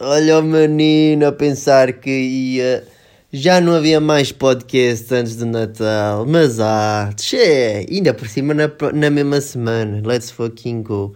Olha 0.00 0.38
o 0.38 0.42
menino 0.44 1.26
a 1.26 1.32
pensar 1.32 1.92
que 1.94 2.08
ia. 2.08 2.86
Já 3.32 3.60
não 3.60 3.74
havia 3.74 4.00
mais 4.00 4.30
podcast 4.30 5.12
antes 5.12 5.34
do 5.34 5.44
Natal, 5.44 6.24
mas 6.24 6.60
ah, 6.60 7.10
tchê, 7.16 7.84
ainda 7.90 8.14
por 8.14 8.28
cima 8.28 8.54
na, 8.54 8.70
na 8.94 9.10
mesma 9.10 9.40
semana. 9.40 10.00
Let's 10.06 10.30
fucking 10.30 10.84
go. 10.84 11.14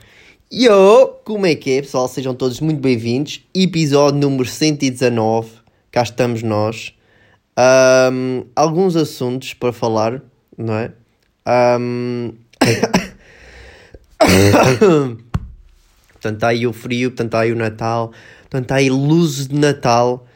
Yo, 0.53 1.10
como 1.24 1.46
é 1.46 1.54
que 1.54 1.79
é, 1.79 1.82
pessoal? 1.82 2.08
Sejam 2.08 2.34
todos 2.34 2.58
muito 2.58 2.80
bem-vindos. 2.80 3.45
Episódio 3.54 4.18
número 4.18 4.49
119. 4.49 5.49
Cá 5.92 6.03
estamos 6.03 6.42
nós. 6.42 6.92
Um, 7.56 8.46
alguns 8.56 8.96
assuntos 8.96 9.54
para 9.54 9.72
falar, 9.72 10.21
não 10.58 10.74
é? 10.74 10.90
Um... 11.46 12.33
portanto, 16.14 16.34
está 16.34 16.48
aí 16.48 16.66
o 16.66 16.73
frio, 16.73 17.10
portanto, 17.10 17.28
está 17.28 17.41
aí 17.41 17.52
o 17.52 17.56
Natal, 17.56 18.12
portanto, 18.52 18.64
está 18.64 18.74
aí 18.74 18.91
luzes 18.91 19.46
de 19.46 19.55
Natal 19.59 20.27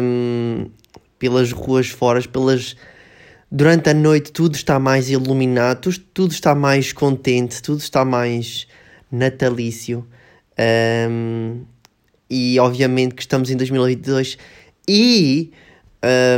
um, 0.00 0.70
pelas 1.18 1.50
ruas 1.50 1.88
fora, 1.88 2.22
pelas. 2.22 2.76
Durante 3.50 3.90
a 3.90 3.94
noite 3.94 4.32
tudo 4.32 4.54
está 4.54 4.78
mais 4.78 5.10
iluminado, 5.10 5.92
tudo, 6.12 6.32
está 6.32 6.54
mais 6.54 6.92
contente, 6.92 7.60
tudo 7.60 7.78
está 7.78 8.04
mais 8.04 8.66
natalício. 9.10 10.06
Um, 11.10 11.62
e 12.30 12.58
obviamente 12.58 13.14
que 13.14 13.22
estamos 13.22 13.50
em 13.50 13.56
2022 13.56 14.38
e 14.88 15.52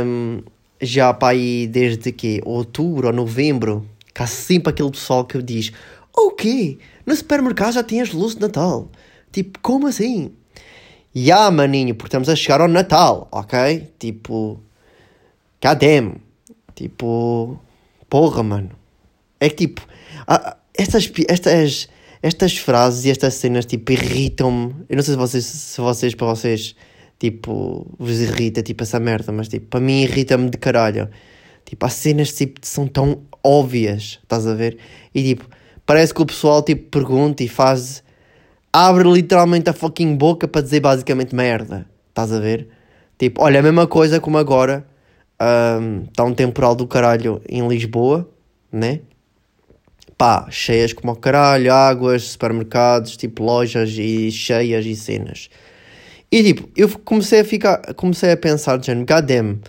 um, 0.03 0.41
já 0.81 1.13
para 1.13 1.29
aí 1.29 1.67
desde 1.67 2.11
que 2.11 2.41
outubro 2.43 3.07
ou 3.07 3.13
novembro, 3.13 3.87
cá 4.13 4.27
sempre 4.27 4.71
aquele 4.71 4.91
pessoal 4.91 5.25
que 5.25 5.41
diz: 5.41 5.71
O 6.15 6.31
quê? 6.31 6.79
No 7.05 7.15
supermercado 7.15 7.73
já 7.73 7.83
tem 7.83 8.01
as 8.01 8.11
luzes 8.11 8.35
de 8.35 8.41
Natal. 8.41 8.91
Tipo, 9.31 9.59
como 9.59 9.87
assim? 9.87 10.31
Ya, 11.19 11.35
yeah, 11.35 11.51
maninho, 11.51 11.95
porque 11.95 12.09
estamos 12.09 12.29
a 12.29 12.35
chegar 12.35 12.61
ao 12.61 12.67
Natal, 12.67 13.27
ok? 13.31 13.91
Tipo, 13.97 14.61
cadê 15.59 16.11
Tipo, 16.75 17.59
porra, 18.07 18.43
mano. 18.43 18.69
É 19.39 19.49
que 19.49 19.55
tipo, 19.67 19.81
estas, 20.75 21.11
estas, 21.27 21.89
estas 22.21 22.57
frases 22.59 23.05
e 23.05 23.09
estas 23.09 23.33
cenas, 23.33 23.65
tipo, 23.65 23.91
irritam-me. 23.93 24.75
Eu 24.87 24.95
não 24.95 25.01
sei 25.01 25.15
se 25.15 25.17
vocês, 25.17 25.45
se 25.45 25.81
vocês, 25.81 26.13
para 26.13 26.27
vocês, 26.27 26.75
tipo, 27.17 27.87
vos 27.97 28.19
irrita, 28.19 28.61
tipo, 28.61 28.83
essa 28.83 28.99
merda, 28.99 29.31
mas, 29.31 29.47
tipo, 29.47 29.65
para 29.69 29.79
mim 29.79 30.03
irrita-me 30.03 30.51
de 30.51 30.57
caralho. 30.59 31.09
Tipo, 31.65 31.83
há 31.83 31.89
cenas, 31.89 32.31
tipo, 32.31 32.59
são 32.61 32.87
tão 32.87 33.23
óbvias, 33.43 34.19
estás 34.21 34.45
a 34.45 34.53
ver? 34.53 34.77
E, 35.15 35.23
tipo, 35.23 35.49
parece 35.83 36.13
que 36.13 36.21
o 36.21 36.27
pessoal, 36.27 36.61
tipo, 36.61 36.91
pergunta 36.91 37.43
e 37.43 37.47
faz... 37.47 38.03
Abre 38.71 39.09
literalmente 39.09 39.69
a 39.69 39.73
fucking 39.73 40.15
boca 40.15 40.47
para 40.47 40.61
dizer 40.61 40.79
basicamente 40.79 41.33
merda, 41.33 41.85
estás 42.09 42.31
a 42.31 42.39
ver? 42.39 42.67
Tipo, 43.17 43.41
olha, 43.41 43.59
a 43.59 43.63
mesma 43.63 43.87
coisa 43.87 44.19
como 44.19 44.37
agora, 44.37 44.85
está 45.33 46.23
um, 46.23 46.27
um 46.27 46.33
temporal 46.33 46.75
do 46.75 46.85
caralho 46.87 47.41
em 47.49 47.67
Lisboa, 47.67 48.29
né? 48.71 49.01
pá, 50.17 50.47
cheias 50.49 50.93
como 50.93 51.11
o 51.11 51.15
caralho, 51.15 51.71
águas, 51.71 52.23
supermercados, 52.23 53.15
tipo 53.15 53.43
lojas 53.43 53.91
e 53.91 54.31
cheias 54.31 54.85
e 54.85 54.95
cenas. 54.95 55.49
E 56.31 56.43
tipo, 56.43 56.69
eu 56.75 56.89
comecei 56.99 57.41
a 57.41 57.45
ficar, 57.45 57.93
comecei 57.93 58.31
a 58.31 58.37
pensar, 58.37 58.83
gente, 58.83 59.05
goddamn, 59.05 59.59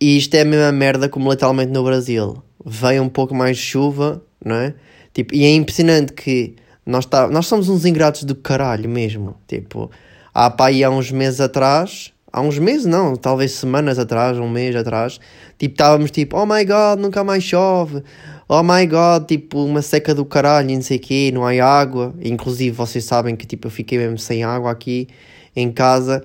e 0.00 0.16
isto 0.16 0.34
é 0.34 0.42
a 0.42 0.44
mesma 0.44 0.72
merda 0.72 1.08
como 1.08 1.30
literalmente 1.30 1.72
no 1.72 1.82
Brasil. 1.84 2.42
Vem 2.64 3.00
um 3.00 3.08
pouco 3.08 3.34
mais 3.34 3.56
de 3.56 3.64
chuva, 3.64 4.22
não 4.44 4.56
é? 4.56 4.74
Tipo, 5.12 5.34
e 5.34 5.44
é 5.44 5.52
impressionante 5.54 6.12
que 6.12 6.54
nós, 6.84 7.06
tá, 7.06 7.28
nós 7.28 7.46
somos 7.46 7.68
uns 7.68 7.84
ingratos 7.84 8.24
do 8.24 8.34
caralho 8.34 8.88
mesmo. 8.88 9.36
Tipo, 9.46 9.90
há 10.34 10.50
pá, 10.50 10.66
há 10.68 10.90
uns 10.90 11.10
meses 11.10 11.40
atrás, 11.40 12.12
há 12.32 12.40
uns 12.40 12.58
meses 12.58 12.86
não, 12.86 13.14
talvez 13.16 13.52
semanas 13.52 13.98
atrás, 13.98 14.38
um 14.38 14.48
mês 14.48 14.74
atrás, 14.74 15.20
tipo, 15.58 15.74
estávamos 15.74 16.10
tipo, 16.10 16.36
oh 16.36 16.46
my 16.46 16.64
god, 16.64 16.98
nunca 16.98 17.22
mais 17.22 17.44
chove, 17.44 18.02
oh 18.48 18.62
my 18.62 18.86
god, 18.86 19.26
tipo, 19.26 19.64
uma 19.64 19.82
seca 19.82 20.14
do 20.14 20.24
caralho, 20.24 20.74
não 20.74 20.82
sei 20.82 20.96
o 20.96 21.00
quê, 21.00 21.30
não 21.32 21.46
há 21.46 21.64
água. 21.64 22.14
Inclusive, 22.22 22.74
vocês 22.74 23.04
sabem 23.04 23.36
que 23.36 23.46
tipo, 23.46 23.68
eu 23.68 23.70
fiquei 23.70 23.98
mesmo 23.98 24.18
sem 24.18 24.42
água 24.44 24.70
aqui 24.70 25.08
em 25.54 25.70
casa. 25.70 26.24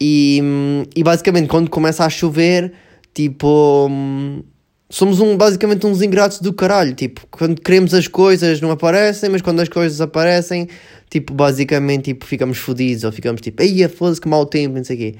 E, 0.00 0.42
e 0.94 1.02
basicamente, 1.02 1.48
quando 1.48 1.70
começa 1.70 2.04
a 2.04 2.10
chover, 2.10 2.72
tipo, 3.14 3.90
somos 4.88 5.20
um, 5.20 5.36
basicamente 5.36 5.86
uns 5.86 6.02
ingratos 6.02 6.40
do 6.40 6.52
caralho. 6.52 6.94
Tipo, 6.94 7.26
quando 7.30 7.60
queremos 7.60 7.92
as 7.94 8.08
coisas 8.08 8.60
não 8.60 8.70
aparecem, 8.70 9.28
mas 9.30 9.42
quando 9.42 9.60
as 9.60 9.68
coisas 9.68 10.00
aparecem, 10.00 10.68
tipo, 11.10 11.34
basicamente, 11.34 12.04
tipo, 12.04 12.24
ficamos 12.24 12.58
fodidos 12.58 13.04
ou 13.04 13.12
ficamos 13.12 13.40
tipo, 13.40 13.62
ei, 13.62 13.86
foda-se 13.88 14.20
que 14.20 14.28
mau 14.28 14.46
tempo, 14.46 14.76
não 14.76 14.84
sei 14.84 14.96
o 14.96 14.98
quê. 14.98 15.14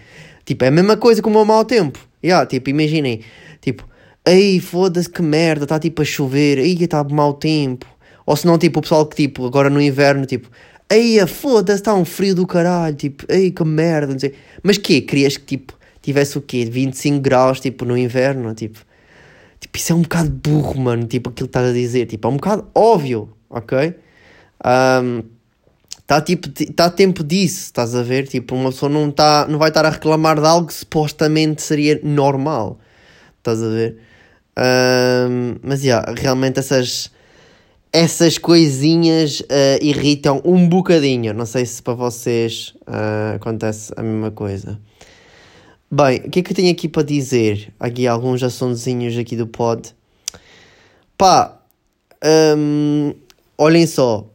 Tipo, 0.45 0.65
é 0.65 0.69
a 0.69 0.71
mesma 0.71 0.97
coisa 0.97 1.21
como 1.23 1.41
o 1.41 1.45
mau 1.45 1.65
tempo. 1.65 1.99
Yeah, 2.23 2.47
tipo, 2.47 2.71
imaginem, 2.71 3.21
tipo, 3.61 3.85
Ei, 4.29 4.59
foda-se 4.59 5.09
que 5.09 5.23
merda, 5.23 5.63
está 5.63 5.79
tipo 5.79 6.03
a 6.03 6.05
chover, 6.05 6.59
ei, 6.59 6.77
está 6.81 7.05
mau 7.05 7.33
tempo. 7.33 7.87
Ou 8.27 8.35
se 8.35 8.45
não, 8.45 8.59
tipo, 8.59 8.81
o 8.81 8.83
pessoal 8.83 9.07
que, 9.07 9.15
tipo, 9.15 9.47
agora 9.47 9.71
no 9.71 9.81
inverno, 9.81 10.27
tipo, 10.27 10.51
ei, 10.91 11.25
foda-se, 11.29 11.79
está 11.79 11.95
um 11.95 12.05
frio 12.05 12.35
do 12.35 12.45
caralho, 12.45 12.97
tipo, 12.97 13.25
ei, 13.29 13.53
que 13.53 13.63
merda, 13.63 14.13
não 14.13 14.19
sei. 14.19 14.35
Mas 14.65 14.79
que 14.79 15.01
Querias 15.01 15.37
que, 15.37 15.45
tipo, 15.45 15.75
tivesse 16.03 16.37
o 16.37 16.41
quê? 16.41 16.65
25 16.65 17.21
graus, 17.21 17.61
tipo, 17.61 17.85
no 17.85 17.97
inverno, 17.97 18.53
tipo. 18.53 18.81
Tipo, 19.61 19.79
isso 19.79 19.93
é 19.93 19.97
um 19.97 20.03
bocado 20.03 20.31
burro, 20.31 20.81
mano, 20.81 21.07
tipo, 21.07 21.31
aquilo 21.31 21.49
que 21.49 21.51
estás 21.51 21.71
a 21.71 21.73
dizer, 21.73 22.07
tipo, 22.07 22.29
é 22.29 22.31
um 22.31 22.37
bocado 22.37 22.67
óbvio, 22.75 23.31
ok? 23.51 23.95
Um, 24.65 25.37
Está 26.07 26.21
tipo, 26.21 26.49
tá 26.73 26.89
tempo 26.89 27.25
disso, 27.25 27.65
estás 27.65 27.93
a 27.93 28.01
ver? 28.01 28.29
Tipo, 28.29 28.55
uma 28.55 28.71
pessoa 28.71 28.89
não, 28.89 29.11
tá, 29.11 29.45
não 29.49 29.59
vai 29.59 29.71
estar 29.71 29.85
a 29.85 29.91
reclamar 29.91 30.41
de 30.41 30.47
algo 30.47 30.69
que 30.69 30.75
supostamente 30.75 31.61
seria 31.63 31.99
normal, 32.01 32.79
estás 33.39 33.61
a 33.61 33.69
ver? 33.69 33.99
Um, 34.57 35.57
mas 35.65 35.83
yeah, 35.83 36.15
realmente 36.17 36.61
essas, 36.61 37.11
essas 37.93 38.39
coisinhas 38.39 39.41
uh, 39.41 39.83
irritam 39.83 40.41
um 40.45 40.69
bocadinho. 40.69 41.35
Não 41.35 41.45
sei 41.45 41.67
se 41.67 41.83
para 41.83 41.95
vocês 41.95 42.73
uh, 42.83 43.35
acontece 43.35 43.93
a 43.97 44.03
mesma 44.05 44.31
coisa. 44.31 44.79
Bem, 45.91 46.19
o 46.25 46.31
que 46.31 46.41
é 46.41 46.43
que 46.43 46.53
eu 46.53 46.57
tenho 46.57 46.73
aqui 46.73 46.89
para 46.89 47.05
dizer? 47.05 47.73
Aqui 47.79 48.07
alguns 48.07 48.43
assuntozinhos 48.43 49.17
aqui 49.17 49.37
do 49.37 49.47
pod. 49.47 49.95
Pá, 51.17 51.61
um, 52.57 53.15
olhem 53.57 53.87
só. 53.87 54.29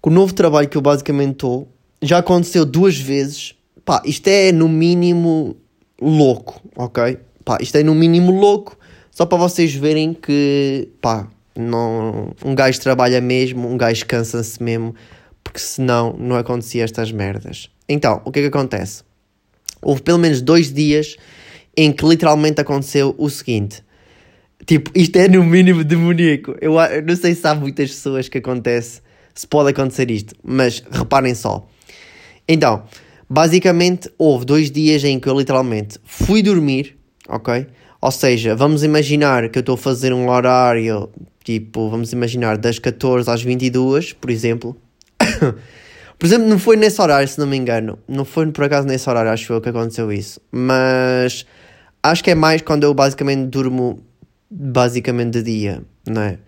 Com 0.00 0.10
o 0.10 0.12
novo 0.12 0.34
trabalho 0.34 0.68
que 0.68 0.76
eu 0.76 0.82
basicamente 0.82 1.32
estou, 1.32 1.68
já 2.02 2.18
aconteceu 2.18 2.64
duas 2.64 2.98
vezes. 2.98 3.54
Pá, 3.84 4.02
isto 4.04 4.26
é 4.26 4.50
no 4.50 4.68
mínimo 4.68 5.56
louco, 6.00 6.60
ok? 6.76 7.18
Pá, 7.44 7.58
isto 7.60 7.76
é 7.76 7.82
no 7.84 7.94
mínimo 7.94 8.32
louco 8.32 8.76
só 9.16 9.24
para 9.24 9.38
vocês 9.38 9.72
verem 9.74 10.12
que, 10.12 10.90
pá, 11.00 11.26
não, 11.56 12.34
um 12.44 12.54
gajo 12.54 12.78
trabalha 12.82 13.18
mesmo, 13.18 13.66
um 13.66 13.78
gajo 13.78 14.04
cansa-se 14.04 14.62
mesmo, 14.62 14.94
porque 15.42 15.58
senão 15.58 16.14
não 16.18 16.36
acontecia 16.36 16.84
estas 16.84 17.10
merdas. 17.10 17.70
Então, 17.88 18.20
o 18.26 18.30
que 18.30 18.40
é 18.40 18.42
que 18.42 18.48
acontece? 18.48 19.05
Houve 19.82 20.02
pelo 20.02 20.18
menos 20.18 20.40
dois 20.40 20.72
dias 20.72 21.16
em 21.76 21.92
que 21.92 22.04
literalmente 22.06 22.60
aconteceu 22.60 23.14
o 23.18 23.28
seguinte. 23.28 23.84
Tipo, 24.64 24.90
isto 24.94 25.16
é 25.16 25.28
no 25.28 25.44
mínimo 25.44 25.84
demoníaco. 25.84 26.56
Eu, 26.60 26.78
eu 26.80 27.02
não 27.02 27.14
sei 27.14 27.34
se 27.34 27.46
há 27.46 27.54
muitas 27.54 27.90
pessoas 27.90 28.28
que 28.28 28.38
acontece, 28.38 29.00
se 29.34 29.46
pode 29.46 29.70
acontecer 29.70 30.10
isto, 30.10 30.34
mas 30.42 30.82
reparem 30.90 31.34
só. 31.34 31.68
Então, 32.48 32.84
basicamente 33.28 34.10
houve 34.16 34.44
dois 34.44 34.70
dias 34.70 35.04
em 35.04 35.20
que 35.20 35.28
eu 35.28 35.38
literalmente 35.38 35.98
fui 36.04 36.42
dormir, 36.42 36.96
ok? 37.28 37.66
Ou 38.00 38.10
seja, 38.10 38.54
vamos 38.54 38.82
imaginar 38.82 39.48
que 39.48 39.58
eu 39.58 39.60
estou 39.60 39.74
a 39.74 39.78
fazer 39.78 40.12
um 40.12 40.28
horário, 40.28 41.10
tipo, 41.44 41.90
vamos 41.90 42.12
imaginar 42.12 42.56
das 42.56 42.78
14 42.78 43.30
às 43.30 43.42
22, 43.42 44.12
por 44.12 44.30
exemplo. 44.30 44.76
por 46.18 46.26
exemplo, 46.26 46.48
não 46.48 46.58
foi 46.58 46.76
nesse 46.76 47.00
horário, 47.00 47.28
se 47.28 47.38
não 47.38 47.46
me 47.46 47.56
engano. 47.56 47.98
Não 48.08 48.24
foi 48.24 48.50
por 48.50 48.64
acaso 48.64 48.86
nesse 48.86 49.08
horário, 49.08 49.30
acho 49.30 49.52
eu, 49.52 49.60
que 49.60 49.68
aconteceu 49.68 50.10
isso. 50.12 50.40
Mas 50.50 51.44
acho 52.02 52.24
que 52.24 52.30
é 52.30 52.34
mais 52.34 52.62
quando 52.62 52.84
eu 52.84 52.94
basicamente 52.94 53.48
durmo 53.48 54.02
basicamente 54.50 55.32
de 55.32 55.42
dia, 55.42 55.82
não 56.06 56.22
é? 56.22 56.38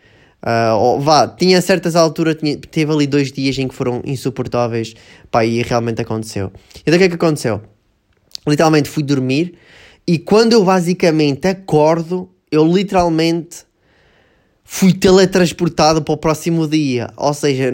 Uh, 0.40 1.00
vá, 1.00 1.26
tinha 1.26 1.60
certas 1.60 1.96
alturas, 1.96 2.36
tinha, 2.36 2.56
teve 2.56 2.92
ali 2.92 3.06
dois 3.06 3.32
dias 3.32 3.58
em 3.58 3.66
que 3.66 3.74
foram 3.74 4.00
insuportáveis, 4.04 4.94
pá, 5.30 5.44
e 5.44 5.60
realmente 5.62 6.00
aconteceu. 6.00 6.52
Então 6.82 6.94
o 6.94 6.98
que 6.98 7.04
é 7.04 7.08
que 7.08 7.16
aconteceu? 7.16 7.60
Literalmente 8.46 8.88
fui 8.88 9.02
dormir 9.02 9.54
e 10.06 10.16
quando 10.18 10.52
eu 10.52 10.64
basicamente 10.64 11.48
acordo, 11.48 12.30
eu 12.50 12.64
literalmente 12.64 13.66
fui 14.64 14.92
teletransportado 14.92 16.02
para 16.02 16.14
o 16.14 16.16
próximo 16.16 16.68
dia. 16.68 17.10
Ou 17.16 17.34
seja, 17.34 17.72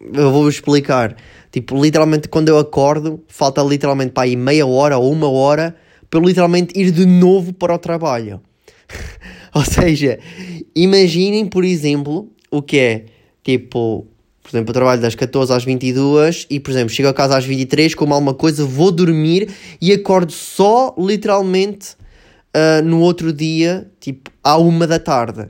eu 0.00 0.32
vou 0.32 0.48
explicar. 0.48 1.16
Tipo, 1.50 1.80
literalmente 1.80 2.28
quando 2.28 2.48
eu 2.48 2.58
acordo, 2.58 3.22
falta 3.28 3.62
literalmente 3.62 4.12
para 4.12 4.24
aí 4.24 4.36
meia 4.36 4.66
hora 4.66 4.98
ou 4.98 5.10
uma 5.12 5.30
hora 5.30 5.76
para 6.10 6.20
eu 6.20 6.24
literalmente 6.24 6.78
ir 6.78 6.90
de 6.90 7.06
novo 7.06 7.52
para 7.52 7.74
o 7.74 7.78
trabalho. 7.78 8.40
ou 9.54 9.64
seja, 9.64 10.18
imaginem, 10.74 11.46
por 11.46 11.64
exemplo, 11.64 12.30
o 12.50 12.62
que 12.62 12.78
é 12.78 13.04
tipo 13.42 14.06
Por 14.42 14.50
exemplo, 14.50 14.70
eu 14.70 14.74
trabalho 14.74 15.00
das 15.00 15.14
14 15.14 15.52
às 15.52 15.64
22 15.64 16.46
e, 16.50 16.60
por 16.60 16.70
exemplo, 16.70 16.90
chego 16.90 17.08
a 17.08 17.14
casa 17.14 17.36
às 17.36 17.44
23, 17.44 17.94
como 17.94 18.14
alguma 18.14 18.34
coisa, 18.34 18.64
vou 18.64 18.92
dormir 18.92 19.48
e 19.80 19.92
acordo 19.92 20.32
só, 20.32 20.94
literalmente, 20.98 21.96
uh, 22.54 22.84
no 22.84 23.00
outro 23.00 23.32
dia, 23.32 23.90
tipo, 23.98 24.30
à 24.42 24.58
uma 24.58 24.86
da 24.86 24.98
tarde. 24.98 25.48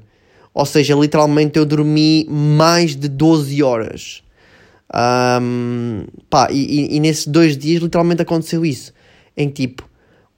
Ou 0.55 0.64
seja, 0.64 0.94
literalmente 0.94 1.58
eu 1.58 1.67
dormi 1.67 2.25
mais 2.31 2.94
de 2.94 3.08
12 3.08 3.62
horas. 3.62 4.24
Um, 4.93 6.05
pá, 6.29 6.49
e, 6.51 6.97
e, 6.97 7.01
nesses 7.01 7.27
dois 7.27 7.57
dias 7.57 7.83
literalmente 7.83 8.23
aconteceu 8.23 8.65
isso. 8.65 8.93
Em 9.37 9.49
tipo, 9.49 9.89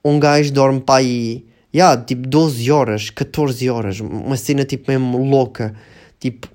um 0.03 0.19
gajo 0.19 0.51
dorme 0.51 0.79
para 0.79 0.99
aí, 0.99 1.45
yeah, 1.73 2.01
tipo 2.01 2.27
12 2.27 2.71
horas, 2.71 3.09
14 3.09 3.69
horas, 3.69 3.99
uma 3.99 4.37
cena 4.37 4.65
tipo 4.65 4.89
mesmo 4.89 5.23
louca. 5.23 5.75
Tipo, 6.19 6.47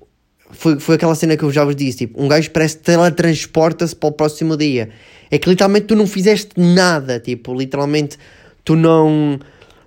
foi, 0.51 0.79
foi 0.79 0.95
aquela 0.95 1.15
cena 1.15 1.37
que 1.37 1.43
eu 1.43 1.51
já 1.51 1.63
vos 1.63 1.75
disse, 1.75 1.99
tipo, 1.99 2.21
um 2.21 2.27
gajo 2.27 2.51
parece 2.51 2.77
teletransporta-se 2.77 3.95
para 3.95 4.09
o 4.09 4.11
próximo 4.11 4.57
dia. 4.57 4.89
É 5.31 5.37
que 5.37 5.49
literalmente 5.49 5.87
tu 5.87 5.95
não 5.95 6.05
fizeste 6.05 6.51
nada, 6.57 7.19
tipo, 7.19 7.53
literalmente 7.53 8.17
tu 8.63 8.75
não 8.75 9.39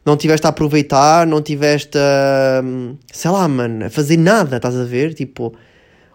não 0.05 0.17
tiveste 0.17 0.47
a 0.47 0.50
aproveitar, 0.50 1.26
não 1.26 1.43
tiveste 1.43 1.99
a, 1.99 2.62
sei 3.12 3.31
lá, 3.31 3.49
mano, 3.49 3.87
a 3.87 3.91
fazer 3.91 4.17
nada, 4.17 4.56
estás 4.56 4.76
a 4.76 4.85
ver? 4.85 5.12
Tipo, 5.14 5.53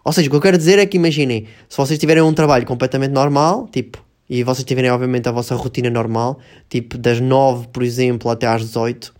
ou 0.03 0.11
seja, 0.11 0.27
o 0.27 0.31
que 0.31 0.35
eu 0.37 0.41
quero 0.41 0.57
dizer 0.57 0.79
é 0.79 0.85
que 0.85 0.97
imaginem, 0.97 1.47
se 1.69 1.77
vocês 1.77 1.99
tiverem 1.99 2.23
um 2.23 2.33
trabalho 2.33 2.65
completamente 2.65 3.11
normal, 3.11 3.67
tipo, 3.71 4.03
e 4.29 4.43
vocês 4.43 4.63
tiverem 4.63 4.89
obviamente 4.89 5.27
a 5.27 5.31
vossa 5.31 5.55
rotina 5.55 5.89
normal, 5.89 6.39
tipo, 6.69 6.97
das 6.97 7.19
9, 7.19 7.67
por 7.67 7.83
exemplo, 7.83 8.31
até 8.31 8.47
às 8.47 8.61
18, 8.61 9.13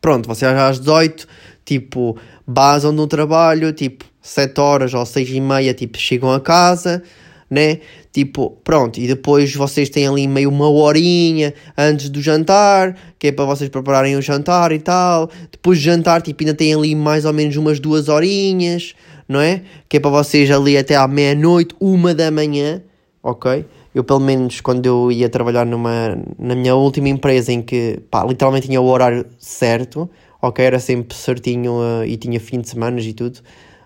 pronto, 0.00 0.26
vocês 0.26 0.52
às 0.52 0.80
18, 0.80 1.26
tipo, 1.64 2.18
basam 2.46 2.92
no 2.92 3.06
trabalho, 3.06 3.72
tipo, 3.72 4.04
7 4.20 4.60
horas 4.60 4.94
ou 4.94 5.06
6 5.06 5.30
e 5.30 5.40
meia, 5.40 5.72
tipo, 5.72 5.96
chegam 5.96 6.32
a 6.32 6.40
casa, 6.40 7.02
né? 7.50 7.78
Tipo, 8.12 8.50
pronto, 8.64 8.98
e 8.98 9.06
depois 9.06 9.54
vocês 9.54 9.88
têm 9.88 10.06
ali 10.06 10.26
meio 10.26 10.48
uma 10.50 10.68
horinha 10.68 11.54
antes 11.76 12.08
do 12.08 12.20
jantar, 12.20 12.96
que 13.18 13.28
é 13.28 13.32
para 13.32 13.44
vocês 13.44 13.70
prepararem 13.70 14.16
o 14.16 14.22
jantar 14.22 14.72
e 14.72 14.78
tal. 14.78 15.30
Depois 15.50 15.78
de 15.78 15.84
jantar, 15.84 16.22
tipo, 16.22 16.42
ainda 16.42 16.54
têm 16.54 16.74
ali 16.74 16.94
mais 16.94 17.24
ou 17.24 17.32
menos 17.32 17.56
umas 17.56 17.78
duas 17.78 18.08
horinhas, 18.08 18.94
não 19.28 19.40
é? 19.40 19.62
Que 19.88 19.98
é 19.98 20.00
para 20.00 20.10
vocês 20.10 20.50
ali 20.50 20.76
até 20.76 20.96
à 20.96 21.06
meia-noite, 21.06 21.74
uma 21.80 22.14
da 22.14 22.30
manhã, 22.30 22.82
ok? 23.22 23.64
Eu, 23.94 24.04
pelo 24.04 24.20
menos, 24.20 24.60
quando 24.60 24.84
eu 24.84 25.10
ia 25.10 25.28
trabalhar 25.28 25.64
numa, 25.64 26.18
na 26.38 26.54
minha 26.54 26.74
última 26.74 27.08
empresa 27.08 27.50
em 27.52 27.62
que, 27.62 28.00
pá, 28.10 28.24
literalmente 28.24 28.66
tinha 28.66 28.80
o 28.80 28.86
horário 28.86 29.24
certo, 29.38 30.08
ok? 30.42 30.64
Era 30.64 30.78
sempre 30.78 31.16
certinho 31.16 31.72
uh, 31.72 32.04
e 32.04 32.16
tinha 32.16 32.38
fim 32.38 32.60
de 32.60 32.68
semana 32.68 33.00
e 33.00 33.12
tudo 33.14 33.40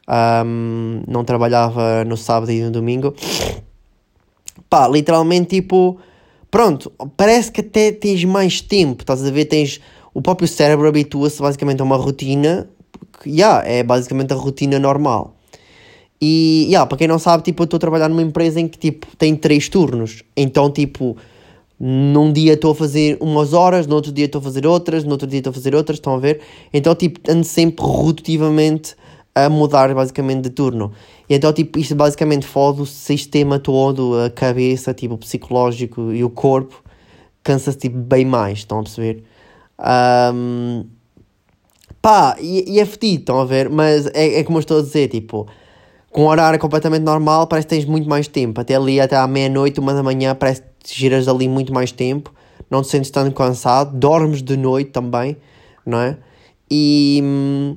um, 0.08 1.02
não 1.06 1.24
trabalhava 1.24 2.04
no 2.04 2.16
sábado 2.16 2.50
e 2.50 2.60
no 2.62 2.70
domingo. 2.70 3.14
Pá, 4.68 4.88
literalmente, 4.88 5.60
tipo, 5.60 5.98
pronto, 6.50 6.92
parece 7.16 7.50
que 7.50 7.60
até 7.60 7.92
tens 7.92 8.24
mais 8.24 8.60
tempo, 8.60 9.02
estás 9.02 9.24
a 9.24 9.30
ver? 9.30 9.46
Tens 9.46 9.80
o 10.12 10.20
próprio 10.20 10.48
cérebro 10.48 10.88
habitua-se 10.88 11.40
basicamente 11.40 11.80
a 11.80 11.84
uma 11.84 11.96
rotina 11.96 12.68
que, 13.22 13.30
yeah, 13.30 13.66
é 13.66 13.82
basicamente 13.82 14.32
a 14.32 14.36
rotina 14.36 14.78
normal. 14.78 15.36
E, 16.20 16.66
yeah, 16.68 16.86
para 16.86 16.98
quem 16.98 17.08
não 17.08 17.18
sabe, 17.18 17.42
tipo, 17.42 17.62
eu 17.62 17.64
estou 17.64 17.76
a 17.76 17.80
trabalhar 17.80 18.08
numa 18.08 18.22
empresa 18.22 18.60
em 18.60 18.68
que, 18.68 18.78
tipo, 18.78 19.06
tem 19.16 19.34
três 19.34 19.68
turnos. 19.68 20.22
Então, 20.36 20.70
tipo, 20.70 21.16
num 21.78 22.30
dia 22.30 22.52
estou 22.52 22.72
a 22.72 22.74
fazer 22.74 23.16
umas 23.20 23.54
horas, 23.54 23.86
no 23.86 23.94
outro 23.94 24.12
dia 24.12 24.26
estou 24.26 24.38
a 24.40 24.42
fazer 24.42 24.66
outras, 24.66 25.02
no 25.02 25.12
outro 25.12 25.26
dia 25.26 25.38
estou 25.38 25.50
a 25.50 25.54
fazer 25.54 25.74
outras, 25.74 25.96
estão 25.96 26.14
a 26.14 26.18
ver? 26.18 26.40
Então, 26.72 26.94
tipo, 26.94 27.20
ando 27.30 27.44
sempre 27.44 27.84
rotativamente 27.84 28.94
a 29.34 29.48
mudar 29.48 29.94
basicamente 29.94 30.42
de 30.42 30.50
turno. 30.50 30.92
E 31.28 31.34
então, 31.34 31.52
tipo, 31.52 31.78
isto 31.78 31.94
basicamente 31.94 32.46
fode 32.46 32.82
o 32.82 32.86
sistema 32.86 33.58
todo, 33.58 34.18
a 34.20 34.30
cabeça, 34.30 34.92
tipo, 34.92 35.16
psicológico 35.16 36.12
e 36.12 36.24
o 36.24 36.30
corpo, 36.30 36.82
cansa-se 37.42 37.78
tipo, 37.78 37.98
bem 37.98 38.24
mais, 38.24 38.58
estão 38.58 38.80
a 38.80 38.82
perceber? 38.82 39.24
Um, 40.34 40.84
pá, 42.02 42.36
e, 42.40 42.74
e 42.74 42.80
é 42.80 42.84
fedido, 42.84 43.20
estão 43.20 43.40
a 43.40 43.44
ver? 43.44 43.70
Mas 43.70 44.06
é, 44.08 44.40
é 44.40 44.44
como 44.44 44.58
eu 44.58 44.60
estou 44.60 44.78
a 44.78 44.82
dizer, 44.82 45.08
tipo, 45.08 45.46
com 46.10 46.24
um 46.24 46.26
horário 46.26 46.58
completamente 46.58 47.02
normal, 47.02 47.46
parece 47.46 47.66
que 47.68 47.74
tens 47.76 47.84
muito 47.84 48.08
mais 48.08 48.26
tempo. 48.26 48.60
Até 48.60 48.74
ali, 48.74 49.00
até 49.00 49.16
à 49.16 49.26
meia-noite, 49.26 49.78
uma 49.80 49.94
da 49.94 50.02
manhã, 50.02 50.34
parece 50.34 50.62
que 50.62 50.94
giras 50.94 51.28
ali 51.28 51.48
muito 51.48 51.72
mais 51.72 51.92
tempo, 51.92 52.34
não 52.68 52.82
te 52.82 52.88
sentes 52.88 53.10
tão 53.10 53.30
cansado, 53.30 53.96
dormes 53.96 54.42
de 54.42 54.56
noite 54.56 54.90
também, 54.90 55.36
não 55.86 56.00
é? 56.00 56.16
E 56.70 57.20
hum, 57.22 57.76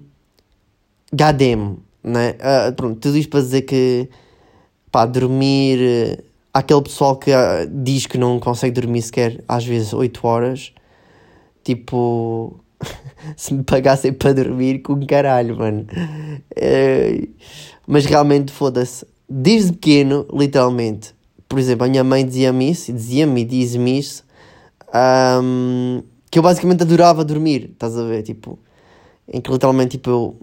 Gadem, 1.14 1.78
né? 2.04 2.36
Uh, 2.40 2.74
pronto, 2.74 3.00
tudo 3.00 3.18
isto 3.18 3.30
para 3.30 3.42
dizer 3.42 3.62
que, 3.62 4.10
pá, 4.92 5.06
dormir. 5.06 5.80
Uh, 6.20 6.24
aquele 6.54 6.82
pessoal 6.82 7.16
que 7.16 7.32
uh, 7.32 7.68
diz 7.72 8.06
que 8.06 8.18
não 8.18 8.40
consegue 8.40 8.80
dormir 8.80 9.02
sequer 9.02 9.44
às 9.48 9.66
vezes 9.66 9.94
8 9.94 10.28
horas, 10.28 10.74
tipo. 11.64 12.60
se 13.38 13.54
me 13.54 13.64
pagassem 13.64 14.12
para 14.12 14.34
dormir, 14.34 14.80
com 14.80 15.00
caralho, 15.06 15.58
mano. 15.58 15.86
Uh, 16.52 17.28
mas 17.88 18.06
realmente, 18.06 18.52
foda-se. 18.52 19.06
Desde 19.30 19.72
pequeno, 19.74 20.28
literalmente, 20.34 21.16
por 21.48 21.60
exemplo, 21.60 21.86
a 21.86 21.90
minha 21.90 22.04
mãe 22.04 22.26
dizia-me 22.26 22.72
isso, 22.72 22.92
dizia-me 22.92 23.42
e 23.42 23.46
diz-me 23.46 24.00
isso, 24.00 24.24
um, 25.42 26.02
que 26.30 26.40
eu 26.40 26.44
basicamente 26.44 26.82
adorava 26.82 27.24
dormir, 27.24 27.70
estás 27.74 27.98
a 27.98 28.04
ver? 28.04 28.24
Tipo, 28.24 28.58
em 29.28 29.40
que 29.40 29.52
literalmente, 29.52 29.98
tipo, 29.98 30.10
eu 30.10 30.38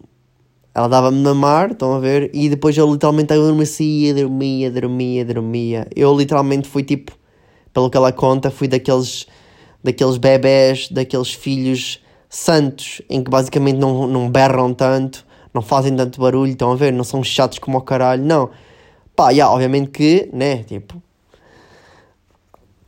ela 0.75 0.89
dava-me 0.89 1.21
na 1.21 1.35
mar, 1.35 1.73
estão 1.73 1.95
a 1.95 1.99
ver? 1.99 2.31
E 2.33 2.49
depois 2.49 2.77
eu 2.77 2.91
literalmente 2.91 3.33
adormecia, 3.33 4.15
dormia, 4.15 4.71
dormia, 4.71 5.25
dormia. 5.25 5.87
Eu 5.95 6.17
literalmente 6.17 6.69
fui 6.69 6.83
tipo, 6.85 7.13
pelo 7.73 7.91
que 7.91 7.97
ela 7.97 8.13
conta, 8.13 8.51
fui 8.51 8.69
daqueles, 8.69 9.27
daqueles 9.83 10.17
bebés, 10.17 10.89
daqueles 10.89 11.33
filhos 11.33 12.01
santos, 12.29 13.03
em 13.11 13.23
que 13.23 13.31
basicamente 13.31 13.77
não, 13.79 14.07
não 14.07 14.31
berram 14.31 14.73
tanto, 14.73 15.27
não 15.53 15.61
fazem 15.61 15.95
tanto 15.97 16.21
barulho, 16.21 16.53
estão 16.53 16.71
a 16.71 16.77
ver? 16.77 16.93
Não 16.93 17.05
são 17.05 17.23
chatos 17.25 17.59
como 17.59 17.79
o 17.79 17.81
caralho, 17.81 18.25
não. 18.25 18.51
Pá, 19.17 19.31
yeah, 19.31 19.53
obviamente 19.53 19.91
que, 19.91 20.31
né, 20.33 20.63
tipo... 20.63 21.03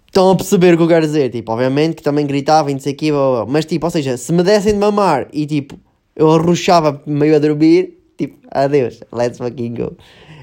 Estão 0.06 0.30
a 0.30 0.36
perceber 0.36 0.74
o 0.74 0.76
que 0.76 0.82
eu 0.82 0.88
quero 0.88 1.06
dizer, 1.06 1.30
tipo, 1.30 1.50
obviamente 1.50 1.96
que 1.96 2.02
também 2.02 2.26
gritava 2.26 2.70
e 2.70 2.74
não 2.74 2.80
sei 2.80 2.94
o 3.12 3.46
mas 3.48 3.64
tipo, 3.64 3.86
ou 3.86 3.90
seja, 3.90 4.18
se 4.18 4.30
me 4.30 4.42
dessem 4.42 4.74
de 4.74 4.78
mamar 4.78 5.26
e 5.32 5.46
tipo 5.46 5.80
eu 6.14 6.30
arrochava 6.30 7.02
meio 7.06 7.36
a 7.36 7.38
dormir, 7.38 7.98
tipo, 8.16 8.38
adeus, 8.50 9.00
let's 9.12 9.38
fucking 9.38 9.74
go. 9.74 9.96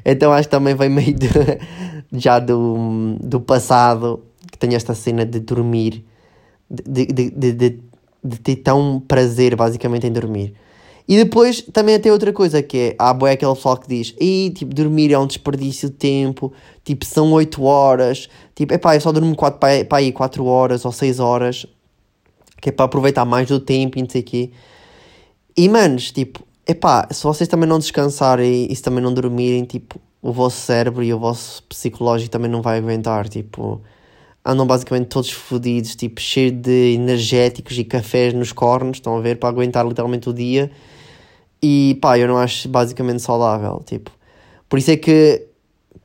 Então 0.06 0.32
acho 0.32 0.48
que 0.48 0.52
também 0.52 0.76
vem 0.76 0.90
meio 0.90 1.14
de, 1.14 1.28
já 2.14 2.40
do, 2.40 3.16
do 3.22 3.40
passado, 3.40 4.24
que 4.52 4.58
tenho 4.58 4.76
esta 4.76 4.96
cena 4.96 5.26
de 5.26 5.40
dormir, 5.40 6.04
de, 6.70 7.06
de, 7.06 7.30
de, 7.32 7.52
de, 7.54 7.80
de 8.24 8.40
ter 8.40 8.58
tão 8.58 9.04
prazer 9.08 9.56
basicamente 9.56 10.08
em 10.08 10.12
dormir. 10.12 10.54
E 11.08 11.18
depois 11.18 11.62
também 11.62 12.00
tem 12.00 12.12
outra 12.12 12.32
coisa 12.32 12.62
que 12.62 12.78
é, 12.78 12.96
há 13.00 13.12
boé 13.12 13.32
aquele 13.32 13.52
pessoal 13.56 13.76
que 13.78 13.88
diz, 13.88 14.14
e 14.20 14.52
tipo, 14.56 14.76
dormir 14.76 15.12
é 15.12 15.18
um 15.18 15.26
desperdício 15.26 15.90
de 15.90 15.96
tempo, 15.96 16.54
tipo, 16.84 17.04
são 17.04 17.32
8 17.32 17.64
horas, 17.64 18.30
tipo, 18.54 18.72
epá, 18.76 18.96
eu 18.96 19.02
só 19.02 19.12
durmo 19.12 19.36
4, 19.36 19.60
para 19.60 19.98
aí 19.98 20.12
4 20.12 20.46
horas 20.46 20.86
ou 20.86 20.92
6 20.92 21.20
horas, 21.20 21.66
que 22.62 22.70
é 22.70 22.72
para 22.72 22.86
aproveitar 22.86 23.26
mais 23.26 23.48
do 23.48 23.60
tempo 23.60 23.98
e 23.98 24.04
não 24.04 24.10
sei 24.10 24.22
o 24.22 24.24
quê. 24.24 24.52
E 25.60 25.68
manos, 25.68 26.10
tipo, 26.14 26.48
epá, 26.66 27.06
se 27.12 27.22
vocês 27.22 27.46
também 27.46 27.68
não 27.68 27.80
descansarem 27.80 28.72
e 28.72 28.74
se 28.74 28.82
também 28.82 29.04
não 29.04 29.14
dormirem, 29.14 29.66
tipo, 29.66 30.00
o 30.22 30.32
vosso 30.32 30.56
cérebro 30.56 31.04
e 31.04 31.14
o 31.14 31.20
vosso 31.20 31.62
psicológico 31.64 32.32
também 32.32 32.50
não 32.50 32.62
vai 32.62 32.78
aguentar, 32.78 33.28
tipo, 33.28 33.82
andam 34.46 34.66
basicamente 34.66 35.08
todos 35.08 35.32
fodidos, 35.32 35.98
tipo, 35.98 36.22
cheios 36.22 36.54
de 36.62 36.94
energéticos 36.94 37.78
e 37.78 37.84
cafés 37.84 38.34
nos 38.34 38.54
cornos, 38.54 39.00
estão 39.00 39.18
a 39.18 39.20
ver, 39.20 39.38
para 39.38 39.50
aguentar 39.50 39.86
literalmente 39.86 40.30
o 40.30 40.34
dia. 40.34 40.72
E 41.62 42.00
pá, 42.02 42.18
eu 42.18 42.30
não 42.30 42.38
acho 42.38 42.70
basicamente 42.70 43.22
saudável, 43.22 43.84
tipo. 43.86 44.12
Por 44.70 44.80
isso 44.80 44.92
é 44.92 44.96
que 44.96 45.46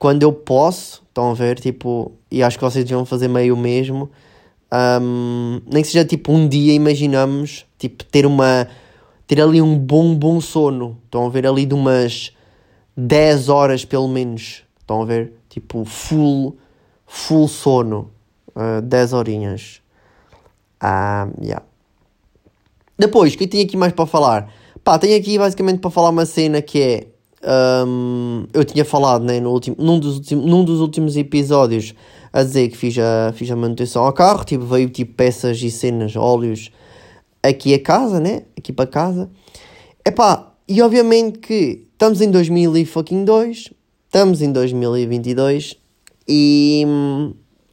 quando 0.01 0.25
eu 0.25 0.33
posso, 0.33 1.01
estão 1.09 1.31
a 1.31 1.35
ver, 1.35 1.61
tipo, 1.61 2.11
e 2.29 2.43
acho 2.43 2.59
que 2.59 2.65
vocês 2.65 2.85
deviam 2.85 3.07
fazer 3.07 3.29
meio 3.29 3.55
o 3.55 3.57
mesmo, 3.57 4.11
um, 5.01 5.61
nem 5.65 5.81
que 5.81 5.89
seja 5.89 6.05
tipo 6.05 6.33
um 6.33 6.49
dia, 6.49 6.73
imaginamos, 6.73 7.65
tipo, 7.79 8.03
ter 8.03 8.27
uma 8.27 8.67
ter 9.35 9.43
ali 9.43 9.61
um 9.61 9.76
bom, 9.76 10.14
bom 10.14 10.41
sono. 10.41 10.97
Estão 11.05 11.26
a 11.26 11.29
ver 11.29 11.45
ali 11.45 11.67
de 11.67 11.75
umas 11.75 12.33
10 12.97 13.49
horas 13.49 13.85
pelo 13.85 14.07
menos. 14.07 14.62
Estão 14.79 15.03
a 15.03 15.05
ver? 15.05 15.33
Tipo, 15.49 15.85
full, 15.85 16.57
full 17.05 17.49
sono. 17.49 18.11
Uh, 18.55 18.79
ah, 18.79 18.81
10 18.81 19.12
horinhas. 19.12 19.81
Ah, 20.81 21.29
yeah. 21.43 21.64
Depois, 22.97 23.35
o 23.35 23.38
que 23.38 23.57
eu 23.57 23.62
aqui 23.62 23.76
mais 23.76 23.93
para 23.93 24.07
falar? 24.07 24.53
Pá, 24.85 24.99
tenho 24.99 25.19
aqui 25.19 25.37
basicamente 25.37 25.81
para 25.81 25.91
falar 25.91 26.11
uma 26.11 26.26
cena 26.26 26.62
que 26.62 26.81
é. 26.81 27.07
Um, 27.87 28.47
eu 28.55 28.64
tinha 28.64 28.87
falado 28.87 29.23
né, 29.23 29.38
no 29.38 29.50
último, 29.50 29.76
num, 29.79 29.99
dos 29.99 30.17
últimos, 30.17 30.47
num 30.47 30.64
dos 30.64 30.81
últimos 30.81 31.14
episódios 31.14 31.95
a 32.33 32.43
dizer 32.43 32.71
que 32.71 32.76
fiz 32.76 32.97
a, 32.97 33.35
fiz 33.35 33.50
a 33.50 33.57
manutenção 33.57 34.03
ao 34.03 34.14
carro, 34.14 34.45
tipo, 34.45 34.64
veio 34.64 34.88
tipo 34.88 35.12
peças 35.12 35.61
e 35.61 35.71
cenas, 35.71 36.17
óleos 36.17 36.71
aqui 37.45 37.75
a 37.75 37.79
casa, 37.79 38.19
né? 38.19 38.43
Aqui 38.57 38.73
para 38.73 38.87
casa. 38.87 39.31
Epá, 40.05 40.53
e 40.67 40.81
obviamente 40.81 41.39
que 41.39 41.87
estamos 41.93 42.21
em 42.21 42.31
2002, 42.31 42.89
estamos 44.07 44.41
em 44.41 44.51
2022 44.51 45.77
e, 46.27 46.87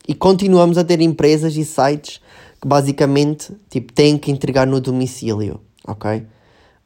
e 0.08 0.14
continuamos 0.14 0.78
a 0.78 0.84
ter 0.84 1.02
empresas 1.02 1.56
e 1.56 1.64
sites 1.64 2.20
que 2.62 2.68
basicamente 2.68 3.54
tipo, 3.70 3.92
têm 3.94 4.18
que 4.18 4.30
entregar 4.30 4.68
no 4.68 4.82
domicílio, 4.82 5.62
ok? 5.88 6.24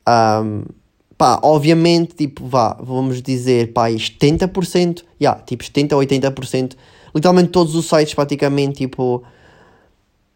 Um, 0.08 0.64
pá, 1.18 1.40
obviamente, 1.42 2.16
tipo, 2.16 2.46
vá, 2.48 2.78
vamos 2.80 3.22
dizer, 3.22 3.74
pá, 3.74 3.90
70%, 3.90 5.04
yeah, 5.20 5.42
tipo, 5.42 5.64
70% 5.64 5.94
ou 5.94 6.00
80%, 6.00 6.74
literalmente 7.14 7.50
todos 7.50 7.76
os 7.76 7.86
sites 7.88 8.14
praticamente, 8.14 8.76
tipo, 8.76 9.24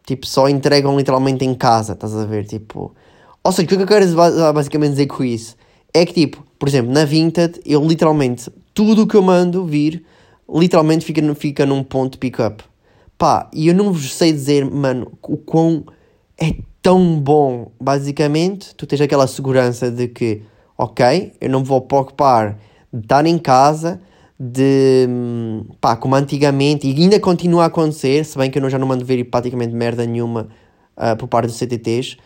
tipo, 0.10 0.26
só 0.26 0.50
entregam 0.50 0.98
literalmente 0.98 1.46
em 1.46 1.54
casa, 1.54 1.94
estás 1.94 2.16
a 2.16 2.26
ver, 2.26 2.46
tipo... 2.46 2.94
Ou 3.44 3.52
seja, 3.52 3.66
o 3.66 3.68
que 3.70 3.76
eu 3.76 3.88
quero 3.88 4.06
basicamente 4.54 4.92
dizer 4.92 5.08
com 5.08 5.24
isso 5.24 5.56
é 5.94 6.06
que, 6.06 6.14
tipo, 6.14 6.44
por 6.58 6.68
exemplo, 6.68 6.92
na 6.92 7.06
Vinted, 7.06 7.62
eu 7.66 7.86
literalmente, 7.86 8.52
tudo 8.74 9.04
o 9.04 9.08
que 9.08 9.16
eu 9.16 9.22
mando 9.22 9.66
vir, 9.66 10.04
literalmente 10.54 11.06
fica, 11.06 11.22
fica 11.36 11.66
num 11.66 11.84
ponto 11.84 12.14
de 12.14 12.18
pick-up. 12.18 12.64
Pá, 13.18 13.50
e 13.54 13.68
eu 13.68 13.76
não 13.76 13.94
vos 13.94 14.14
sei 14.14 14.32
dizer, 14.32 14.66
mano, 14.66 15.12
o 15.22 15.38
quão 15.38 15.86
é 16.38 16.56
tão 16.82 17.20
bom. 17.20 17.72
Basicamente, 17.80 18.74
tu 18.76 18.86
tens 18.86 19.02
aquela 19.02 19.28
segurança 19.28 19.92
de 19.92 20.08
que, 20.08 20.42
ok, 20.78 21.34
eu 21.40 21.50
não 21.50 21.64
vou 21.64 21.82
preocupar 21.82 22.58
de 22.92 23.02
estar 23.02 23.26
em 23.26 23.38
casa, 23.38 24.02
de 24.40 25.08
pá, 25.82 25.98
como 25.98 26.16
antigamente, 26.16 26.88
e 26.88 27.02
ainda 27.02 27.20
continua 27.20 27.64
a 27.64 27.66
acontecer, 27.66 28.24
se 28.24 28.38
bem 28.38 28.50
que 28.50 28.58
eu 28.58 28.70
já 28.70 28.80
não 28.80 28.88
mando 28.88 29.04
ver 29.04 29.22
praticamente 29.26 29.74
merda 29.74 30.06
nenhuma 30.06 30.48
uh, 30.96 31.18
por 31.18 31.28
parte 31.28 31.48
dos 31.48 31.58
CTTs, 31.58 32.18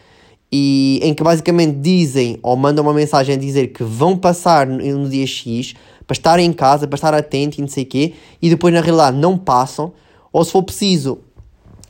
e 0.51 0.99
em 1.01 1.15
que 1.15 1.23
basicamente 1.23 1.79
dizem 1.79 2.37
ou 2.43 2.55
mandam 2.55 2.85
uma 2.85 2.93
mensagem 2.93 3.33
a 3.33 3.37
dizer 3.37 3.69
que 3.69 3.83
vão 3.83 4.15
passar 4.15 4.67
no, 4.67 4.77
no 4.77 5.09
dia 5.09 5.25
X 5.25 5.73
para 6.05 6.13
estar 6.13 6.39
em 6.39 6.53
casa, 6.53 6.87
para 6.87 6.95
estar 6.95 7.13
atento 7.15 7.57
e 7.57 7.61
não 7.61 7.67
sei 7.67 7.83
o 7.83 7.87
quê, 7.87 8.13
e 8.39 8.49
depois 8.49 8.71
na 8.71 8.81
realidade 8.81 9.17
não 9.17 9.35
passam, 9.35 9.91
ou 10.31 10.43
se 10.43 10.51
for 10.51 10.61
preciso, 10.61 11.19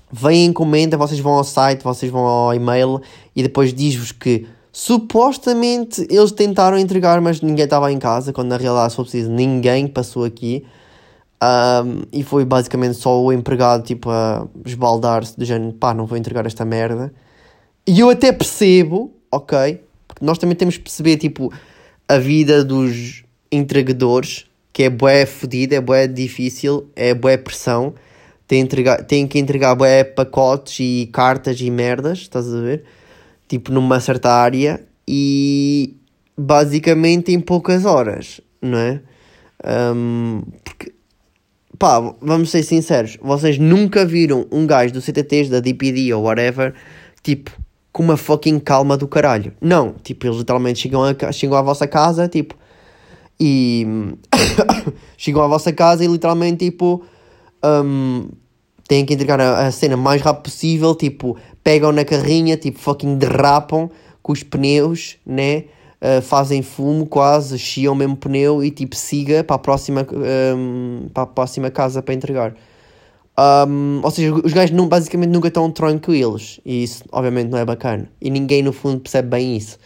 vem 0.10 0.44
a 0.44 0.46
encomenda, 0.46 0.96
vocês 0.96 1.20
vão 1.20 1.34
ao 1.34 1.44
site, 1.44 1.84
vocês 1.84 2.10
vão 2.10 2.22
ao 2.22 2.54
e-mail 2.54 3.02
e 3.36 3.44
depois 3.44 3.74
diz-vos 3.74 4.14
que 4.14 4.46
Supostamente 4.76 6.02
eles 6.10 6.32
tentaram 6.32 6.80
entregar, 6.80 7.22
mas 7.22 7.42
ninguém 7.42 7.66
estava 7.66 7.92
em 7.92 8.00
casa, 8.00 8.34
quando 8.34 8.50
na 8.50 8.58
realidade, 8.58 8.90
se 8.90 8.96
for 8.96 9.04
preciso, 9.04 9.30
ninguém 9.30 9.86
passou 9.86 10.26
aqui. 10.26 10.66
Um, 11.44 12.02
e 12.12 12.24
foi 12.24 12.44
basicamente 12.44 12.96
só 12.96 13.22
o 13.22 13.32
empregado 13.32 13.84
tipo 13.84 14.10
a 14.10 14.48
esbaldar-se 14.66 15.38
do 15.38 15.46
género, 15.46 15.74
pá, 15.74 15.94
não 15.94 16.08
vou 16.08 16.18
entregar 16.18 16.48
esta 16.48 16.66
merda. 16.66 17.14
E 17.86 18.00
eu 18.00 18.10
até 18.10 18.32
percebo, 18.32 19.14
ok, 19.32 19.80
porque 20.08 20.26
nós 20.26 20.40
também 20.40 20.56
temos 20.56 20.78
que 20.78 20.84
perceber 20.84 21.18
tipo 21.18 21.54
a 22.08 22.18
vida 22.18 22.64
dos 22.64 23.24
entregadores, 23.52 24.48
que 24.72 24.84
é 24.84 24.90
bué 24.90 25.28
fodida, 25.28 25.76
é 25.76 25.82
bué 25.82 26.08
difícil, 26.08 26.88
é 26.96 27.14
bué 27.14 27.38
pressão. 27.38 27.94
Tem, 28.48 28.60
entregar, 28.60 29.04
tem 29.04 29.28
que 29.28 29.38
entregar 29.38 29.76
bué 29.76 30.04
pacotes 30.04 30.80
e 30.80 31.10
cartas 31.14 31.62
e 31.62 31.70
merdas, 31.70 32.20
estás 32.20 32.52
a 32.52 32.60
ver? 32.60 32.84
Tipo 33.54 33.72
numa 33.72 34.00
certa 34.00 34.32
área 34.32 34.84
e 35.08 35.96
basicamente 36.36 37.32
em 37.32 37.40
poucas 37.40 37.86
horas, 37.86 38.42
não 38.60 38.80
é? 38.80 39.00
Um, 39.96 40.42
porque, 40.64 40.92
pá, 41.78 42.00
vamos 42.20 42.50
ser 42.50 42.64
sinceros, 42.64 43.20
vocês 43.22 43.60
nunca 43.60 44.04
viram 44.08 44.48
um 44.52 44.66
gajo 44.66 44.92
do 44.92 45.00
CTTs, 45.00 45.52
da 45.52 45.60
DPD 45.60 46.12
ou 46.16 46.24
whatever, 46.24 46.74
tipo, 47.22 47.52
com 47.92 48.02
uma 48.02 48.18
fucking 48.18 48.60
calma 48.60 48.98
do 48.98 49.08
caralho. 49.08 49.54
Não, 49.62 49.94
tipo, 50.04 50.26
eles 50.26 50.38
literalmente 50.38 50.80
chegam, 50.80 51.04
a, 51.04 51.32
chegam 51.32 51.56
à 51.56 51.62
vossa 51.62 51.86
casa, 51.86 52.28
tipo, 52.28 52.56
e 53.40 53.86
chegam 55.16 55.44
à 55.44 55.48
vossa 55.48 55.72
casa 55.72 56.04
e 56.04 56.08
literalmente, 56.08 56.66
tipo, 56.66 57.06
um, 57.64 58.30
têm 58.88 59.06
que 59.06 59.14
entregar 59.14 59.40
a, 59.40 59.68
a 59.68 59.72
cena 59.72 59.98
mais 59.98 60.22
rápido 60.22 60.44
possível, 60.44 60.96
tipo, 60.96 61.38
pegam 61.64 61.92
na 61.92 62.04
carrinha, 62.04 62.58
tipo, 62.58 62.80
fucking 62.80 63.18
derrapam 63.18 63.90
com 64.22 64.32
os 64.32 64.42
pneus, 64.42 65.18
né? 65.26 65.66
Uh, 66.02 66.22
fazem 66.22 66.62
fumo 66.62 67.06
quase, 67.06 67.58
chiam 67.58 67.94
o 67.94 67.96
mesmo 67.96 68.18
pneu 68.18 68.62
e 68.62 68.70
tipo 68.70 68.94
siga 68.94 69.42
para 69.42 69.56
a 69.56 69.60
próxima, 69.60 70.06
um, 70.58 71.08
para 71.14 71.24
a 71.24 71.26
próxima 71.26 71.72
casa 71.72 72.02
para 72.02 72.14
entregar. 72.14 72.54
Um, 73.38 74.02
ou 74.04 74.12
seja, 74.12 74.34
os 74.34 74.52
gajos 74.52 74.76
não, 74.76 74.86
basicamente 74.86 75.30
nunca 75.30 75.48
estão 75.48 75.72
tranquilos 75.72 76.60
e 76.66 76.84
isso 76.84 77.06
obviamente 77.10 77.50
não 77.50 77.58
é 77.58 77.64
bacana 77.64 78.12
e 78.22 78.30
ninguém 78.30 78.62
no 78.62 78.74
fundo 78.74 79.00
percebe 79.00 79.30
bem 79.30 79.56
isso. 79.56 79.78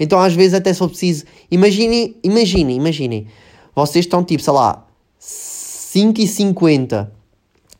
Então 0.00 0.18
às 0.18 0.34
vezes 0.34 0.54
até 0.54 0.72
for 0.72 0.88
preciso, 0.88 1.26
imaginem, 1.50 2.16
imaginem, 2.24 2.76
imaginem, 2.76 3.26
vocês 3.74 4.06
estão 4.06 4.24
tipo, 4.24 4.42
sei 4.42 4.54
lá, 4.54 4.86
5 5.18 6.22
e 6.22 6.26
50 6.26 7.12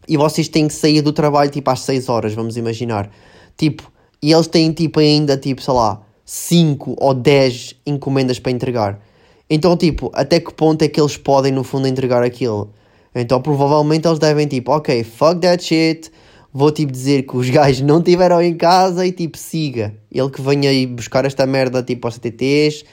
e 0.09 0.17
vocês 0.17 0.49
têm 0.49 0.69
que 0.69 0.75
sair 0.75 1.01
do 1.03 1.13
trabalho 1.13 1.51
tipo 1.51 1.71
às 1.71 1.81
6 1.81 2.09
horas, 2.09 2.35
vamos 2.35 2.57
imaginar. 2.57 3.11
Tipo, 3.57 3.91
e 4.23 4.33
eles 4.33 4.47
têm 4.47 4.73
tipo 4.73 5.01
ainda 5.01 5.37
tipo, 5.37 5.63
sei 5.63 5.75
lá, 5.75 6.03
5 6.25 6.97
ou 6.99 7.15
10 7.15 7.77
encomendas 7.87 8.39
para 8.39 8.53
entregar. 8.53 9.01
Então, 9.49 9.77
tipo, 9.77 10.11
até 10.13 10.41
que 10.41 10.53
ponto 10.53 10.83
é 10.83 10.89
que 10.89 11.01
eles 11.01 11.17
podem 11.17 11.53
no 11.53 11.63
fundo 11.63 11.87
entregar 11.87 12.23
aquilo? 12.23 12.73
Então, 13.15 13.41
provavelmente 13.41 14.07
eles 14.07 14.19
devem 14.19 14.47
tipo, 14.47 14.73
ok, 14.73 15.05
fuck 15.05 15.41
that 15.41 15.63
shit, 15.63 16.11
vou 16.53 16.73
tipo 16.73 16.91
dizer 16.91 17.23
que 17.23 17.37
os 17.37 17.49
gajos 17.51 17.83
não 17.83 18.03
tiveram 18.03 18.43
em 18.43 18.55
casa 18.55 19.07
e 19.07 19.13
tipo, 19.13 19.39
siga. 19.39 19.95
Ele 20.11 20.31
que 20.31 20.43
venha 20.43 20.71
aí 20.71 20.87
buscar 20.87 21.25
esta 21.25 21.47
merda 21.47 21.83
tipo 21.83 22.07
aos 22.07 22.17
CTTs, 22.17 22.85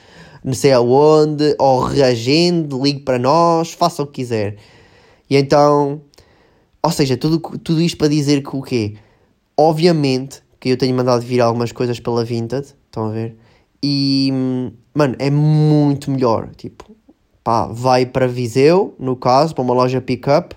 não 0.44 0.54
sei 0.54 0.72
aonde, 0.72 1.56
ou 1.58 1.80
reagende, 1.80 2.76
ligue 2.76 3.00
para 3.00 3.18
nós, 3.18 3.72
faça 3.72 4.02
o 4.02 4.06
que 4.06 4.22
quiser. 4.22 4.56
E 5.28 5.36
então, 5.36 6.00
ou 6.84 6.90
seja, 6.90 7.16
tudo, 7.16 7.40
tudo 7.40 7.80
isto 7.80 7.96
para 7.96 8.08
dizer 8.08 8.42
que 8.42 8.54
o 8.54 8.60
quê? 8.60 8.92
Obviamente 9.56 10.42
que 10.60 10.68
eu 10.68 10.76
tenho 10.76 10.94
mandado 10.94 11.22
vir 11.22 11.40
algumas 11.40 11.72
coisas 11.72 11.98
pela 11.98 12.22
Vinted, 12.22 12.66
estão 12.84 13.06
a 13.06 13.10
ver? 13.10 13.38
E, 13.82 14.30
mano, 14.92 15.16
é 15.18 15.30
muito 15.30 16.10
melhor. 16.10 16.50
Tipo, 16.54 16.84
pá, 17.42 17.66
vai 17.68 18.04
para 18.04 18.28
Viseu, 18.28 18.94
no 18.98 19.16
caso, 19.16 19.54
para 19.54 19.64
uma 19.64 19.72
loja 19.72 19.98
pick-up. 19.98 20.54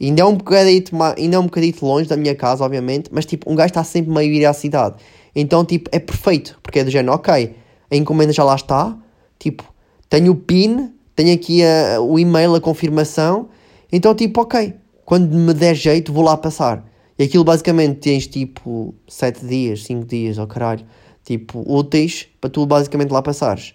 Ainda 0.00 0.22
é, 0.22 0.24
um 0.24 0.34
bocadito, 0.34 0.96
ainda 1.16 1.36
é 1.36 1.38
um 1.38 1.44
bocadito 1.44 1.86
longe 1.86 2.08
da 2.08 2.16
minha 2.16 2.34
casa, 2.34 2.64
obviamente, 2.64 3.08
mas 3.12 3.24
tipo, 3.24 3.48
um 3.48 3.54
gajo 3.54 3.68
está 3.68 3.84
sempre 3.84 4.12
meio 4.12 4.32
a 4.32 4.36
ir 4.36 4.46
à 4.46 4.52
cidade. 4.52 4.96
Então, 5.34 5.64
tipo, 5.64 5.88
é 5.92 6.00
perfeito, 6.00 6.58
porque 6.60 6.80
é 6.80 6.84
do 6.84 6.90
género, 6.90 7.14
ok, 7.14 7.54
a 7.88 7.96
encomenda 7.96 8.32
já 8.32 8.42
lá 8.42 8.56
está, 8.56 8.96
tipo, 9.38 9.62
tenho 10.08 10.32
o 10.32 10.36
PIN, 10.36 10.92
tenho 11.14 11.32
aqui 11.34 11.62
a, 11.64 12.00
o 12.00 12.18
e-mail, 12.18 12.54
a 12.56 12.60
confirmação, 12.60 13.48
então, 13.92 14.14
tipo, 14.14 14.40
ok, 14.40 14.74
quando 15.08 15.34
me 15.34 15.54
der 15.54 15.74
jeito, 15.74 16.12
vou 16.12 16.22
lá 16.22 16.36
passar. 16.36 16.84
E 17.18 17.22
aquilo 17.22 17.42
basicamente 17.42 17.98
tens 17.98 18.26
tipo 18.26 18.94
7 19.08 19.46
dias, 19.46 19.84
5 19.84 20.04
dias, 20.04 20.36
ou 20.36 20.44
oh, 20.44 20.46
caralho, 20.46 20.84
tipo 21.24 21.64
úteis 21.66 22.28
para 22.38 22.50
tu 22.50 22.66
basicamente 22.66 23.10
lá 23.10 23.22
passares. 23.22 23.72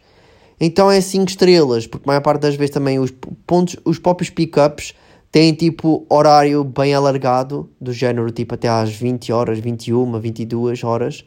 Então 0.61 0.91
é 0.91 1.01
5 1.01 1.27
estrelas, 1.27 1.87
porque 1.87 2.07
a 2.07 2.11
maior 2.11 2.21
parte 2.21 2.41
das 2.41 2.53
vezes 2.53 2.71
também 2.71 2.99
os 2.99 3.11
pontos, 3.47 3.75
os 3.83 3.97
próprios 3.97 4.29
pickups 4.29 4.93
têm 5.31 5.55
tipo 5.55 6.05
horário 6.07 6.63
bem 6.63 6.93
alargado, 6.93 7.67
do 7.81 7.91
género 7.91 8.29
tipo 8.29 8.53
até 8.53 8.67
às 8.67 8.91
20 8.91 9.33
horas, 9.33 9.57
21, 9.57 10.19
22 10.19 10.83
horas. 10.83 11.25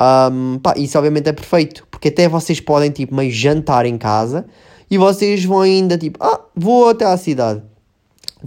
Um, 0.00 0.58
pá, 0.60 0.72
isso 0.78 0.96
obviamente 0.96 1.28
é 1.28 1.34
perfeito, 1.34 1.86
porque 1.90 2.08
até 2.08 2.26
vocês 2.26 2.58
podem 2.58 2.90
tipo 2.90 3.14
meio 3.14 3.30
jantar 3.30 3.84
em 3.84 3.98
casa 3.98 4.46
e 4.90 4.96
vocês 4.96 5.44
vão 5.44 5.60
ainda 5.60 5.98
tipo, 5.98 6.18
ah, 6.24 6.40
vou 6.56 6.88
até 6.88 7.04
à 7.04 7.18
cidade 7.18 7.62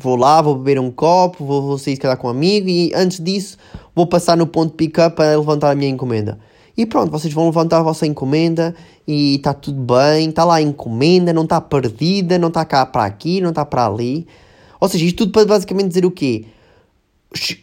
Vou 0.02 0.16
lá, 0.16 0.42
vou 0.42 0.56
beber 0.56 0.80
um 0.80 0.90
copo, 0.90 1.44
vou, 1.44 1.62
vou 1.62 1.78
sair 1.78 1.96
se 1.96 2.02
calhar 2.02 2.18
com 2.18 2.28
um 2.28 2.32
amigo 2.32 2.70
e 2.70 2.94
antes 2.96 3.20
disso 3.20 3.58
vou 3.94 4.08
passar 4.08 4.38
no 4.38 4.48
ponto 4.48 4.72
de 4.72 4.78
pick-up 4.78 5.14
para 5.14 5.38
levantar 5.38 5.72
a 5.72 5.76
minha 5.76 5.90
encomenda. 5.90 6.40
E 6.78 6.86
pronto, 6.86 7.12
vocês 7.12 7.34
vão 7.34 7.48
levantar 7.48 7.80
a 7.80 7.84
vossa 7.84 8.08
encomenda 8.08 8.74
e 9.06 9.36
está 9.36 9.54
tudo 9.54 9.82
bem, 9.82 10.30
está 10.30 10.46
lá 10.46 10.56
a 10.56 10.62
encomenda, 10.62 11.34
não 11.34 11.44
está 11.44 11.60
perdida, 11.60 12.40
não 12.40 12.48
está 12.48 12.64
cá 12.64 12.86
para 12.86 13.04
aqui, 13.04 13.42
não 13.42 13.50
está 13.50 13.66
para 13.66 13.86
ali. 13.86 14.26
Ou 14.80 14.88
seja, 14.88 15.04
isto 15.04 15.18
tudo 15.18 15.34
para 15.34 15.46
basicamente 15.46 15.90
dizer 15.90 16.06
o 16.06 16.12
quê? 16.12 16.46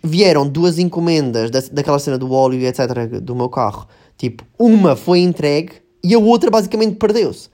Vieram 0.05 0.47
duas 0.47 0.78
encomendas 0.78 1.50
da, 1.50 1.62
daquela 1.73 1.99
cena 1.99 2.19
do 2.19 2.31
óleo 2.31 2.61
etc. 2.66 3.19
do 3.23 3.35
meu 3.35 3.49
carro. 3.49 3.87
Tipo, 4.19 4.45
uma 4.59 4.95
foi 4.95 5.21
entregue 5.21 5.73
e 6.05 6.14
a 6.14 6.19
outra 6.19 6.50
basicamente 6.50 6.97
perdeu-se. 6.97 7.49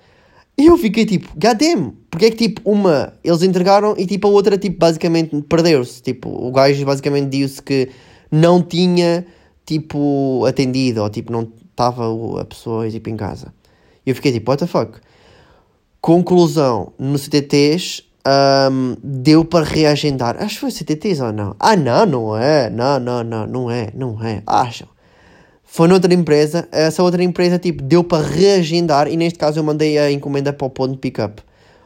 E 0.56 0.66
eu 0.66 0.76
fiquei 0.76 1.06
tipo, 1.06 1.28
goddamn, 1.34 1.92
porque 2.10 2.26
é 2.26 2.30
que 2.30 2.36
tipo, 2.36 2.60
uma 2.70 3.14
eles 3.24 3.42
entregaram 3.42 3.94
e 3.96 4.06
tipo 4.06 4.28
a 4.28 4.30
outra 4.30 4.58
tipo 4.58 4.78
basicamente 4.78 5.40
perdeu-se. 5.42 6.02
Tipo, 6.02 6.28
o 6.28 6.52
gajo 6.52 6.84
basicamente 6.84 7.30
disse 7.30 7.62
que 7.62 7.88
não 8.30 8.62
tinha 8.62 9.26
tipo 9.64 10.44
atendido 10.46 11.02
ou 11.02 11.10
tipo 11.10 11.32
não 11.32 11.50
estava 11.70 12.04
a 12.40 12.44
pessoa 12.44 12.88
tipo 12.90 13.08
em 13.08 13.16
casa. 13.16 13.52
E 14.04 14.10
eu 14.10 14.14
fiquei 14.14 14.32
tipo, 14.32 14.50
what 14.50 14.60
the 14.62 14.66
fuck? 14.66 14.98
Conclusão, 16.00 16.92
no 16.98 17.16
CTTs 17.16 18.04
um, 18.26 18.96
deu 19.02 19.44
para 19.44 19.64
reagendar. 19.64 20.36
Acho 20.40 20.54
que 20.54 20.60
foi 20.60 20.70
CTTs 20.70 21.20
ou 21.20 21.32
não? 21.32 21.56
Ah, 21.58 21.76
não, 21.76 22.06
não 22.06 22.36
é. 22.36 22.70
Não, 22.70 22.98
não, 22.98 23.24
não, 23.24 23.46
não 23.46 23.70
é, 23.70 23.88
não 23.94 24.22
é. 24.22 24.42
Acham? 24.46 24.88
Foi 25.74 25.88
noutra 25.88 26.12
empresa, 26.12 26.68
essa 26.70 27.02
outra 27.02 27.24
empresa 27.24 27.58
tipo 27.58 27.82
deu 27.82 28.04
para 28.04 28.22
reagendar 28.22 29.08
e 29.08 29.16
neste 29.16 29.38
caso 29.38 29.58
eu 29.58 29.64
mandei 29.64 29.96
a 29.96 30.12
encomenda 30.12 30.52
para 30.52 30.66
o 30.66 30.68
ponto 30.68 30.92
de 30.92 30.98
pick-up. 30.98 31.42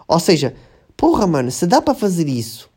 Ou 0.09 0.19
seja, 0.19 0.55
porra, 0.97 1.25
mano, 1.25 1.53
se 1.53 1.69
dá 1.69 1.81
para 1.81 1.95
fazer 1.95 2.29
isso 2.29 2.69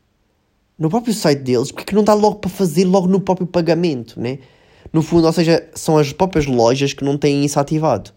no 0.78 0.88
próprio 0.88 1.12
site 1.12 1.40
deles, 1.40 1.72
porque 1.72 1.86
que 1.86 1.96
não 1.96 2.04
dá 2.04 2.14
logo 2.14 2.36
para 2.36 2.48
fazer 2.48 2.84
logo 2.84 3.08
no 3.08 3.20
próprio 3.20 3.44
pagamento, 3.44 4.20
né? 4.20 4.38
No 4.92 5.02
fundo, 5.02 5.26
ou 5.26 5.32
seja, 5.32 5.68
são 5.74 5.98
as 5.98 6.12
próprias 6.12 6.46
lojas 6.46 6.92
que 6.92 7.04
não 7.04 7.18
têm 7.18 7.44
isso 7.44 7.58
ativado. 7.58 8.12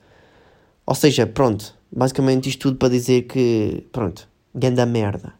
Ou 0.85 0.93
seja, 0.93 1.25
pronto, 1.25 1.73
basicamente 1.91 2.47
isto 2.47 2.59
tudo 2.59 2.77
para 2.77 2.89
dizer 2.89 3.23
que, 3.23 3.87
pronto, 3.91 4.29
ganda 4.53 4.85
merda. 4.85 5.33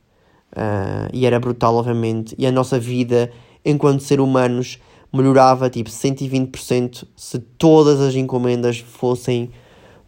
Uh, 0.54 1.06
e 1.14 1.24
era 1.24 1.40
brutal, 1.40 1.76
obviamente. 1.76 2.34
E 2.36 2.48
a 2.48 2.52
nossa 2.52 2.80
vida, 2.80 3.32
enquanto 3.64 4.02
ser 4.02 4.20
humanos, 4.20 4.80
melhorava 5.14 5.70
tipo 5.70 5.90
120% 5.90 7.06
se 7.16 7.40
todas 7.40 8.02
as 8.02 8.16
encomendas 8.16 8.80
fossem 8.80 9.52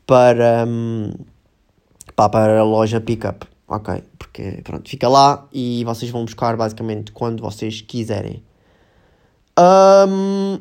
para, 0.05 0.65
um, 0.67 1.13
pá, 2.15 2.27
para 2.27 2.59
a 2.59 2.63
loja 2.63 2.99
Pickup. 2.99 3.47
Ok? 3.67 4.03
Porque 4.17 4.61
pronto, 4.63 4.89
fica 4.89 5.07
lá 5.07 5.47
e 5.53 5.83
vocês 5.83 6.09
vão 6.11 6.25
buscar 6.25 6.57
basicamente 6.57 7.11
quando 7.11 7.41
vocês 7.41 7.81
quiserem. 7.81 8.43
Um, 9.57 10.59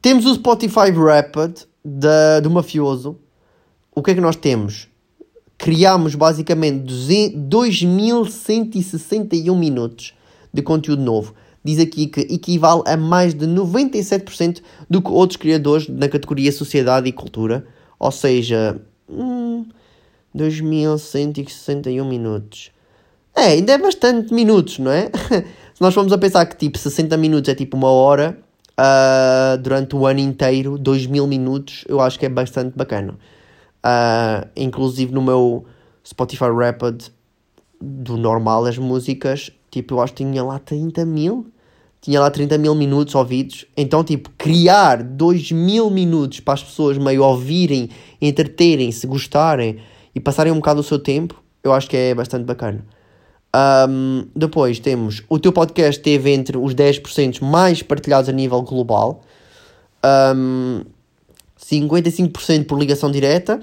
temos 0.00 0.24
o 0.26 0.34
Spotify 0.34 0.90
Rapid 0.90 1.64
da, 1.84 2.40
do 2.40 2.50
Mafioso. 2.50 3.18
O 3.94 4.02
que 4.02 4.12
é 4.12 4.14
que 4.14 4.20
nós 4.20 4.36
temos? 4.36 4.88
Criámos 5.58 6.14
basicamente 6.14 6.86
2161 7.34 9.58
minutos 9.58 10.14
de 10.52 10.62
conteúdo 10.62 11.02
novo. 11.02 11.34
Diz 11.64 11.78
aqui 11.78 12.06
que 12.06 12.20
equivale 12.20 12.82
a 12.86 12.96
mais 12.96 13.34
de 13.34 13.46
97% 13.46 14.62
do 14.88 15.02
que 15.02 15.10
outros 15.10 15.36
criadores 15.36 15.88
na 15.88 16.08
categoria 16.08 16.50
Sociedade 16.50 17.08
e 17.08 17.12
Cultura. 17.12 17.66
Ou 17.98 18.10
seja, 18.10 18.80
hum, 19.08 19.66
2161 20.34 22.08
minutos. 22.08 22.70
É, 23.36 23.46
ainda 23.46 23.72
é 23.72 23.78
bastante 23.78 24.32
minutos, 24.32 24.78
não 24.78 24.90
é? 24.90 25.10
Se 25.74 25.80
nós 25.80 25.94
formos 25.94 26.12
a 26.12 26.18
pensar 26.18 26.46
que 26.46 26.56
tipo 26.56 26.78
60 26.78 27.16
minutos 27.16 27.48
é 27.48 27.54
tipo 27.54 27.76
uma 27.76 27.90
hora, 27.90 28.38
uh, 28.80 29.58
durante 29.58 29.94
o 29.94 30.06
ano 30.06 30.20
inteiro, 30.20 30.78
2000 30.78 31.26
minutos, 31.26 31.84
eu 31.88 32.00
acho 32.00 32.18
que 32.18 32.26
é 32.26 32.28
bastante 32.28 32.76
bacana. 32.76 33.14
Uh, 33.84 34.48
inclusive 34.56 35.12
no 35.12 35.22
meu 35.22 35.64
Spotify 36.06 36.50
Rapid 36.50 37.08
do 37.80 38.16
normal, 38.16 38.66
as 38.66 38.76
músicas, 38.76 39.50
tipo, 39.70 39.94
eu 39.94 40.00
acho 40.00 40.12
que 40.12 40.24
tinha 40.24 40.42
lá 40.42 40.58
30 40.58 41.04
mil. 41.04 41.46
Tinha 42.00 42.18
lá 42.18 42.30
30 42.30 42.56
mil 42.56 42.74
minutos 42.74 43.14
ouvidos. 43.14 43.66
Então, 43.76 44.02
tipo, 44.02 44.30
criar 44.38 45.02
2 45.02 45.52
mil 45.52 45.90
minutos 45.90 46.40
para 46.40 46.54
as 46.54 46.62
pessoas 46.62 46.96
meio 46.96 47.22
ouvirem, 47.22 47.90
entreterem-se, 48.20 49.06
gostarem 49.06 49.78
e 50.14 50.20
passarem 50.20 50.52
um 50.52 50.56
bocado 50.56 50.80
o 50.80 50.82
seu 50.82 50.98
tempo, 50.98 51.42
eu 51.62 51.72
acho 51.72 51.88
que 51.88 51.96
é 51.96 52.14
bastante 52.14 52.44
bacana. 52.44 52.84
Um, 53.54 54.26
depois 54.34 54.78
temos 54.78 55.24
o 55.28 55.36
teu 55.36 55.52
podcast 55.52 56.00
teve 56.00 56.30
entre 56.30 56.56
os 56.56 56.72
10% 56.72 57.42
mais 57.42 57.82
partilhados 57.82 58.28
a 58.28 58.32
nível 58.32 58.62
global, 58.62 59.22
um, 60.36 60.84
55% 61.58 62.66
por 62.66 62.78
ligação 62.78 63.10
direta, 63.10 63.58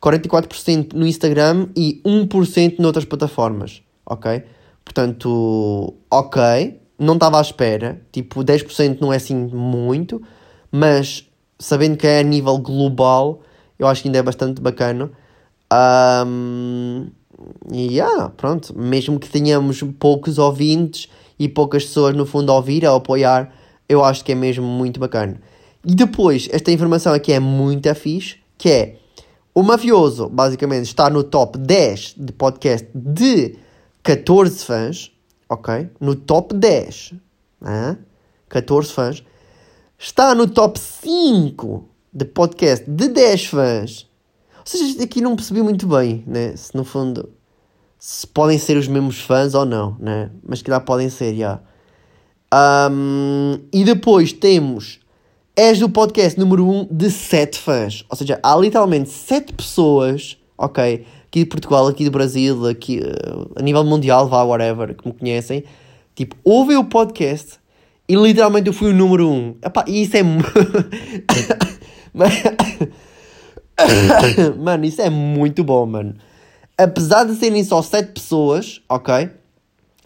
44% 0.00 0.92
no 0.94 1.06
Instagram 1.06 1.68
e 1.76 2.00
1% 2.04 2.78
noutras 2.78 3.04
plataformas. 3.04 3.82
Ok? 4.06 4.42
Portanto, 4.84 5.94
ok, 6.10 6.80
não 6.98 7.14
estava 7.14 7.38
à 7.38 7.40
espera, 7.40 8.00
tipo 8.10 8.44
10% 8.44 8.98
não 9.00 9.12
é 9.12 9.16
assim 9.16 9.34
muito, 9.34 10.22
mas 10.70 11.28
sabendo 11.58 11.96
que 11.96 12.06
é 12.06 12.20
a 12.20 12.22
nível 12.22 12.58
global, 12.58 13.40
eu 13.78 13.86
acho 13.86 14.02
que 14.02 14.08
ainda 14.08 14.18
é 14.18 14.22
bastante 14.22 14.60
bacana. 14.60 15.10
Um, 16.26 17.06
e 17.72 17.94
yeah, 17.94 18.28
pronto, 18.30 18.76
mesmo 18.78 19.18
que 19.18 19.28
tenhamos 19.28 19.82
poucos 19.98 20.38
ouvintes 20.38 21.08
e 21.38 21.48
poucas 21.48 21.84
pessoas 21.84 22.14
no 22.14 22.26
fundo 22.26 22.52
a 22.52 22.56
ouvir, 22.56 22.86
a 22.86 22.94
apoiar, 22.94 23.52
eu 23.88 24.04
acho 24.04 24.24
que 24.24 24.32
é 24.32 24.34
mesmo 24.34 24.64
muito 24.64 25.00
bacana. 25.00 25.40
E 25.84 25.94
depois, 25.94 26.48
esta 26.52 26.70
informação 26.70 27.12
aqui 27.12 27.32
é 27.32 27.40
muito 27.40 27.92
fixe, 27.94 28.36
que 28.56 28.68
é 28.68 28.96
o 29.54 29.62
Mafioso, 29.62 30.28
basicamente, 30.28 30.86
está 30.86 31.10
no 31.10 31.24
top 31.24 31.58
10 31.58 32.14
de 32.16 32.32
podcast 32.32 32.88
de 32.94 33.56
14 34.02 34.64
fãs, 34.64 35.12
ok? 35.48 35.88
No 36.00 36.14
top 36.14 36.54
10, 36.54 37.14
hein? 37.62 37.98
14 38.48 38.92
fãs. 38.92 39.24
Está 39.98 40.34
no 40.34 40.48
top 40.48 40.78
5 40.78 41.88
de 42.12 42.24
podcast 42.24 42.88
de 42.90 43.08
10 43.08 43.44
fãs 43.46 44.12
ou 44.62 44.66
seja, 44.66 45.02
aqui 45.02 45.20
não 45.20 45.34
percebi 45.34 45.60
muito 45.60 45.88
bem, 45.88 46.22
né? 46.24 46.54
Se 46.56 46.74
no 46.76 46.84
fundo 46.84 47.30
se 47.98 48.26
podem 48.26 48.58
ser 48.58 48.76
os 48.76 48.88
mesmos 48.88 49.20
fãs 49.20 49.54
ou 49.54 49.64
não, 49.64 49.96
né? 49.98 50.30
Mas 50.42 50.62
que 50.62 50.70
lá 50.70 50.80
podem 50.80 51.10
ser, 51.10 51.34
já. 51.34 51.60
Um, 52.90 53.58
e 53.72 53.84
depois 53.84 54.32
temos 54.32 55.00
És 55.56 55.78
do 55.78 55.88
podcast 55.88 56.38
número 56.38 56.66
1 56.66 56.80
um 56.80 56.88
de 56.90 57.10
7 57.10 57.58
fãs. 57.58 58.04
Ou 58.08 58.16
seja, 58.16 58.38
há 58.42 58.56
literalmente 58.56 59.10
7 59.10 59.52
pessoas, 59.52 60.38
ok, 60.56 61.04
aqui 61.32 61.40
de 61.40 61.46
Portugal, 61.46 61.88
aqui 61.88 62.04
do 62.04 62.10
Brasil, 62.10 62.68
aqui 62.68 62.98
uh, 62.98 63.50
a 63.56 63.62
nível 63.62 63.82
mundial, 63.84 64.28
vá, 64.28 64.42
whatever, 64.42 64.94
que 64.94 65.08
me 65.08 65.14
conhecem, 65.14 65.64
tipo, 66.14 66.36
ouvem 66.44 66.76
o 66.76 66.84
podcast 66.84 67.58
e 68.06 68.14
literalmente 68.14 68.66
eu 68.66 68.74
fui 68.74 68.90
o 68.90 68.94
número 68.94 69.26
1. 69.26 69.32
Um. 69.32 69.56
Epá, 69.64 69.82
e 69.88 70.02
isso 70.02 70.14
é. 70.14 70.22
mano, 74.62 74.84
isso 74.84 75.00
é 75.00 75.08
muito 75.08 75.64
bom, 75.64 75.86
mano. 75.86 76.14
Apesar 76.76 77.24
de 77.24 77.34
serem 77.36 77.64
só 77.64 77.80
7 77.80 78.12
pessoas, 78.12 78.82
ok? 78.86 79.30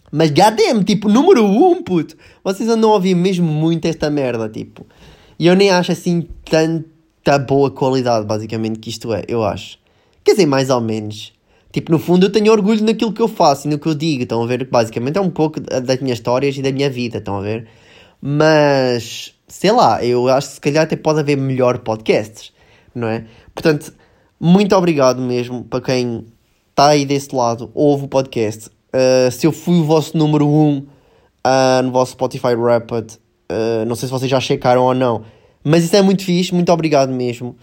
Mas 0.09 0.31
goddamn, 0.31 0.81
tipo, 0.85 1.09
número 1.09 1.43
1, 1.43 1.71
um, 1.71 1.83
puto. 1.83 2.15
Vocês 2.41 2.69
andam 2.69 2.91
a 2.91 2.93
ouvir 2.93 3.15
mesmo 3.15 3.45
muito 3.45 3.85
esta 3.85 4.09
merda, 4.09 4.47
tipo. 4.47 4.85
E 5.37 5.45
eu 5.45 5.57
nem 5.57 5.71
acho 5.71 5.91
assim 5.91 6.25
tanta 6.49 7.37
boa 7.37 7.69
qualidade, 7.69 8.25
basicamente, 8.25 8.79
que 8.79 8.89
isto 8.89 9.13
é, 9.13 9.25
eu 9.27 9.43
acho. 9.43 9.77
Quer 10.27 10.33
dizer, 10.33 10.45
mais 10.45 10.69
ou 10.69 10.81
menos. 10.81 11.31
Tipo, 11.71 11.89
no 11.89 11.97
fundo 11.97 12.25
eu 12.25 12.29
tenho 12.29 12.51
orgulho 12.51 12.83
naquilo 12.83 13.13
que 13.13 13.21
eu 13.21 13.29
faço 13.29 13.65
e 13.65 13.71
no 13.71 13.79
que 13.79 13.87
eu 13.87 13.95
digo, 13.95 14.23
estão 14.23 14.43
a 14.43 14.45
ver? 14.45 14.67
Basicamente 14.69 15.17
é 15.17 15.21
um 15.21 15.29
pouco 15.29 15.57
das 15.61 16.01
minhas 16.01 16.17
histórias 16.17 16.57
e 16.57 16.61
da 16.61 16.69
minha 16.69 16.89
vida, 16.89 17.19
estão 17.19 17.37
a 17.37 17.41
ver? 17.41 17.65
Mas, 18.21 19.33
sei 19.47 19.71
lá, 19.71 20.03
eu 20.03 20.27
acho 20.27 20.49
que 20.49 20.53
se 20.55 20.59
calhar 20.59 20.83
até 20.83 20.97
pode 20.97 21.21
haver 21.21 21.37
melhor 21.37 21.79
podcasts, 21.79 22.51
não 22.93 23.07
é? 23.07 23.23
Portanto, 23.55 23.93
muito 24.37 24.75
obrigado 24.75 25.21
mesmo 25.21 25.63
para 25.63 25.79
quem 25.79 26.25
está 26.71 26.87
aí 26.87 27.05
desse 27.05 27.33
lado, 27.33 27.71
ouve 27.73 28.03
o 28.03 28.07
podcast. 28.09 28.67
Uh, 28.67 29.31
se 29.31 29.47
eu 29.47 29.53
fui 29.53 29.79
o 29.79 29.85
vosso 29.85 30.17
número 30.17 30.45
1 30.45 30.51
um, 30.51 30.77
uh, 30.79 31.83
no 31.83 31.91
vosso 31.93 32.11
Spotify 32.11 32.53
Rapid, 32.53 33.13
uh, 33.13 33.85
não 33.87 33.95
sei 33.95 34.09
se 34.09 34.11
vocês 34.11 34.29
já 34.29 34.41
checaram 34.41 34.83
ou 34.83 34.93
não, 34.93 35.23
mas 35.63 35.85
isso 35.85 35.95
é 35.95 36.01
muito 36.01 36.25
fixe, 36.25 36.53
muito 36.53 36.69
obrigado 36.73 37.13
mesmo. 37.13 37.55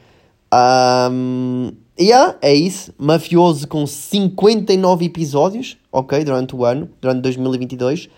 Yeah, 1.99 2.37
é 2.41 2.55
isso. 2.55 2.93
Mafioso 2.99 3.67
com 3.69 3.87
59 3.87 5.05
episódios, 5.05 5.77
ok, 5.91 6.25
durante 6.25 6.55
o 6.55 6.65
ano, 6.65 6.89
durante 7.01 7.23
2022. 7.23 8.09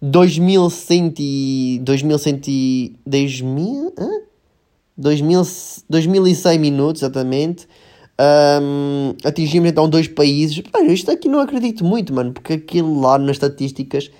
2100 0.00 1.14
e... 1.18 1.80
2100 1.82 2.40
e... 2.48 2.96
2000... 3.06 3.94
Hã? 3.98 4.26
2000, 4.96 5.42
2006 5.88 6.60
minutos, 6.60 7.02
exatamente. 7.02 7.68
Um, 8.18 9.14
atingimos 9.24 9.68
então 9.68 9.88
dois 9.88 10.08
países. 10.08 10.62
Mano, 10.72 10.90
isto 10.90 11.10
aqui 11.10 11.28
não 11.28 11.40
acredito 11.40 11.84
muito, 11.84 12.14
mano, 12.14 12.32
porque 12.32 12.54
aquilo 12.54 13.00
lá 13.00 13.18
nas 13.18 13.32
estatísticas 13.32 14.10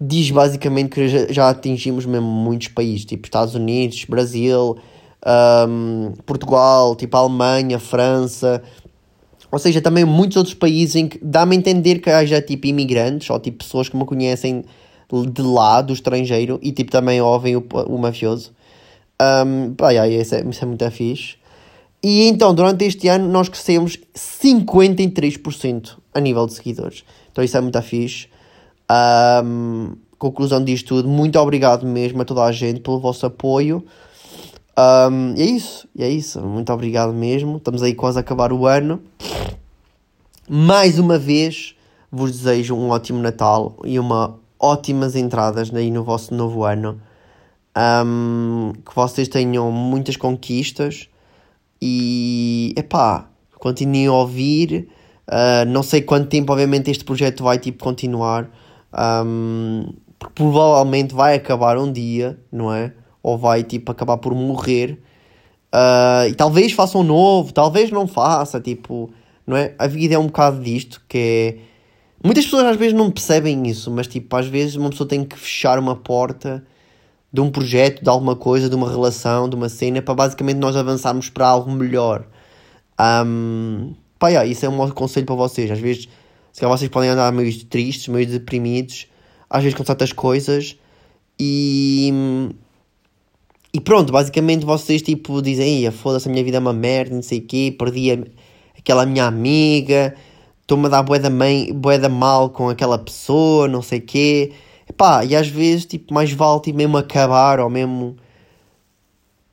diz 0.00 0.30
basicamente 0.30 0.90
que 0.90 1.08
já, 1.08 1.26
já 1.32 1.48
atingimos 1.48 2.04
mesmo 2.04 2.26
muitos 2.26 2.68
países, 2.68 3.04
tipo 3.04 3.26
Estados 3.26 3.54
Unidos, 3.54 4.04
Brasil, 4.04 4.76
um, 5.26 6.12
Portugal, 6.24 6.94
tipo 6.94 7.16
Alemanha, 7.16 7.78
França. 7.78 8.62
Ou 9.50 9.58
seja, 9.58 9.80
também 9.80 10.04
muitos 10.04 10.36
outros 10.36 10.54
países 10.54 10.96
em 10.96 11.08
que 11.08 11.18
dá-me 11.22 11.56
a 11.56 11.58
entender 11.58 11.98
que 11.98 12.10
haja 12.10 12.40
tipo 12.40 12.66
imigrantes 12.66 13.30
ou 13.30 13.38
tipo 13.38 13.58
pessoas 13.58 13.88
que 13.88 13.96
me 13.96 14.04
conhecem 14.04 14.64
de 15.32 15.42
lá, 15.42 15.82
do 15.82 15.92
estrangeiro, 15.92 16.58
e 16.62 16.72
tipo 16.72 16.90
também 16.90 17.20
ouvem 17.20 17.56
o, 17.56 17.64
o 17.88 17.98
mafioso. 17.98 18.52
Um, 19.20 19.72
pá, 19.74 19.90
yeah, 19.90 20.12
isso, 20.12 20.34
é, 20.34 20.44
isso 20.48 20.64
é 20.64 20.66
muito 20.66 20.90
fixe. 20.90 21.36
E 22.02 22.28
então, 22.28 22.54
durante 22.54 22.84
este 22.84 23.08
ano, 23.08 23.28
nós 23.28 23.48
crescemos 23.48 23.98
53% 24.14 25.96
a 26.12 26.20
nível 26.20 26.46
de 26.46 26.54
seguidores. 26.54 27.04
Então, 27.32 27.42
isso 27.42 27.56
é 27.56 27.60
muito 27.60 27.80
fixe. 27.82 28.28
Um, 29.44 29.92
conclusão 30.18 30.62
disto 30.62 30.88
tudo, 30.88 31.08
muito 31.08 31.38
obrigado 31.38 31.86
mesmo 31.86 32.22
a 32.22 32.24
toda 32.24 32.44
a 32.44 32.52
gente 32.52 32.80
pelo 32.80 33.00
vosso 33.00 33.26
apoio. 33.26 33.84
Um, 34.78 35.34
e 35.36 35.42
é 35.42 35.44
isso, 35.46 35.88
e 35.94 36.04
é 36.04 36.08
isso. 36.08 36.40
Muito 36.40 36.72
obrigado 36.72 37.12
mesmo. 37.12 37.56
Estamos 37.56 37.82
aí 37.82 37.94
quase 37.94 38.18
a 38.18 38.20
acabar 38.20 38.52
o 38.52 38.66
ano. 38.66 39.00
Mais 40.48 40.98
uma 40.98 41.18
vez, 41.18 41.74
vos 42.10 42.30
desejo 42.32 42.74
um 42.74 42.90
ótimo 42.90 43.20
Natal 43.20 43.76
e 43.84 43.98
uma 43.98 44.38
ótimas 44.58 45.16
entradas 45.16 45.74
aí 45.74 45.90
no 45.90 46.02
vosso 46.02 46.34
novo 46.34 46.64
ano 46.64 47.00
um, 47.76 48.72
que 48.72 48.94
vocês 48.94 49.28
tenham 49.28 49.70
muitas 49.70 50.16
conquistas 50.16 51.08
e 51.80 52.72
epá, 52.76 53.28
continuem 53.58 54.06
a 54.06 54.12
ouvir, 54.12 54.88
Uh, 55.26 55.66
não 55.66 55.82
sei 55.82 56.02
quanto 56.02 56.28
tempo, 56.28 56.52
obviamente, 56.52 56.90
este 56.90 57.04
projeto 57.04 57.42
vai 57.42 57.58
tipo 57.58 57.82
continuar. 57.82 58.48
Um, 58.94 59.92
porque 60.18 60.34
provavelmente 60.34 61.14
vai 61.14 61.34
acabar 61.34 61.76
um 61.76 61.90
dia, 61.90 62.38
não 62.50 62.72
é? 62.72 62.92
Ou 63.26 63.36
vai 63.36 63.64
tipo 63.64 63.90
acabar 63.90 64.18
por 64.18 64.32
morrer. 64.36 65.00
Uh, 65.74 66.30
e 66.30 66.34
talvez 66.34 66.70
faça 66.70 66.96
um 66.96 67.02
novo, 67.02 67.52
talvez 67.52 67.90
não 67.90 68.06
faça, 68.06 68.60
tipo, 68.60 69.10
não 69.44 69.56
é? 69.56 69.74
A 69.80 69.88
vida 69.88 70.14
é 70.14 70.18
um 70.18 70.26
bocado 70.26 70.62
disto, 70.62 71.02
que 71.08 71.18
é. 71.18 71.58
Muitas 72.24 72.44
pessoas 72.44 72.66
às 72.66 72.76
vezes 72.76 72.94
não 72.94 73.10
percebem 73.10 73.66
isso, 73.66 73.90
mas 73.90 74.06
tipo, 74.06 74.36
às 74.36 74.46
vezes 74.46 74.76
uma 74.76 74.90
pessoa 74.90 75.08
tem 75.08 75.24
que 75.24 75.36
fechar 75.36 75.76
uma 75.76 75.96
porta 75.96 76.64
de 77.32 77.40
um 77.40 77.50
projeto, 77.50 78.00
de 78.00 78.08
alguma 78.08 78.36
coisa, 78.36 78.70
de 78.70 78.76
uma 78.76 78.88
relação, 78.88 79.48
de 79.48 79.56
uma 79.56 79.68
cena, 79.68 80.00
para 80.00 80.14
basicamente 80.14 80.58
nós 80.58 80.76
avançarmos 80.76 81.28
para 81.28 81.48
algo 81.48 81.72
melhor. 81.72 82.28
Um, 83.26 83.92
pá, 84.20 84.28
yeah, 84.28 84.48
isso 84.48 84.64
é 84.64 84.68
um 84.68 84.90
conselho 84.90 85.26
para 85.26 85.34
vocês. 85.34 85.68
Às 85.68 85.80
vezes, 85.80 86.08
se 86.52 86.60
calhar 86.60 86.78
vocês 86.78 86.88
podem 86.88 87.10
andar 87.10 87.32
meio 87.32 87.52
tristes, 87.64 88.06
meio 88.06 88.26
deprimidos, 88.28 89.08
às 89.50 89.64
vezes 89.64 89.76
com 89.76 89.82
tantas 89.82 90.12
coisas, 90.12 90.76
e. 91.40 92.54
E 93.76 93.80
pronto, 93.80 94.10
basicamente 94.10 94.64
vocês 94.64 95.02
tipo 95.02 95.42
dizem, 95.42 95.90
foda-se, 95.90 96.26
a 96.26 96.32
minha 96.32 96.42
vida 96.42 96.56
é 96.56 96.60
uma 96.60 96.72
merda, 96.72 97.14
não 97.14 97.22
sei 97.22 97.40
o 97.40 97.42
quê, 97.42 97.76
perdi 97.78 98.10
a, 98.10 98.16
aquela 98.78 99.04
minha 99.04 99.26
amiga, 99.26 100.14
estou-me 100.62 100.86
a 100.86 100.88
dar 100.88 101.02
boeda, 101.02 101.28
mãe, 101.28 101.70
boeda 101.74 102.08
mal 102.08 102.48
com 102.48 102.70
aquela 102.70 102.96
pessoa, 102.96 103.68
não 103.68 103.82
sei 103.82 103.98
o 103.98 104.02
quê. 104.02 104.52
E 105.28 105.36
às 105.36 105.48
vezes, 105.48 105.84
tipo, 105.84 106.14
mais 106.14 106.32
vale 106.32 106.62
tipo, 106.62 106.78
mesmo 106.78 106.96
acabar 106.96 107.60
ou 107.60 107.68
mesmo 107.68 108.16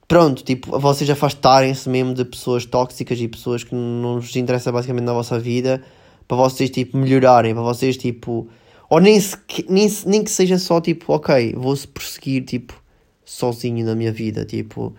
pronto, 0.07 0.41
tipo, 0.41 0.79
vocês 0.79 1.09
afastarem-se 1.09 1.89
mesmo 1.89 2.13
de 2.13 2.23
pessoas 2.23 2.65
tóxicas 2.65 3.19
e 3.19 3.27
pessoas 3.27 3.65
que 3.65 3.75
não 3.75 4.21
vos 4.21 4.33
interessa 4.37 4.71
basicamente 4.71 5.03
na 5.03 5.11
vossa 5.11 5.37
vida 5.37 5.83
para 6.29 6.37
vocês, 6.37 6.69
tipo, 6.69 6.95
melhorarem, 6.95 7.53
para 7.53 7.63
vocês, 7.63 7.97
tipo, 7.97 8.47
ou 8.89 9.01
nem, 9.01 9.19
se, 9.19 9.35
nem, 9.67 9.89
nem 10.05 10.23
que 10.23 10.31
seja 10.31 10.57
só, 10.57 10.79
tipo, 10.79 11.11
ok, 11.11 11.55
vou-se 11.57 11.85
prosseguir, 11.85 12.45
tipo, 12.45 12.82
sozinho 13.25 13.85
na 13.85 13.95
minha 13.95 14.11
vida, 14.11 14.45
tipo, 14.45 14.93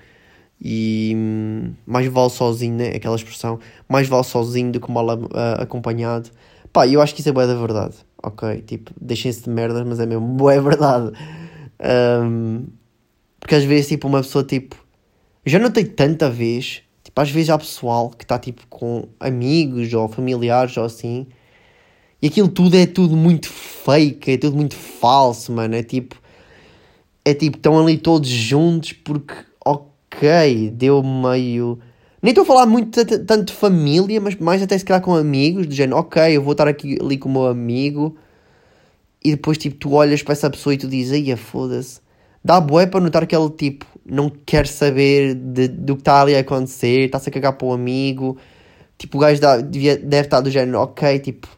e 0.60 1.12
hum, 1.16 1.72
mais 1.86 2.06
vale 2.06 2.30
sozinho, 2.30 2.76
né, 2.76 2.88
aquela 2.88 3.16
expressão, 3.16 3.58
mais 3.88 4.08
vale 4.08 4.24
sozinho 4.24 4.72
do 4.72 4.80
que 4.80 4.90
mal 4.90 5.06
uh, 5.06 5.28
acompanhado, 5.58 6.30
pá, 6.72 6.86
eu 6.86 7.00
acho 7.00 7.14
que 7.14 7.20
isso 7.20 7.28
é 7.28 7.32
boa 7.32 7.46
da 7.46 7.54
verdade, 7.54 7.96
ok, 8.22 8.62
tipo, 8.62 8.92
deixem-se 9.00 9.44
de 9.44 9.50
merdas, 9.50 9.86
mas 9.86 10.00
é 10.00 10.06
mesmo 10.06 10.26
boa 10.36 10.60
verdade, 10.60 11.12
um, 12.24 12.66
porque 13.38 13.54
às 13.54 13.64
vezes, 13.64 13.88
tipo, 13.88 14.08
uma 14.08 14.22
pessoa, 14.22 14.44
tipo, 14.44 14.76
já 15.44 15.58
notei 15.58 15.84
tanta 15.84 16.30
vez, 16.30 16.82
tipo, 17.02 17.20
às 17.20 17.30
vezes 17.30 17.50
há 17.50 17.58
pessoal 17.58 18.10
que 18.10 18.24
está 18.24 18.38
tipo 18.38 18.66
com 18.68 19.06
amigos 19.20 19.92
ou 19.92 20.08
familiares 20.08 20.74
ou 20.78 20.84
assim, 20.84 21.26
e 22.24 22.28
aquilo 22.28 22.48
tudo 22.48 22.74
é 22.74 22.86
tudo 22.86 23.14
muito 23.14 23.50
fake, 23.50 24.30
é 24.30 24.38
tudo 24.38 24.56
muito 24.56 24.74
falso, 24.74 25.52
mano. 25.52 25.74
É 25.74 25.82
tipo, 25.82 26.16
é 27.24 27.34
tipo, 27.34 27.56
estão 27.56 27.78
ali 27.80 27.98
todos 27.98 28.28
juntos 28.28 28.92
porque, 28.92 29.34
ok, 29.64 30.70
deu 30.70 31.02
meio. 31.02 31.78
Nem 32.22 32.30
estou 32.30 32.42
a 32.42 32.46
falar 32.46 32.66
muito 32.66 33.04
tanto 33.04 33.44
de 33.44 33.52
família, 33.52 34.20
mas 34.20 34.36
mais 34.36 34.62
até 34.62 34.76
se 34.78 34.84
calhar 34.84 35.02
com 35.02 35.14
amigos, 35.14 35.66
do 35.66 35.74
género, 35.74 35.98
ok, 35.98 36.36
eu 36.36 36.42
vou 36.42 36.52
estar 36.52 36.68
aqui 36.68 36.98
ali 37.00 37.18
com 37.18 37.28
o 37.28 37.32
meu 37.32 37.46
amigo, 37.46 38.16
e 39.22 39.32
depois 39.32 39.58
tipo, 39.58 39.76
tu 39.76 39.92
olhas 39.92 40.22
para 40.22 40.32
essa 40.32 40.50
pessoa 40.50 40.74
e 40.74 40.78
tu 40.78 40.88
dizes, 40.88 41.12
ai, 41.12 41.36
foda-se 41.36 42.04
dá 42.44 42.60
bué 42.60 42.86
para 42.86 43.00
notar 43.00 43.26
que 43.26 43.34
ele, 43.34 43.48
tipo, 43.50 43.86
não 44.04 44.28
quer 44.28 44.66
saber 44.66 45.34
de, 45.34 45.68
do 45.68 45.96
que 45.96 46.02
está 46.02 46.20
ali 46.20 46.36
a 46.36 46.40
acontecer, 46.40 47.06
está-se 47.06 47.30
a 47.30 47.32
cagar 47.32 47.54
para 47.54 47.66
o 47.66 47.72
amigo. 47.72 48.36
Tipo, 48.98 49.16
o 49.16 49.20
gajo 49.20 49.40
dá, 49.40 49.56
devia, 49.56 49.96
deve 49.96 50.26
estar 50.26 50.40
do 50.40 50.50
género, 50.50 50.80
ok, 50.80 51.18
tipo, 51.20 51.48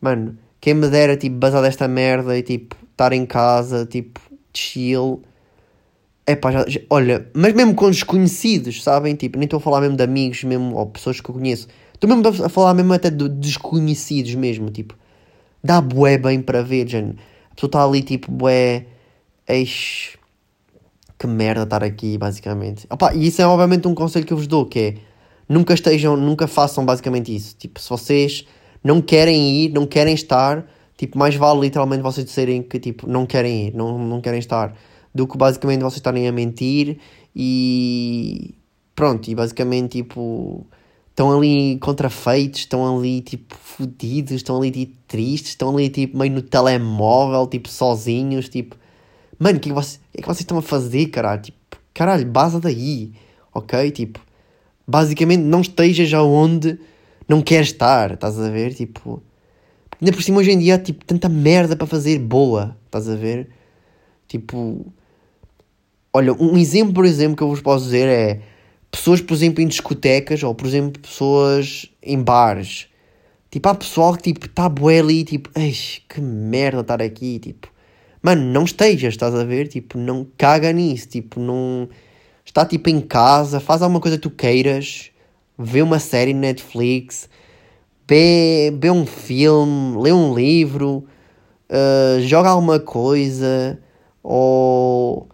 mano, 0.00 0.36
quem 0.60 0.74
me 0.74 0.88
dera, 0.88 1.16
tipo, 1.16 1.36
basar 1.36 1.62
desta 1.62 1.88
merda 1.88 2.36
e, 2.36 2.42
tipo, 2.42 2.76
estar 2.90 3.12
em 3.12 3.24
casa, 3.24 3.86
tipo, 3.86 4.20
chill. 4.56 5.22
É 6.26 6.34
pá, 6.34 6.50
já, 6.50 6.64
já, 6.66 6.80
olha, 6.90 7.28
mas 7.34 7.52
mesmo 7.54 7.74
com 7.74 7.90
desconhecidos, 7.90 8.82
sabem? 8.82 9.14
Tipo, 9.14 9.38
nem 9.38 9.44
estou 9.44 9.58
a 9.58 9.60
falar 9.60 9.80
mesmo 9.80 9.96
de 9.96 10.02
amigos, 10.02 10.42
mesmo, 10.44 10.74
ou 10.74 10.86
pessoas 10.86 11.20
que 11.20 11.30
eu 11.30 11.34
conheço. 11.34 11.68
Estou 11.94 12.10
mesmo 12.10 12.44
a 12.44 12.48
falar 12.48 12.74
mesmo 12.74 12.92
até 12.92 13.10
de 13.10 13.28
desconhecidos 13.28 14.34
mesmo, 14.34 14.70
tipo. 14.70 14.96
Dá 15.62 15.80
bué 15.80 16.18
bem 16.18 16.40
para 16.42 16.62
ver, 16.62 16.88
gente. 16.88 17.16
A 17.50 17.54
pessoa 17.54 17.68
está 17.68 17.84
ali, 17.84 18.02
tipo, 18.02 18.30
bué... 18.30 18.86
Ex 19.48 20.16
que 21.18 21.26
merda 21.26 21.62
estar 21.62 21.82
aqui, 21.82 22.18
basicamente. 22.18 22.86
Opa, 22.90 23.14
e 23.14 23.26
isso 23.28 23.40
é 23.40 23.46
obviamente 23.46 23.88
um 23.88 23.94
conselho 23.94 24.26
que 24.26 24.32
eu 24.32 24.36
vos 24.36 24.46
dou, 24.46 24.66
que 24.66 24.78
é 24.78 24.94
nunca 25.48 25.74
estejam, 25.74 26.16
nunca 26.16 26.46
façam 26.46 26.84
basicamente 26.84 27.34
isso. 27.34 27.56
Tipo, 27.56 27.80
se 27.80 27.88
vocês 27.88 28.44
não 28.82 29.00
querem 29.00 29.64
ir, 29.64 29.70
não 29.70 29.86
querem 29.86 30.14
estar, 30.14 30.66
tipo, 30.96 31.18
mais 31.18 31.34
vale 31.34 31.60
literalmente 31.60 32.02
vocês 32.02 32.26
dizerem 32.26 32.62
que 32.62 32.78
tipo, 32.78 33.08
não 33.08 33.26
querem 33.26 33.68
ir, 33.68 33.74
não, 33.74 33.98
não 33.98 34.20
querem 34.20 34.38
estar, 34.38 34.76
do 35.14 35.26
que 35.26 35.36
basicamente 35.36 35.80
vocês 35.80 35.96
estarem 35.96 36.28
a 36.28 36.32
mentir 36.32 36.98
e 37.34 38.54
pronto, 38.94 39.28
e 39.30 39.34
basicamente 39.34 39.98
tipo 39.98 40.66
estão 41.10 41.36
ali 41.36 41.78
contrafeitos, 41.78 42.60
estão 42.60 42.98
ali 42.98 43.20
tipo 43.22 43.56
fodidos, 43.56 44.32
estão 44.32 44.58
ali 44.58 44.70
tipo 44.70 44.96
tristes, 45.08 45.50
estão 45.50 45.74
ali 45.74 45.88
tipo 45.88 46.18
meio 46.18 46.32
no 46.32 46.42
telemóvel, 46.42 47.46
tipo 47.46 47.68
sozinhos, 47.68 48.48
tipo 48.48 48.76
Mano, 49.38 49.58
o 49.58 49.60
que, 49.60 49.68
é 49.68 49.72
que, 49.72 49.74
vocês, 49.74 50.00
que, 50.12 50.18
é 50.18 50.22
que 50.22 50.26
vocês 50.26 50.40
estão 50.40 50.58
a 50.58 50.62
fazer, 50.62 51.06
caralho? 51.08 51.42
Tipo, 51.42 51.58
caralho, 51.92 52.26
basa 52.26 52.58
daí, 52.58 53.12
ok? 53.52 53.90
Tipo, 53.90 54.20
basicamente 54.86 55.42
não 55.42 55.60
estejas 55.60 56.12
aonde 56.14 56.78
não 57.28 57.42
queres 57.42 57.68
estar, 57.68 58.12
estás 58.12 58.38
a 58.38 58.48
ver? 58.50 58.74
Tipo, 58.74 59.22
ainda 60.00 60.12
por 60.12 60.22
cima 60.22 60.38
hoje 60.38 60.52
em 60.52 60.58
dia 60.58 60.76
há 60.76 60.78
tipo, 60.78 61.04
tanta 61.04 61.28
merda 61.28 61.76
para 61.76 61.86
fazer 61.86 62.18
boa, 62.18 62.76
estás 62.86 63.08
a 63.08 63.16
ver? 63.16 63.48
Tipo, 64.28 64.86
olha, 66.12 66.32
um 66.34 66.56
exemplo, 66.56 66.94
por 66.94 67.04
exemplo, 67.04 67.36
que 67.36 67.42
eu 67.42 67.48
vos 67.48 67.60
posso 67.60 67.84
dizer 67.84 68.08
é 68.08 68.40
pessoas, 68.90 69.20
por 69.20 69.34
exemplo, 69.34 69.62
em 69.62 69.66
discotecas 69.68 70.42
ou, 70.42 70.54
por 70.54 70.66
exemplo, 70.66 71.00
pessoas 71.00 71.90
em 72.02 72.22
bares. 72.22 72.88
Tipo, 73.50 73.68
há 73.68 73.74
pessoal 73.74 74.16
que 74.16 74.22
tipo, 74.32 74.46
está 74.46 74.68
bué 74.68 75.00
ali, 75.00 75.24
tipo, 75.24 75.50
ai, 75.54 75.72
que 76.08 76.20
merda 76.20 76.80
estar 76.80 77.00
aqui, 77.02 77.38
tipo 77.38 77.70
mano, 78.26 78.42
não 78.42 78.64
estejas, 78.64 79.14
estás 79.14 79.32
a 79.36 79.44
ver? 79.44 79.68
Tipo, 79.68 79.96
não 79.96 80.26
caga 80.36 80.72
nisso, 80.72 81.08
tipo, 81.08 81.38
não. 81.38 81.88
Está 82.44 82.64
tipo 82.64 82.90
em 82.90 83.00
casa, 83.00 83.60
faz 83.60 83.82
alguma 83.82 84.00
coisa 84.00 84.16
que 84.16 84.22
tu 84.22 84.30
queiras, 84.30 85.10
vê 85.56 85.80
uma 85.80 86.00
série 86.00 86.34
no 86.34 86.40
Netflix, 86.40 87.28
vê, 88.08 88.72
vê 88.78 88.90
um 88.90 89.06
filme, 89.06 89.98
lê 90.00 90.12
um 90.12 90.34
livro, 90.34 91.04
uh, 91.70 92.20
joga 92.22 92.50
alguma 92.50 92.80
coisa, 92.80 93.78
ou. 94.22 95.28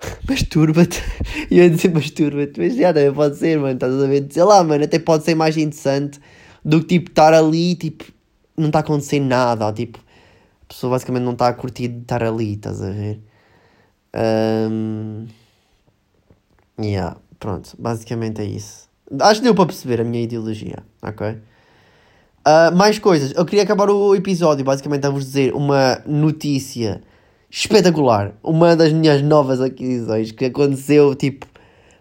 masturba-te. 0.28 1.02
Eu 1.50 1.64
ia 1.64 1.70
dizer 1.70 1.92
masturba-te, 1.92 2.60
mas 2.60 2.76
já 2.76 2.92
também 2.92 3.12
pode 3.12 3.36
ser, 3.36 3.58
mano, 3.58 3.74
estás 3.74 3.94
a 3.94 4.06
ver? 4.06 4.26
Sei 4.30 4.44
lá, 4.44 4.62
mano, 4.64 4.84
até 4.84 4.98
pode 4.98 5.24
ser 5.24 5.34
mais 5.34 5.56
interessante 5.56 6.20
do 6.64 6.80
que 6.80 6.98
tipo 6.98 7.10
estar 7.10 7.34
ali, 7.34 7.74
tipo, 7.74 8.04
não 8.56 8.66
está 8.66 8.80
acontecendo 8.80 9.26
nada, 9.26 9.66
ou, 9.66 9.72
tipo 9.72 10.04
a 10.64 10.66
pessoa 10.66 10.92
basicamente 10.92 11.24
não 11.24 11.32
está 11.32 11.48
a 11.48 11.52
curtir 11.52 11.88
de 11.88 12.00
estar 12.00 12.22
ali, 12.22 12.54
estás 12.54 12.82
a 12.82 12.90
ver? 12.90 13.20
Um, 14.16 15.26
yeah, 16.80 17.16
pronto, 17.38 17.76
basicamente 17.78 18.40
é 18.40 18.44
isso. 18.44 18.88
Acho 19.20 19.40
que 19.40 19.44
deu 19.44 19.54
para 19.54 19.66
perceber 19.66 20.00
a 20.00 20.04
minha 20.04 20.22
ideologia, 20.22 20.82
ok? 21.02 21.36
Uh, 22.46 22.76
mais 22.76 22.98
coisas. 22.98 23.32
Eu 23.34 23.46
queria 23.46 23.62
acabar 23.62 23.88
o 23.88 24.14
episódio 24.14 24.62
basicamente 24.62 25.06
a 25.06 25.10
vos 25.10 25.24
dizer 25.24 25.54
uma 25.54 26.02
notícia 26.04 27.00
espetacular. 27.50 28.34
Uma 28.42 28.76
das 28.76 28.92
minhas 28.92 29.22
novas 29.22 29.62
aquisições 29.62 30.30
que 30.30 30.44
aconteceu, 30.44 31.14
tipo, 31.14 31.46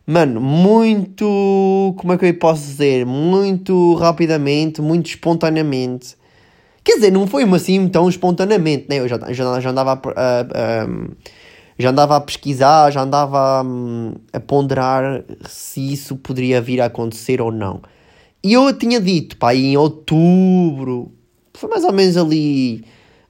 mano, 0.06 0.41
muito. 0.41 1.95
Como 1.97 2.12
é 2.12 2.17
que 2.17 2.25
eu 2.25 2.34
posso 2.34 2.63
dizer? 2.63 3.06
Muito 3.06 3.93
rapidamente, 3.95 4.82
muito 4.82 5.06
espontaneamente. 5.06 6.17
Quer 6.84 6.95
dizer, 6.95 7.12
não 7.12 7.25
foi 7.25 7.43
assim 7.43 7.88
tão 7.88 8.10
espontaneamente, 8.10 8.88
né? 8.89 8.99
Eu 8.99 9.08
já, 9.08 9.17
já, 9.32 9.60
já 9.62 9.69
andava 9.69 9.93
a, 9.93 9.95
a, 9.95 10.41
a, 10.41 10.88
já 11.79 11.89
andava 11.89 12.17
a 12.17 12.21
pesquisar, 12.21 12.91
já 12.91 13.01
andava 13.01 13.62
a, 13.62 13.63
a 14.34 14.39
ponderar 14.41 15.23
se 15.47 15.93
isso 15.93 16.17
poderia 16.17 16.60
vir 16.60 16.82
a 16.82 16.86
acontecer 16.88 17.39
ou 17.39 17.49
não. 17.49 17.82
E 18.43 18.53
eu 18.53 18.77
tinha 18.77 18.99
dito, 18.99 19.38
pá, 19.38 19.56
em 19.56 19.77
outubro, 19.77 21.12
foi 21.53 21.69
mais 21.69 21.84
ou 21.84 21.93
menos 21.93 22.17
ali, 22.17 22.84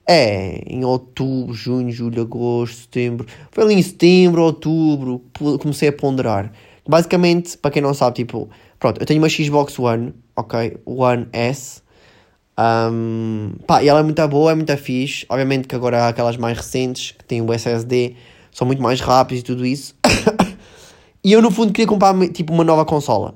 é, 0.08 0.60
em 0.66 0.84
outubro, 0.84 1.54
junho, 1.54 1.90
julho, 1.92 2.22
agosto, 2.22 2.82
setembro, 2.82 3.26
foi 3.52 3.64
ali 3.64 3.74
em 3.74 3.82
setembro, 3.82 4.42
outubro, 4.42 5.22
comecei 5.60 5.88
a 5.88 5.92
ponderar. 5.92 6.52
Basicamente, 6.86 7.56
para 7.58 7.70
quem 7.70 7.80
não 7.80 7.94
sabe, 7.94 8.16
tipo, 8.16 8.48
pronto, 8.78 9.00
eu 9.00 9.06
tenho 9.06 9.20
uma 9.20 9.28
Xbox 9.28 9.78
One, 9.78 10.12
ok, 10.36 10.78
One 10.84 11.28
S, 11.32 11.84
um, 12.58 13.52
pá, 13.66 13.82
e 13.82 13.88
ela 13.88 14.00
é 14.00 14.02
muito 14.02 14.28
boa, 14.28 14.52
é 14.52 14.54
muito 14.54 14.76
fixe. 14.76 15.26
Obviamente 15.28 15.66
que 15.66 15.74
agora 15.74 16.04
há 16.04 16.08
aquelas 16.08 16.36
mais 16.36 16.56
recentes 16.56 17.12
que 17.12 17.24
têm 17.24 17.40
o 17.42 17.52
SSD, 17.52 18.16
são 18.52 18.66
muito 18.66 18.82
mais 18.82 19.00
rápidos 19.00 19.40
e 19.40 19.44
tudo 19.44 19.66
isso. 19.66 19.94
e 21.22 21.32
eu 21.32 21.42
no 21.42 21.50
fundo 21.50 21.72
queria 21.72 21.86
comprar 21.86 22.14
tipo 22.30 22.52
uma 22.52 22.64
nova 22.64 22.84
consola. 22.84 23.34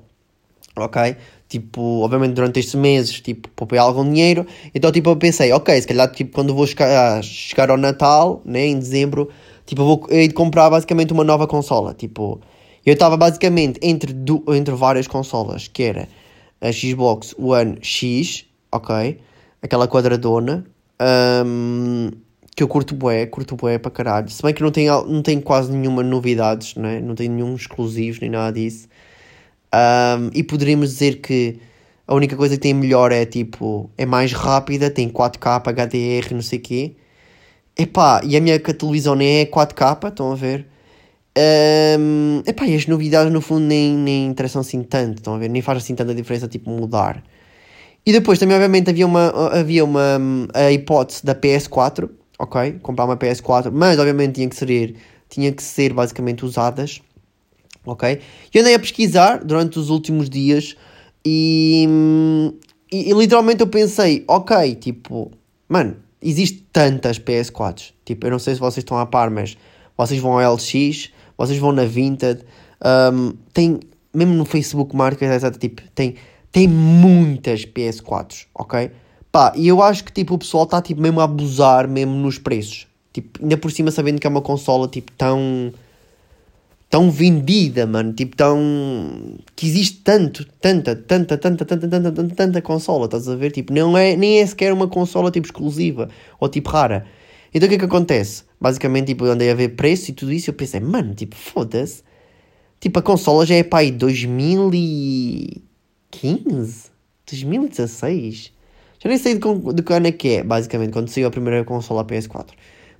Ok? 0.77 1.17
Tipo, 1.49 2.03
obviamente 2.03 2.35
durante 2.35 2.61
estes 2.61 2.75
meses, 2.75 3.21
tipo, 3.21 3.49
poupei 3.51 3.79
algum 3.79 4.05
dinheiro, 4.05 4.47
então, 4.75 4.93
tipo, 4.93 5.11
eu 5.11 5.17
pensei, 5.17 5.51
ok, 5.53 5.81
se 5.81 5.87
calhar, 5.87 6.11
tipo, 6.13 6.33
quando 6.33 6.55
vou 6.55 6.67
chegar, 6.67 7.23
chegar 7.25 7.71
ao 7.71 7.79
Natal, 7.79 8.43
né, 8.45 8.67
em 8.67 8.79
dezembro, 8.79 9.31
tipo, 9.65 9.81
eu 9.83 9.87
vou 9.87 10.07
de 10.09 10.35
comprar 10.35 10.69
basicamente 10.69 11.13
uma 11.13 11.25
nova 11.25 11.47
consola, 11.47 11.95
tipo, 11.95 12.41
eu 12.85 12.93
estava 12.93 13.17
basicamente 13.17 13.81
entre, 13.83 14.13
do, 14.13 14.45
entre 14.49 14.75
várias 14.75 15.07
consolas, 15.07 15.69
que 15.69 15.83
era 15.83 16.09
a 16.61 16.71
Xbox 16.71 17.35
One 17.39 17.79
X, 17.81 18.45
ok, 18.71 19.19
aquela 19.63 19.89
quadradona, 19.89 20.67
um, 21.47 22.11
que 22.55 22.63
eu 22.63 22.69
curto 22.69 22.95
bué, 22.95 23.25
curto 23.25 23.57
bué 23.57 23.79
para 23.79 23.91
caralho, 23.91 24.29
se 24.29 24.43
bem 24.43 24.53
que 24.53 24.63
não 24.63 24.71
tem, 24.71 24.89
não 24.89 25.23
tem 25.23 25.41
quase 25.41 25.73
nenhuma 25.73 26.03
novidades, 26.03 26.75
né, 26.75 27.01
não 27.01 27.15
tem 27.15 27.29
nenhum 27.29 27.55
exclusivos, 27.55 28.21
nem 28.21 28.29
nada 28.29 28.53
disso, 28.53 28.87
um, 29.75 30.31
e 30.35 30.43
poderíamos 30.43 30.91
dizer 30.91 31.21
que 31.21 31.59
a 32.07 32.15
única 32.15 32.37
coisa 32.37 32.57
que 32.57 32.61
tem 32.63 32.75
melhor 32.75 33.13
é 33.13 33.27
tipo, 33.27 33.91
é 33.97 34.07
mais 34.07 34.33
rápida, 34.33 34.91
tem 34.91 35.09
4K, 35.09 35.61
HDR, 35.61 36.35
não 36.35 36.43
sei 36.43 36.59
o 36.59 36.63
quê. 36.63 36.97
Epá, 37.77 38.21
e 38.25 38.37
a 38.37 38.41
minha 38.41 38.59
televisão 38.59 39.15
nem 39.15 39.41
é 39.41 39.47
4K, 39.47 40.09
estão 40.09 40.33
a 40.33 40.35
ver? 40.35 40.67
Um, 42.01 42.43
epá, 42.47 42.67
e 42.67 42.75
as 42.75 42.87
novidades 42.87 43.33
no 43.33 43.41
fundo 43.41 43.61
nem, 43.67 43.95
nem 43.95 44.27
interessam 44.27 44.61
assim 44.61 44.83
tanto, 44.83 45.19
estão 45.19 45.35
a 45.35 45.39
ver? 45.39 45.49
Nem 45.49 45.63
faz 45.63 45.79
assim 45.79 45.95
tanta 45.95 46.15
diferença, 46.15 46.49
tipo, 46.49 46.71
mudar. 46.71 47.23
E 48.05 48.13
depois 48.13 48.39
também, 48.39 48.57
obviamente, 48.57 48.91
havia 48.91 49.07
uma, 49.07 49.29
havia 49.53 49.85
uma 49.85 50.19
a 50.55 50.73
hipótese 50.73 51.25
da 51.25 51.35
PS4, 51.35 52.09
ok? 52.39 52.79
Comprar 52.83 53.05
uma 53.05 53.17
PS4, 53.17 53.71
mas 53.71 53.99
obviamente 53.99 54.37
tinha 54.37 54.49
que 54.49 54.57
ser, 54.57 54.97
tinha 55.29 55.53
que 55.53 55.63
ser 55.63 55.93
basicamente 55.93 56.45
usadas 56.45 57.03
ok? 57.93 58.21
E 58.55 58.59
andei 58.59 58.75
a 58.75 58.79
pesquisar 58.79 59.45
durante 59.45 59.79
os 59.79 59.91
últimos 59.91 60.29
dias 60.29 60.77
e, 61.25 61.87
e, 62.91 63.11
e, 63.11 63.13
literalmente 63.13 63.61
eu 63.61 63.67
pensei, 63.67 64.25
ok, 64.27 64.75
tipo, 64.77 65.31
mano, 65.69 65.97
existe 66.23 66.67
tantas 66.73 67.19
PS4s, 67.19 67.93
tipo, 68.05 68.27
eu 68.27 68.31
não 68.31 68.39
sei 68.39 68.55
se 68.55 68.61
vocês 68.61 68.79
estão 68.79 68.99
a 68.99 69.07
par, 69.07 69.31
mas 69.31 69.57
vocês 69.97 70.21
vão 70.21 70.39
ao 70.39 70.55
LX, 70.55 71.11
vocês 71.37 71.59
vão 71.59 71.73
na 71.73 71.85
Vinted, 71.85 72.43
um, 73.13 73.33
tem, 73.53 73.81
mesmo 74.15 74.35
no 74.35 74.45
Facebook 74.45 74.95
Market, 74.97 75.31
etc, 75.31 75.59
tipo, 75.59 75.83
tem, 75.95 76.15
tem 76.51 76.67
muitas 76.67 77.65
PS4s, 77.65 78.47
ok? 78.55 78.91
Pá, 79.31 79.53
e 79.55 79.69
eu 79.69 79.83
acho 79.83 80.05
que, 80.05 80.13
tipo, 80.13 80.35
o 80.35 80.39
pessoal 80.39 80.65
está, 80.65 80.81
tipo, 80.81 81.01
mesmo 81.01 81.21
a 81.21 81.25
abusar 81.25 81.87
mesmo 81.87 82.15
nos 82.15 82.39
preços, 82.39 82.87
tipo, 83.13 83.43
ainda 83.43 83.57
por 83.57 83.71
cima 83.71 83.91
sabendo 83.91 84.21
que 84.21 84.27
é 84.27 84.31
uma 84.31 84.41
consola, 84.41 84.89
tipo, 84.89 85.13
tão 85.13 85.73
tão 86.91 87.11
vendida, 87.11 87.87
mano, 87.87 88.13
tipo, 88.13 88.37
tão. 88.37 88.59
que 89.55 89.67
existe 89.67 89.99
tanto, 90.03 90.45
tanta, 90.61 90.97
tanta, 90.97 91.37
tanta, 91.37 91.65
tanta, 91.65 91.89
tanta, 91.89 92.13
tanta, 92.13 92.35
tanta 92.35 92.63
consola, 92.63 93.05
estás 93.05 93.29
a 93.29 93.37
ver? 93.37 93.53
Tipo, 93.53 93.73
não 93.73 93.97
é, 93.97 94.17
nem 94.17 94.41
é 94.41 94.47
sequer 94.47 94.73
uma 94.73 94.89
consola 94.89 95.31
tipo 95.31 95.47
exclusiva 95.47 96.09
ou 96.41 96.49
tipo 96.49 96.71
rara. 96.71 97.07
Então 97.53 97.67
o 97.67 97.71
que 97.71 97.77
é 97.77 97.79
que 97.79 97.85
acontece? 97.85 98.45
Basicamente, 98.61 99.09
tipo, 99.09 99.25
andei 99.25 99.51
a 99.51 99.55
ver 99.55 99.71
preço 99.71 100.11
e 100.11 100.15
tudo 100.15 100.33
isso 100.33 100.51
eu 100.51 100.55
pensei, 100.55 100.81
mano, 100.81 101.15
tipo, 101.15 101.37
foda-se. 101.37 102.03
Tipo, 102.81 102.99
a 103.01 103.03
consola 103.03 103.45
já 103.45 103.57
é 103.57 103.63
para 103.63 103.81
aí 103.81 103.91
2015? 103.91 106.91
2016? 107.27 108.53
Já 109.01 109.09
nem 109.09 109.19
sei 109.19 109.35
de, 109.35 109.41
de 109.75 109.83
que 109.83 109.93
ano 109.93 110.07
é 110.07 110.13
que 110.13 110.29
é, 110.37 110.43
basicamente, 110.43 110.93
quando 110.93 111.09
saiu 111.09 111.29
a 111.29 111.31
primeira 111.31 111.65
consola 111.65 112.05
PS4. 112.05 112.51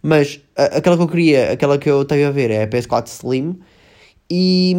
Mas 0.03 0.41
a, 0.57 0.79
aquela 0.79 0.97
que 0.97 1.03
eu 1.03 1.09
queria, 1.09 1.53
aquela 1.53 1.79
que 1.79 1.91
eu 1.91 2.05
tenho 2.05 2.29
a 2.29 2.31
ver 2.31 2.51
é 2.51 2.63
a 2.63 2.69
PS4 2.69 3.09
Slim 3.09 3.59
e 4.31 4.75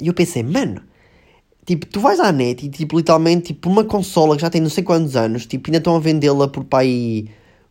eu 0.00 0.12
pensei, 0.14 0.42
mano, 0.42 0.82
tipo, 1.64 1.86
tu 1.86 2.00
vais 2.00 2.18
à 2.20 2.32
net 2.32 2.66
e, 2.66 2.68
tipo, 2.68 2.96
literalmente, 2.96 3.52
tipo, 3.54 3.68
uma 3.70 3.84
consola 3.84 4.36
que 4.36 4.42
já 4.42 4.50
tem 4.50 4.60
não 4.60 4.70
sei 4.70 4.84
quantos 4.84 5.16
anos, 5.16 5.46
tipo, 5.46 5.68
ainda 5.68 5.78
estão 5.78 5.96
a 5.96 6.00
vendê-la 6.00 6.48
por 6.48 6.66
aí 6.72 7.28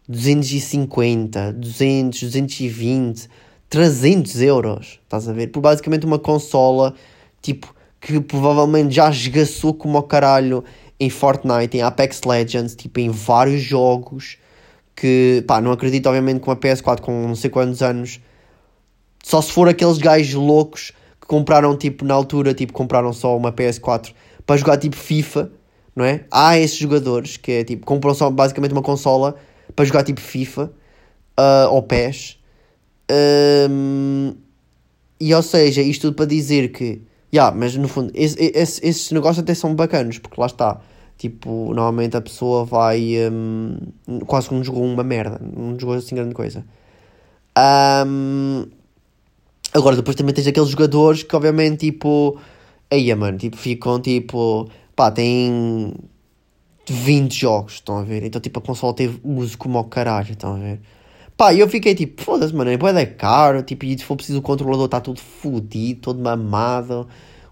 250, 0.08 1.54
200, 1.54 2.21
220, 2.23 3.30
300 3.69 4.41
euros, 4.41 4.99
estás 5.04 5.27
a 5.27 5.34
ver? 5.34 5.47
Por 5.47 5.62
basicamente 5.62 6.06
uma 6.06 6.19
consola, 6.19 6.93
tipo, 7.41 7.73
que 7.99 8.19
provavelmente 8.19 8.95
já 8.95 9.10
esgaçou 9.10 9.73
como 9.73 9.97
o 9.97 10.04
caralho 10.04 10.63
em 10.99 11.10
Fortnite, 11.10 11.77
em 11.77 11.82
Apex 11.82 12.21
Legends, 12.23 12.75
tipo, 12.75 12.99
em 12.99 13.10
vários 13.10 13.62
jogos, 13.62 14.38
que, 14.95 15.43
pá, 15.47 15.62
não 15.62 15.71
acredito, 15.71 16.08
obviamente, 16.08 16.39
com 16.39 16.51
uma 16.51 16.58
PS4 16.58 17.01
com 17.01 17.27
não 17.27 17.36
sei 17.36 17.49
quantos 17.49 17.82
anos 17.82 18.19
só 19.24 19.42
se 19.42 19.52
for 19.52 19.68
aqueles 19.68 19.98
gajos 19.98 20.34
loucos 20.34 20.92
que 21.20 21.28
compraram, 21.28 21.78
tipo, 21.78 22.04
na 22.06 22.14
altura, 22.14 22.54
tipo, 22.54 22.74
compraram 22.74 23.14
só 23.14 23.36
uma 23.38 23.52
PS4 23.52 24.14
para 24.46 24.58
jogar, 24.58 24.78
tipo, 24.78 24.96
FIFA, 24.96 25.52
não 25.96 26.06
é? 26.06 26.26
Há 26.32 26.58
esses 26.58 26.78
jogadores 26.78 27.38
que 27.38 27.52
é, 27.52 27.64
tipo, 27.64 27.86
compram 27.86 28.14
só 28.14 28.30
basicamente 28.30 28.72
uma 28.72 28.82
consola 28.82 29.36
para 29.76 29.86
jogar, 29.86 30.04
tipo, 30.04 30.20
FIFA 30.20 30.72
uh, 31.40 31.70
ou 31.72 31.84
PES. 31.84 32.40
Um, 33.70 34.34
e, 35.20 35.34
ou 35.34 35.44
seja, 35.44 35.82
isto 35.82 36.04
tudo 36.04 36.16
para 36.16 36.26
dizer 36.26 36.72
que, 36.72 37.02
yeah, 37.34 37.56
mas 37.56 37.76
no 37.76 37.88
fundo, 37.88 38.12
esse, 38.16 38.38
esse, 38.56 38.86
esses 38.86 39.12
negócios 39.12 39.40
até 39.40 39.54
são 39.54 39.76
bacanos, 39.76 40.18
porque 40.18 40.40
lá 40.40 40.48
está. 40.48 40.82
Tipo, 41.18 41.68
normalmente 41.68 42.18
a 42.18 42.22
pessoa 42.22 42.66
vai. 42.66 43.16
Um, 43.32 43.78
quase 44.26 44.50
que 44.50 44.56
não 44.56 44.64
jogou 44.64 44.84
uma 44.84 45.04
merda, 45.04 45.40
não 45.40 45.80
jogou 45.80 45.96
assim 45.96 46.16
grande 46.16 46.34
coisa. 46.34 46.66
Um, 48.08 48.66
Agora, 49.74 49.96
depois 49.96 50.16
também 50.16 50.34
tens 50.34 50.48
aqueles 50.48 50.70
jogadores 50.70 51.24
que, 51.24 51.36
obviamente, 51.36 51.92
tipo. 51.92 52.38
Aí, 52.90 53.14
mano, 53.16 53.38
tipo, 53.38 53.58
ficam 53.58 54.00
tipo. 54.00 54.70
Pá, 54.96 55.10
tem 55.12 55.94
20 56.88 57.34
jogos, 57.34 57.74
estão 57.74 57.98
a 57.98 58.04
ver? 58.04 58.24
Então, 58.24 58.42
tipo, 58.42 58.60
a 58.60 58.62
consola 58.62 58.94
teve 58.94 59.20
uso 59.24 59.58
como 59.58 59.78
ao 59.78 59.86
caralho, 59.86 60.32
estão 60.32 60.56
a 60.56 60.60
ver? 60.60 60.82
Pá, 61.38 61.54
eu 61.54 61.68
fiquei 61.68 61.96
tipo, 61.96 62.22
foda-se, 62.22 62.54
mano, 62.54 62.70
é 62.70 63.06
caro, 63.06 63.64
tipo, 63.64 63.86
e 63.86 63.98
se 63.98 64.04
for 64.04 64.16
preciso 64.16 64.40
o 64.40 64.42
controlador 64.42 64.86
está 64.86 65.00
tudo 65.00 65.20
fodido, 65.20 66.02
todo 66.02 66.22
mamado, 66.22 67.08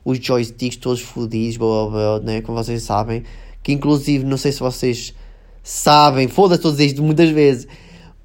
os 0.06 0.20
joysticks 0.20 0.78
todos 0.78 1.02
fodidos, 1.02 1.58
blá, 1.58 1.88
blá, 1.88 1.90
blá, 1.90 2.20
né, 2.20 2.42
como 2.42 2.56
vocês 2.56 2.84
sabem, 2.84 3.24
que 3.64 3.72
inclusive, 3.72 4.24
não 4.26 4.38
sei 4.38 4.52
se 4.52 4.60
vocês 4.60 5.16
sabem, 5.64 6.28
foda-se, 6.28 6.62
todos 6.62 6.80
isto 6.80 7.02
muitas 7.02 7.30
vezes, 7.32 7.68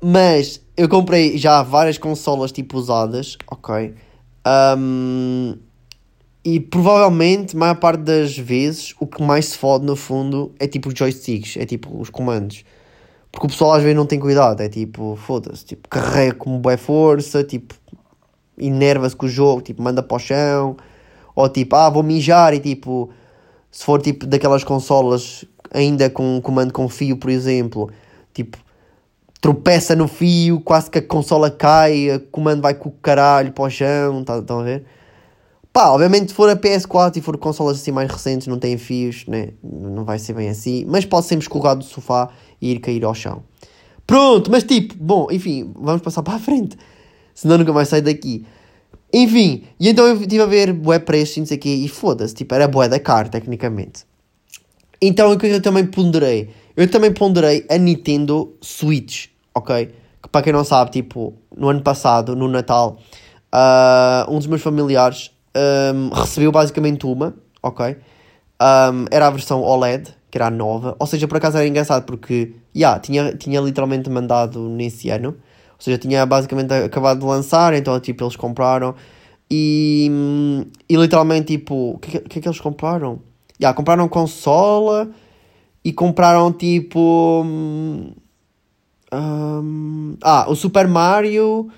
mas 0.03 0.61
eu 0.77 0.89
comprei 0.89 1.39
já 1.39 1.63
várias 1.63 1.99
consolas 1.99 2.53
tipo 2.53 2.77
usadas, 2.77 3.37
ok? 3.51 3.95
Um, 4.77 5.57
e 6.45 6.61
provavelmente, 6.61 7.57
maior 7.57 7.77
parte 7.77 8.03
das 8.03 8.37
vezes, 8.37 8.95
o 9.01 9.07
que 9.07 9.23
mais 9.23 9.47
se 9.47 9.59
fode 9.59 9.85
no 9.85 9.97
fundo 9.97 10.53
é 10.59 10.67
tipo 10.67 10.89
os 10.89 10.95
joysticks, 10.95 11.57
é 11.57 11.65
tipo 11.65 11.99
os 11.99 12.11
comandos. 12.11 12.65
Porque 13.33 13.47
o 13.47 13.51
pessoal 13.51 13.73
às 13.73 13.83
vezes 13.83 13.97
não 13.97 14.07
tem 14.07 14.21
cuidado, 14.21 14.61
é 14.61 14.69
tipo, 14.69 15.17
foda-se, 15.17 15.65
tipo, 15.65 15.89
carrega 15.89 16.35
com 16.35 16.59
boa 16.59 16.77
força, 16.77 17.43
tipo, 17.43 17.75
enerva-se 18.59 19.17
com 19.17 19.27
o 19.27 19.29
jogo, 19.29 19.63
tipo, 19.63 19.83
manda 19.83 20.03
para 20.03 20.17
o 20.17 20.21
chão, 20.21 20.77
ou 21.35 21.49
tipo, 21.49 21.75
ah, 21.75 21.91
vou 21.91 22.03
mijar 22.03 22.55
e 22.55 22.61
tipo, 22.61 23.11
se 23.71 23.85
for 23.85 24.01
tipo 24.01 24.27
daquelas 24.27 24.63
consolas 24.63 25.45
ainda 25.73 26.09
com 26.09 26.41
comando 26.41 26.73
com 26.73 26.89
fio, 26.89 27.17
por 27.17 27.31
exemplo, 27.31 27.91
tipo, 28.33 28.59
tropeça 29.45 29.95
no 29.95 30.09
fio, 30.09 30.59
quase 30.59 30.91
que 30.91 30.97
a 30.97 31.03
consola 31.03 31.51
cai, 31.51 32.11
o 32.17 32.21
comando 32.31 32.63
vai 32.63 32.73
com 32.73 32.89
o 32.89 32.93
caralho 32.93 33.53
para 33.53 33.65
o 33.65 33.69
chão, 33.69 34.25
tá, 34.25 34.39
estão 34.39 34.61
a 34.61 34.63
ver? 34.63 34.87
Pá, 35.71 35.91
obviamente 35.91 36.29
se 36.29 36.35
for 36.35 36.49
a 36.49 36.57
PS4 36.57 37.19
e 37.19 37.21
for 37.21 37.37
consolas 37.37 37.77
assim 37.77 37.91
mais 37.91 38.11
recentes, 38.11 38.47
não 38.47 38.59
têm 38.59 38.79
fios, 38.79 39.27
né? 39.27 39.51
não 39.63 40.03
vai 40.03 40.19
ser 40.19 40.33
bem 40.33 40.49
assim, 40.49 40.87
mas 40.89 41.05
pode 41.05 41.27
sempre 41.27 41.43
escorregar 41.43 41.77
do 41.77 41.85
sofá 41.85 42.31
e 42.59 42.73
ir 42.73 42.79
cair 42.79 43.05
ao 43.05 43.15
chão. 43.15 43.43
Pronto, 44.07 44.51
mas 44.51 44.65
tipo, 44.65 44.95
bom, 44.97 45.27
enfim, 45.31 45.71
vamos 45.77 46.01
passar 46.01 46.23
para 46.25 46.37
a 46.37 46.39
frente, 46.39 46.79
senão 47.35 47.59
nunca 47.59 47.71
mais 47.75 47.89
saio 47.89 48.03
daqui. 48.03 48.47
Enfim, 49.13 49.65
e 49.79 49.91
então 49.91 50.07
eu 50.07 50.23
estive 50.23 50.41
a 50.41 50.47
ver 50.47 50.73
bué 50.73 50.99
preços 50.99 51.37
e 51.37 51.41
não 51.41 51.47
sei 51.47 51.59
o 51.59 51.61
quê, 51.61 51.69
e 51.69 51.87
foda-se, 51.87 52.35
tipo, 52.35 52.55
era 52.55 52.67
bué 52.67 52.89
da 52.89 52.99
cara, 52.99 53.29
tecnicamente. 53.29 54.07
Então 55.03 55.31
o 55.31 55.39
que 55.39 55.49
eu 55.49 55.61
também 55.61 55.85
ponderei? 55.85 56.49
Eu 56.75 56.91
também 56.91 57.13
ponderei 57.13 57.67
a 57.69 57.77
Nintendo 57.77 58.57
Switch 58.63 59.34
ok? 59.55 59.87
Que 60.23 60.29
para 60.29 60.43
quem 60.43 60.53
não 60.53 60.65
sabe, 60.65 60.91
tipo, 60.91 61.35
no 61.57 61.69
ano 61.69 61.83
passado, 61.83 62.35
no 62.35 62.49
Natal, 62.49 62.99
uh, 63.55 64.31
um 64.31 64.39
dos 64.39 64.47
meus 64.47 64.63
familiares 64.63 65.31
um, 65.55 66.09
recebeu 66.11 66.51
basicamente 66.51 67.07
uma, 67.07 67.35
ok? 67.63 67.97
Um, 68.61 69.05
era 69.11 69.27
a 69.27 69.31
versão 69.31 69.63
OLED, 69.63 70.15
que 70.31 70.39
era 70.39 70.47
a 70.47 70.51
nova, 70.51 70.97
ou 70.99 71.07
seja, 71.07 71.29
por 71.29 71.37
acaso 71.37 71.59
era 71.59 71.67
engraçado 71.67 72.05
porque, 72.05 72.55
yeah, 72.75 72.99
tinha, 72.99 73.35
tinha 73.37 73.61
literalmente 73.61 74.11
mandado 74.11 74.69
nesse 74.69 75.11
ano, 75.11 75.29
ou 75.29 75.81
seja, 75.81 75.99
tinha 75.99 76.27
basicamente 76.27 76.73
acabado 76.73 77.21
de 77.21 77.27
lançar, 77.27 77.73
então 77.75 77.99
tipo, 78.01 78.25
eles 78.25 78.37
compraram 78.37 78.95
e, 79.51 80.11
e 80.89 80.97
literalmente, 80.97 81.57
tipo, 81.57 81.93
o 81.93 81.99
que, 81.99 82.19
que 82.21 82.39
é 82.39 82.43
que 82.43 82.49
eles 82.49 82.61
compraram? 82.61 83.21
Yeah, 83.61 83.77
compraram 83.77 84.09
consola 84.09 85.09
e 85.85 85.93
compraram 85.93 86.51
tipo 86.53 87.47
um, 89.15 90.17
ah, 90.23 90.47
o 90.49 90.55
Super 90.55 90.89
Mario 90.89 91.71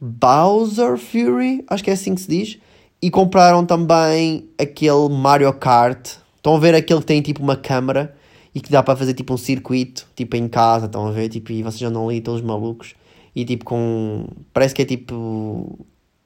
Bowser 0.00 0.96
Fury, 0.96 1.64
acho 1.68 1.82
que 1.82 1.90
é 1.90 1.94
assim 1.94 2.14
que 2.14 2.20
se 2.20 2.28
diz. 2.28 2.58
E 3.00 3.10
compraram 3.10 3.64
também 3.64 4.48
aquele 4.58 5.08
Mario 5.08 5.52
Kart, 5.52 6.18
Estão 6.38 6.54
a 6.54 6.60
ver 6.60 6.74
aquele 6.74 7.00
que 7.00 7.06
tem 7.06 7.20
tipo 7.20 7.42
uma 7.42 7.56
câmara 7.56 8.14
e 8.54 8.60
que 8.60 8.70
dá 8.70 8.82
para 8.82 8.96
fazer 8.96 9.12
tipo 9.12 9.34
um 9.34 9.36
circuito, 9.36 10.06
tipo 10.14 10.36
em 10.36 10.48
casa, 10.48 10.86
estão 10.86 11.06
a 11.06 11.10
ver? 11.10 11.28
Tipo, 11.28 11.52
e 11.52 11.62
vocês 11.62 11.82
andam 11.82 12.08
ali 12.08 12.20
todos 12.20 12.40
malucos 12.40 12.94
e 13.34 13.44
tipo 13.44 13.64
com. 13.64 14.26
Parece 14.52 14.74
que 14.74 14.82
é 14.82 14.84
tipo 14.84 15.78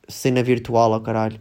cena 0.06 0.42
virtual 0.42 0.92
ao 0.92 1.00
caralho. 1.00 1.40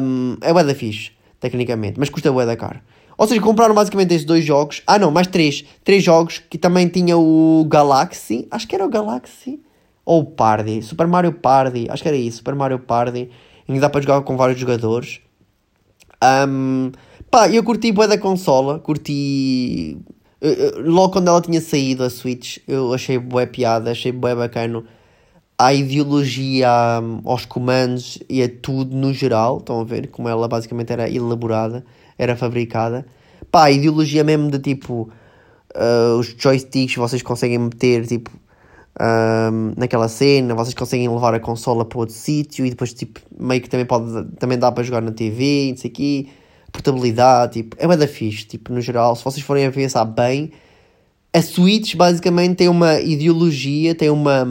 Um, 0.00 0.36
é 0.40 0.52
bué 0.52 0.64
da 0.64 0.74
fixe, 0.74 1.10
tecnicamente, 1.38 1.98
mas 1.98 2.08
custa 2.08 2.32
bué 2.32 2.46
da 2.46 2.56
caro. 2.56 2.80
Ou 3.20 3.26
seja, 3.26 3.38
compraram 3.42 3.74
basicamente 3.74 4.14
esses 4.14 4.24
dois 4.24 4.42
jogos. 4.42 4.82
Ah 4.86 4.98
não, 4.98 5.10
mais 5.10 5.26
três. 5.26 5.62
Três 5.84 6.02
jogos 6.02 6.38
que 6.38 6.56
também 6.56 6.88
tinha 6.88 7.18
o 7.18 7.66
Galaxy. 7.68 8.48
Acho 8.50 8.66
que 8.66 8.74
era 8.74 8.82
o 8.82 8.88
Galaxy. 8.88 9.60
Ou 10.06 10.22
o 10.22 10.24
Party. 10.24 10.80
Super 10.80 11.06
Mario 11.06 11.34
Party. 11.34 11.86
Acho 11.90 12.02
que 12.02 12.08
era 12.08 12.16
isso. 12.16 12.38
Super 12.38 12.54
Mario 12.54 12.78
Party. 12.78 13.28
Que 13.66 13.78
dá 13.78 13.90
para 13.90 14.00
jogar 14.00 14.22
com 14.22 14.38
vários 14.38 14.58
jogadores. 14.58 15.20
Um, 16.48 16.92
pá, 17.30 17.46
eu 17.50 17.62
curti 17.62 17.92
bué 17.92 18.08
da 18.08 18.16
consola. 18.16 18.78
Curti... 18.78 19.98
Logo 20.78 21.12
quando 21.12 21.28
ela 21.28 21.42
tinha 21.42 21.60
saído 21.60 22.02
a 22.04 22.08
Switch, 22.08 22.56
eu 22.66 22.94
achei 22.94 23.18
bué 23.18 23.44
piada. 23.44 23.90
Achei 23.90 24.12
bué 24.12 24.34
bacana 24.34 24.82
à 25.58 25.74
ideologia, 25.74 26.70
aos 27.26 27.44
comandos 27.44 28.18
e 28.30 28.42
a 28.42 28.48
tudo 28.48 28.96
no 28.96 29.12
geral. 29.12 29.58
Estão 29.58 29.78
a 29.78 29.84
ver 29.84 30.08
como 30.08 30.26
ela 30.26 30.48
basicamente 30.48 30.90
era 30.90 31.06
elaborada 31.06 31.84
era 32.20 32.36
fabricada. 32.36 33.06
Pá, 33.50 33.64
a 33.64 33.70
ideologia 33.70 34.22
mesmo 34.22 34.50
de 34.50 34.58
tipo. 34.58 35.10
Uh, 35.74 36.18
os 36.18 36.34
joysticks 36.36 36.96
vocês 36.96 37.22
conseguem 37.22 37.58
meter 37.58 38.06
tipo. 38.06 38.30
Um, 39.00 39.72
naquela 39.78 40.08
cena, 40.08 40.54
vocês 40.54 40.74
conseguem 40.74 41.08
levar 41.08 41.32
a 41.32 41.40
consola 41.40 41.84
para 41.86 42.00
outro 42.00 42.14
sítio 42.14 42.66
e 42.66 42.70
depois 42.70 42.92
tipo 42.92 43.20
meio 43.38 43.62
que 43.62 43.70
também 43.70 43.86
pode 43.86 44.26
também 44.36 44.58
dá 44.58 44.70
para 44.70 44.82
jogar 44.82 45.00
na 45.00 45.12
TV, 45.12 45.70
não 45.70 45.76
sei 45.78 45.90
aqui, 45.90 46.28
portabilidade, 46.70 47.62
tipo, 47.62 47.76
é 47.78 47.96
da 47.96 48.06
fixe, 48.06 48.44
tipo, 48.44 48.72
no 48.72 48.80
geral, 48.80 49.16
se 49.16 49.24
vocês 49.24 49.46
forem 49.46 49.64
a 49.64 49.70
pensar 49.70 50.04
bem, 50.04 50.52
a 51.32 51.40
Switch 51.40 51.94
basicamente 51.94 52.56
tem 52.56 52.68
uma 52.68 53.00
ideologia, 53.00 53.94
tem 53.94 54.10
uma 54.10 54.46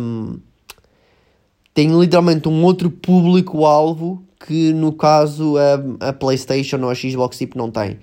tem 1.73 1.99
literalmente 1.99 2.47
um 2.47 2.63
outro 2.63 2.89
público-alvo 2.89 4.23
que 4.39 4.73
no 4.73 4.93
caso 4.93 5.55
a, 5.57 6.09
a 6.09 6.13
PlayStation 6.13 6.77
ou 6.77 6.89
a 6.89 6.95
Xbox 6.95 7.37
tipo 7.37 7.57
não 7.57 7.69
tem. 7.69 7.99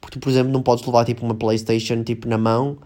Porque 0.00 0.18
tu, 0.18 0.22
por 0.22 0.30
exemplo, 0.30 0.52
não 0.52 0.62
podes 0.62 0.84
levar 0.86 1.04
tipo 1.04 1.24
uma 1.24 1.34
PlayStation 1.34 2.02
tipo 2.04 2.28
na 2.28 2.38
mão, 2.38 2.78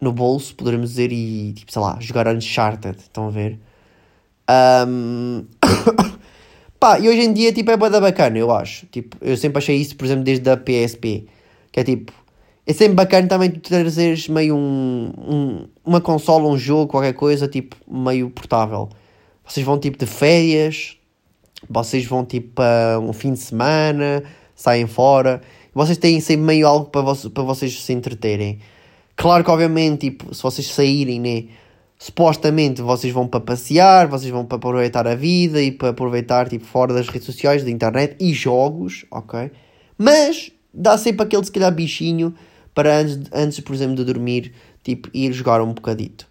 no 0.00 0.12
bolso, 0.12 0.54
poderemos 0.54 0.90
dizer, 0.90 1.12
e 1.12 1.52
tipo, 1.54 1.72
sei 1.72 1.80
lá, 1.80 1.96
jogar 2.00 2.26
Uncharted, 2.28 2.98
estão 2.98 3.28
a 3.28 3.30
ver? 3.30 3.58
Um... 4.86 5.46
Pá, 6.78 6.98
e 6.98 7.08
hoje 7.08 7.20
em 7.20 7.32
dia 7.32 7.52
tipo 7.52 7.70
é 7.70 7.76
bada 7.76 8.00
bacana, 8.00 8.36
eu 8.36 8.50
acho. 8.50 8.86
Tipo, 8.86 9.16
eu 9.20 9.36
sempre 9.36 9.58
achei 9.58 9.76
isso, 9.76 9.96
por 9.96 10.04
exemplo, 10.04 10.24
desde 10.24 10.50
a 10.50 10.56
PSP, 10.56 11.26
que 11.70 11.80
é 11.80 11.84
tipo, 11.84 12.12
é 12.66 12.72
sempre 12.72 12.94
bacana 12.94 13.28
também 13.28 13.50
tu 13.50 13.60
trazeres 13.60 14.28
meio 14.28 14.56
um, 14.56 15.12
um, 15.18 15.68
uma 15.84 16.00
consola, 16.00 16.48
um 16.48 16.58
jogo, 16.58 16.90
qualquer 16.90 17.12
coisa, 17.12 17.48
tipo, 17.48 17.76
meio 17.88 18.28
portável. 18.30 18.88
Vocês 19.44 19.64
vão 19.64 19.78
tipo 19.78 19.98
de 19.98 20.06
férias, 20.06 20.96
vocês 21.68 22.04
vão 22.04 22.24
tipo 22.24 22.54
para 22.54 22.98
um 23.00 23.12
fim 23.12 23.32
de 23.32 23.40
semana, 23.40 24.22
saem 24.54 24.86
fora, 24.86 25.40
vocês 25.74 25.96
têm 25.96 26.20
sempre 26.20 26.44
meio 26.44 26.66
algo 26.66 26.86
para, 26.86 27.02
vo 27.02 27.30
para 27.30 27.42
vocês 27.42 27.82
se 27.82 27.92
entreterem. 27.92 28.58
Claro 29.16 29.44
que, 29.44 29.50
obviamente, 29.50 30.10
tipo, 30.10 30.34
se 30.34 30.42
vocês 30.42 30.66
saírem, 30.68 31.20
né, 31.20 31.44
supostamente 31.98 32.82
vocês 32.82 33.12
vão 33.12 33.26
para 33.26 33.40
passear, 33.40 34.08
vocês 34.08 34.30
vão 34.30 34.44
para 34.44 34.56
aproveitar 34.56 35.06
a 35.06 35.14
vida 35.14 35.62
e 35.62 35.70
para 35.70 35.90
aproveitar, 35.90 36.48
tipo, 36.48 36.64
fora 36.64 36.92
das 36.92 37.08
redes 37.08 37.26
sociais, 37.26 37.64
da 37.64 37.70
internet 37.70 38.16
e 38.20 38.32
jogos, 38.32 39.04
ok? 39.10 39.50
Mas 39.96 40.50
dá 40.72 40.98
sempre 40.98 41.24
aquele, 41.24 41.44
se 41.44 41.52
calhar, 41.52 41.72
bichinho 41.72 42.34
para 42.74 42.98
antes, 42.98 43.20
antes 43.32 43.60
por 43.60 43.74
exemplo, 43.74 43.96
de 43.96 44.04
dormir, 44.04 44.52
tipo, 44.82 45.08
ir 45.14 45.32
jogar 45.32 45.62
um 45.62 45.72
bocadito. 45.72 46.26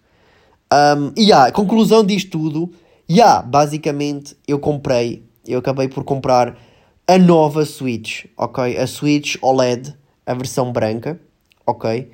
Um, 0.74 1.12
e 1.17 1.32
a 1.32 1.52
conclusão 1.52 2.04
disto 2.04 2.32
tudo 2.32 2.72
yeah, 3.12 3.41
basicamente 3.41 4.36
eu 4.47 4.60
comprei, 4.60 5.24
eu 5.45 5.60
acabei 5.60 5.88
por 5.88 6.04
comprar 6.04 6.58
a 7.08 7.17
nova 7.17 7.65
Switch, 7.65 8.26
ok? 8.38 8.78
A 8.78 8.88
Switch 8.88 9.36
OLED, 9.41 9.93
a 10.26 10.34
versão 10.34 10.71
branca, 10.71 11.19
ok? 11.65 12.10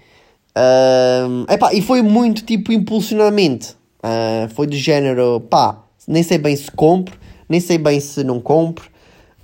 Um, 0.58 1.46
epá, 1.54 1.72
e 1.74 1.82
foi 1.82 2.02
muito 2.02 2.44
tipo 2.44 2.72
impulsionamento. 2.72 3.78
Uh, 4.00 4.50
foi 4.56 4.66
do 4.66 4.76
género, 4.76 5.40
pá, 5.42 5.84
nem 6.08 6.24
sei 6.24 6.40
bem 6.40 6.56
se 6.56 6.72
compro, 6.72 7.18
nem 7.48 7.60
sei 7.60 7.78
bem 7.78 8.00
se 8.00 8.24
não 8.24 8.40
compro. 8.40 8.90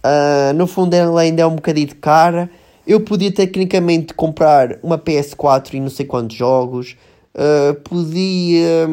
Uh, 0.04 0.54
no 0.56 0.66
fundo 0.66 0.94
ela 0.96 1.22
ainda 1.22 1.44
é 1.44 1.46
um 1.46 1.56
bocadinho 1.56 1.96
cara. 1.98 2.50
Eu 2.86 3.02
podia 3.02 3.32
tecnicamente 3.32 4.14
comprar 4.14 4.80
uma 4.82 4.98
PS4 4.98 5.76
e 5.76 5.80
não 5.80 5.90
sei 5.90 6.06
quantos 6.06 6.36
jogos. 6.36 6.98
Uh, 7.36 7.76
podia 7.82 8.88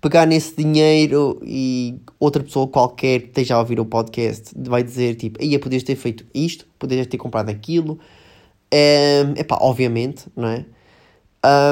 pegar 0.00 0.26
nesse 0.26 0.56
dinheiro 0.56 1.40
e 1.44 2.00
outra 2.18 2.42
pessoa 2.42 2.68
qualquer 2.68 3.20
que 3.20 3.26
esteja 3.28 3.56
a 3.56 3.58
ouvir 3.58 3.80
o 3.80 3.84
podcast 3.84 4.54
vai 4.56 4.82
dizer 4.82 5.16
tipo, 5.16 5.42
ia 5.42 5.58
podias 5.58 5.82
ter 5.82 5.96
feito 5.96 6.24
isto, 6.34 6.66
podias 6.78 7.06
ter 7.06 7.16
comprado 7.16 7.50
aquilo. 7.50 7.98
É 8.70 9.24
um, 9.24 9.44
pá, 9.44 9.58
obviamente, 9.60 10.26
não 10.36 10.48
é? 10.48 10.64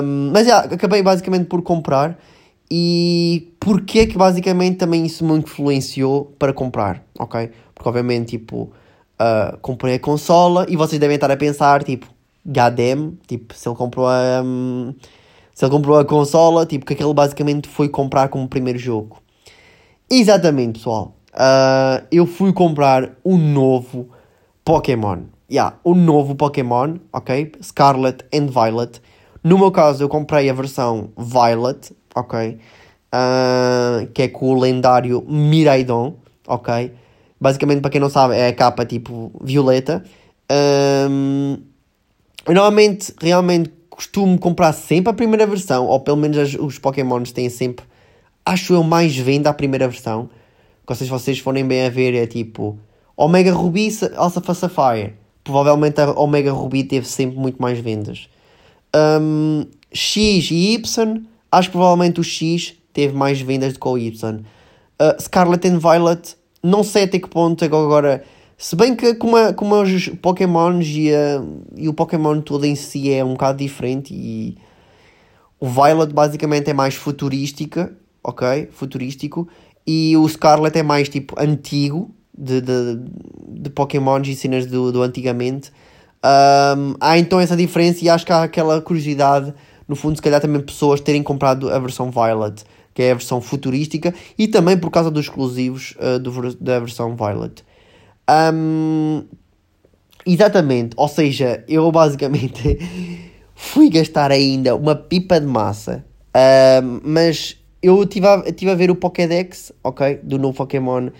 Um, 0.02 0.30
mas 0.32 0.46
já, 0.46 0.60
acabei 0.60 1.02
basicamente 1.02 1.46
por 1.46 1.62
comprar. 1.62 2.18
E 2.70 3.52
porquê 3.60 4.06
que 4.06 4.18
basicamente 4.18 4.78
também 4.78 5.06
isso 5.06 5.24
me 5.24 5.38
influenciou 5.38 6.34
para 6.38 6.52
comprar, 6.52 7.04
ok? 7.16 7.50
Porque 7.74 7.88
obviamente, 7.88 8.38
tipo, 8.38 8.72
uh, 9.20 9.56
comprei 9.60 9.94
a 9.94 9.98
consola 10.00 10.66
e 10.68 10.76
vocês 10.76 10.98
devem 10.98 11.14
estar 11.14 11.30
a 11.30 11.36
pensar, 11.36 11.84
tipo, 11.84 12.08
goddamn, 12.44 13.16
tipo, 13.26 13.54
se 13.54 13.68
ele 13.68 13.76
comprou 13.76 14.08
a. 14.08 14.42
Um, 14.44 14.94
se 15.56 15.64
ele 15.64 15.72
comprou 15.72 15.98
a 15.98 16.04
consola, 16.04 16.66
tipo, 16.66 16.84
que 16.84 16.92
aquele 16.92 17.14
basicamente 17.14 17.66
foi 17.66 17.88
comprar 17.88 18.28
como 18.28 18.46
primeiro 18.46 18.78
jogo. 18.78 19.22
Exatamente, 20.10 20.74
pessoal. 20.74 21.16
Uh, 21.32 22.06
eu 22.12 22.26
fui 22.26 22.52
comprar 22.52 23.12
um 23.24 23.38
novo 23.38 24.10
Pokémon. 24.62 25.20
Yeah, 25.50 25.78
um 25.82 25.94
novo 25.94 26.34
Pokémon, 26.34 26.96
ok? 27.10 27.52
Scarlet 27.62 28.22
and 28.34 28.48
Violet. 28.48 29.00
No 29.42 29.56
meu 29.56 29.70
caso, 29.70 30.04
eu 30.04 30.10
comprei 30.10 30.50
a 30.50 30.52
versão 30.52 31.08
Violet, 31.16 31.90
ok? 32.14 32.58
Uh, 33.14 34.06
que 34.12 34.24
é 34.24 34.28
com 34.28 34.50
o 34.50 34.60
lendário 34.60 35.24
Miraidon, 35.26 36.16
ok? 36.46 36.92
Basicamente, 37.40 37.80
para 37.80 37.90
quem 37.90 38.00
não 38.00 38.10
sabe, 38.10 38.36
é 38.36 38.48
a 38.48 38.52
capa 38.52 38.84
tipo 38.84 39.32
violeta. 39.40 40.04
Um, 41.10 41.56
normalmente, 42.46 43.14
realmente, 43.18 43.72
costumo 43.96 44.38
comprar 44.38 44.74
sempre 44.74 45.10
a 45.10 45.14
primeira 45.14 45.46
versão, 45.46 45.86
ou 45.86 45.98
pelo 45.98 46.18
menos 46.18 46.36
as, 46.36 46.54
os 46.54 46.78
Pokémons 46.78 47.32
têm 47.32 47.48
sempre, 47.48 47.84
acho 48.44 48.74
eu, 48.74 48.82
mais 48.82 49.16
venda 49.16 49.48
a 49.48 49.54
primeira 49.54 49.88
versão. 49.88 50.28
Que 50.86 50.94
se 50.94 51.06
vocês 51.06 51.38
forem 51.38 51.66
bem 51.66 51.86
a 51.86 51.88
ver, 51.88 52.14
é 52.14 52.26
tipo 52.26 52.78
Omega 53.16 53.52
Ruby, 53.52 53.88
Alpha 54.14 54.54
Sapphire. 54.54 55.14
Provavelmente 55.42 56.00
a 56.00 56.10
Omega 56.12 56.52
Ruby 56.52 56.84
teve 56.84 57.08
sempre 57.08 57.38
muito 57.38 57.60
mais 57.60 57.78
vendas. 57.78 58.28
Um, 58.94 59.66
X 59.92 60.50
e 60.50 60.74
Y, 60.74 61.22
acho 61.50 61.68
que 61.68 61.72
provavelmente 61.72 62.20
o 62.20 62.24
X 62.24 62.74
teve 62.92 63.16
mais 63.16 63.40
vendas 63.40 63.72
do 63.72 63.80
que 63.80 63.88
o 63.88 63.98
Y. 63.98 64.40
Uh, 65.00 65.22
Scarlet 65.22 65.66
and 65.66 65.78
Violet, 65.78 66.36
não 66.62 66.84
sei 66.84 67.04
até 67.04 67.18
que 67.18 67.28
ponto 67.28 67.64
agora 67.64 68.22
se 68.58 68.74
bem 68.74 68.96
que 68.96 69.14
como, 69.14 69.36
a, 69.36 69.52
como 69.52 69.80
os 69.82 70.08
Pokémons 70.08 70.86
e, 70.86 71.14
a, 71.14 71.42
e 71.76 71.88
o 71.88 71.94
Pokémon 71.94 72.40
todo 72.40 72.64
em 72.64 72.74
si 72.74 73.12
é 73.12 73.24
um 73.24 73.32
bocado 73.32 73.58
diferente 73.58 74.14
e 74.14 74.56
o 75.60 75.68
Violet 75.68 76.12
basicamente 76.12 76.70
é 76.70 76.74
mais 76.74 76.94
futurística, 76.94 77.92
ok? 78.22 78.68
Futurístico. 78.72 79.48
E 79.86 80.16
o 80.16 80.28
Scarlet 80.28 80.76
é 80.78 80.82
mais 80.82 81.08
tipo 81.08 81.38
antigo 81.38 82.14
de, 82.36 82.60
de, 82.60 82.98
de 83.48 83.70
Pokémons 83.70 84.26
e 84.28 84.34
cenas 84.34 84.66
do, 84.66 84.90
do 84.90 85.02
antigamente. 85.02 85.70
Um, 86.24 86.94
há 87.00 87.18
então 87.18 87.38
essa 87.38 87.56
diferença 87.56 88.04
e 88.04 88.08
acho 88.08 88.26
que 88.26 88.32
há 88.32 88.42
aquela 88.42 88.80
curiosidade, 88.82 89.54
no 89.86 89.94
fundo, 89.94 90.16
se 90.16 90.22
calhar 90.22 90.40
também 90.40 90.60
pessoas 90.60 91.00
terem 91.00 91.22
comprado 91.22 91.70
a 91.70 91.78
versão 91.78 92.10
Violet, 92.10 92.64
que 92.92 93.02
é 93.02 93.12
a 93.12 93.14
versão 93.14 93.40
futurística, 93.40 94.14
e 94.36 94.48
também 94.48 94.76
por 94.76 94.90
causa 94.90 95.10
dos 95.10 95.26
exclusivos 95.26 95.94
uh, 95.98 96.18
do, 96.18 96.54
da 96.56 96.80
versão 96.80 97.14
Violet. 97.14 97.62
Um, 98.28 99.24
exatamente, 100.26 100.94
ou 100.96 101.06
seja, 101.06 101.64
eu 101.68 101.90
basicamente 101.92 102.78
fui 103.54 103.88
gastar 103.88 104.32
ainda 104.32 104.74
uma 104.74 104.96
pipa 104.96 105.40
de 105.40 105.46
massa, 105.46 106.04
um, 106.82 107.00
mas 107.04 107.56
eu 107.80 108.02
estive 108.02 108.26
a, 108.26 108.42
tive 108.52 108.70
a 108.70 108.74
ver 108.74 108.90
o 108.90 108.96
Pokédex, 108.96 109.72
ok, 109.82 110.20
do 110.24 110.38
novo 110.38 110.56
Pokémon, 110.56 111.10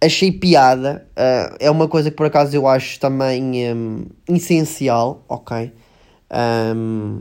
achei 0.00 0.32
piada, 0.32 1.06
uh, 1.12 1.56
é 1.60 1.70
uma 1.70 1.86
coisa 1.86 2.10
que 2.10 2.16
por 2.16 2.26
acaso 2.26 2.56
eu 2.56 2.66
acho 2.66 2.98
também 2.98 3.74
um, 3.74 4.06
essencial, 4.28 5.22
ok, 5.28 5.70
um, 6.74 7.20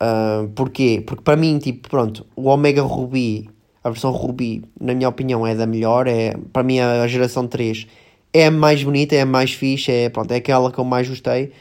uh, 0.00 0.48
porquê? 0.54 1.02
Porque 1.06 1.22
para 1.22 1.36
mim, 1.36 1.58
tipo, 1.58 1.90
pronto, 1.90 2.26
o 2.34 2.48
Omega 2.48 2.82
Ruby 2.82 3.50
a 3.82 3.90
versão 3.90 4.10
Ruby, 4.10 4.62
na 4.80 4.94
minha 4.94 5.08
opinião, 5.08 5.46
é 5.46 5.54
da 5.54 5.66
melhor. 5.66 6.06
É, 6.06 6.34
para 6.52 6.62
mim, 6.62 6.80
a 6.80 7.06
geração 7.06 7.46
3 7.46 7.86
é 8.32 8.46
a 8.46 8.50
mais 8.50 8.82
bonita, 8.82 9.14
é 9.14 9.22
a 9.22 9.26
mais 9.26 9.52
fixe, 9.52 9.90
é, 9.90 10.08
pronto, 10.08 10.30
é 10.32 10.36
aquela 10.36 10.70
que 10.70 10.78
eu 10.78 10.84
mais 10.84 11.08
gostei. 11.08 11.52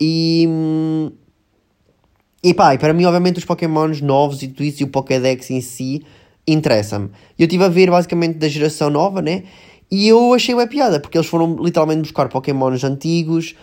E. 0.00 0.48
E 2.42 2.54
pá, 2.54 2.74
e 2.74 2.78
para 2.78 2.92
mim, 2.92 3.04
obviamente, 3.04 3.38
os 3.38 3.44
Pokémons 3.44 4.00
novos 4.00 4.42
e 4.42 4.48
tudo 4.48 4.62
isso 4.62 4.82
e 4.82 4.84
o 4.84 4.88
Pokédex 4.88 5.50
em 5.50 5.60
si 5.60 6.04
interessa-me. 6.46 7.10
Eu 7.36 7.46
estive 7.46 7.64
a 7.64 7.68
ver 7.68 7.90
basicamente 7.90 8.38
da 8.38 8.46
geração 8.46 8.88
nova, 8.88 9.20
né? 9.20 9.42
E 9.90 10.08
eu 10.08 10.32
achei 10.32 10.54
uma 10.54 10.66
piada, 10.66 11.00
porque 11.00 11.16
eles 11.16 11.28
foram 11.28 11.56
literalmente 11.56 12.02
buscar 12.02 12.28
Pokémons 12.28 12.82
antigos, 12.84 13.54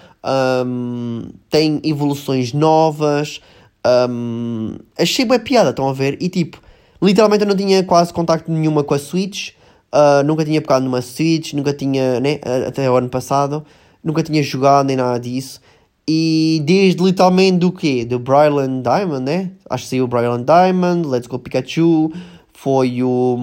um, 0.65 1.29
têm 1.49 1.81
evoluções 1.83 2.53
novas. 2.53 3.41
Um, 3.85 4.77
achei 4.97 5.25
uma 5.25 5.39
piada, 5.39 5.71
estão 5.71 5.87
a 5.87 5.93
ver? 5.93 6.17
E 6.21 6.29
tipo, 6.29 6.61
literalmente 7.03 7.43
eu 7.43 7.47
não 7.47 7.55
tinha 7.55 7.83
quase 7.83 8.13
contacto 8.13 8.51
nenhuma 8.51 8.83
com 8.83 8.93
a 8.93 8.99
Switch. 8.99 9.49
Uh, 9.93 10.23
nunca 10.25 10.43
tinha 10.43 10.61
pegado 10.61 10.85
numa 10.85 11.01
Switch, 11.01 11.53
nunca 11.53 11.73
tinha, 11.73 12.19
né? 12.19 12.39
Até 12.67 12.89
o 12.89 12.95
ano 12.95 13.09
passado. 13.09 13.63
Nunca 14.03 14.23
tinha 14.23 14.41
jogado 14.41 14.87
nem 14.87 14.95
nada 14.95 15.19
disso. 15.19 15.61
E 16.07 16.61
desde 16.65 17.01
literalmente 17.01 17.59
do 17.59 17.71
quê? 17.71 18.03
Do 18.03 18.19
Bryland 18.19 18.81
Diamond, 18.81 19.23
né? 19.23 19.51
Acho 19.69 19.83
que 19.83 19.89
saiu 19.91 20.05
o 20.05 20.07
Bryland 20.07 20.43
Diamond, 20.43 21.07
Let's 21.07 21.27
Go 21.27 21.39
Pikachu, 21.39 22.11
foi 22.53 23.01
o, 23.01 23.37